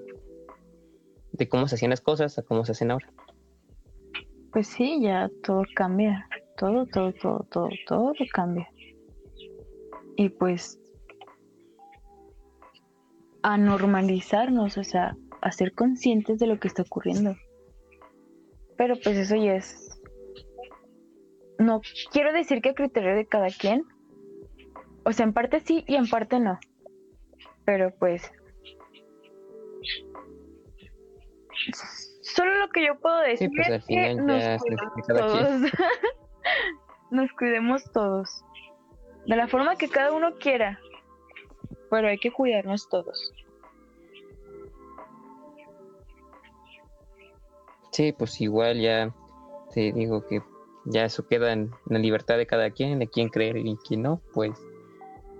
de 1.31 1.49
cómo 1.49 1.67
se 1.67 1.73
hacían 1.73 1.89
las 1.89 2.01
cosas 2.01 2.37
a 2.37 2.43
cómo 2.43 2.65
se 2.65 2.73
hacen 2.73 2.91
ahora. 2.91 3.11
Pues 4.53 4.67
sí, 4.67 5.01
ya 5.01 5.27
todo 5.41 5.63
cambia. 5.75 6.27
Todo, 6.55 6.85
todo, 6.85 7.13
todo, 7.13 7.47
todo, 7.51 7.69
todo 7.87 8.13
cambia. 8.31 8.69
Y 10.17 10.29
pues 10.29 10.79
a 13.43 13.57
normalizarnos, 13.57 14.77
o 14.77 14.83
sea, 14.83 15.15
a 15.41 15.51
ser 15.51 15.73
conscientes 15.73 16.39
de 16.39 16.47
lo 16.47 16.59
que 16.59 16.67
está 16.67 16.81
ocurriendo. 16.81 17.35
Pero 18.77 18.95
pues 19.01 19.15
eso 19.15 19.35
ya 19.35 19.53
es... 19.53 20.01
No 21.59 21.81
quiero 22.11 22.33
decir 22.33 22.61
que 22.61 22.69
a 22.69 22.73
criterio 22.73 23.15
de 23.15 23.25
cada 23.25 23.47
quien, 23.47 23.83
o 25.05 25.13
sea, 25.13 25.25
en 25.25 25.33
parte 25.33 25.59
sí 25.61 25.83
y 25.87 25.95
en 25.95 26.09
parte 26.09 26.39
no. 26.39 26.59
Pero 27.63 27.93
pues... 27.97 28.31
Solo 32.21 32.59
lo 32.59 32.69
que 32.69 32.85
yo 32.85 32.99
puedo 32.99 33.19
decir 33.19 33.49
pues, 33.55 33.69
es 33.69 33.85
que 33.85 34.15
nos 34.15 34.61
cuidemos 34.61 35.05
todos. 35.07 35.61
nos 37.11 37.31
cuidemos 37.33 37.91
todos. 37.93 38.43
De 39.27 39.35
la 39.35 39.47
forma 39.47 39.75
que 39.75 39.89
cada 39.89 40.11
uno 40.13 40.35
quiera. 40.35 40.79
Pero 41.89 42.07
hay 42.07 42.17
que 42.17 42.31
cuidarnos 42.31 42.89
todos. 42.89 43.33
Sí, 47.91 48.13
pues 48.13 48.39
igual 48.41 48.79
ya 48.79 49.13
te 49.73 49.91
digo 49.91 50.25
que 50.25 50.41
ya 50.85 51.05
eso 51.05 51.27
queda 51.27 51.51
en 51.53 51.71
la 51.87 51.99
libertad 51.99 52.37
de 52.37 52.47
cada 52.47 52.71
quien, 52.71 52.99
de 52.99 53.07
quién 53.07 53.29
creer 53.29 53.57
y 53.57 53.75
quién 53.77 54.03
no, 54.03 54.21
pues 54.33 54.51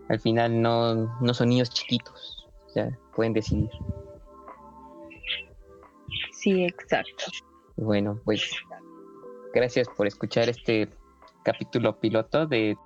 al 0.10 0.20
final 0.20 0.62
no, 0.62 0.96
no 1.22 1.34
son 1.34 1.50
niños 1.50 1.70
chiquitos, 1.70 2.48
sea, 2.78 2.98
pueden 3.16 3.34
decidir. 3.34 3.70
Sí, 6.32 6.64
exacto. 6.64 7.26
Bueno, 7.76 8.20
pues 8.24 8.50
gracias 9.54 9.88
por 9.96 10.08
escuchar 10.08 10.50
este 10.50 10.90
capítulo 11.44 12.00
piloto 12.00 12.46
de 12.46 12.78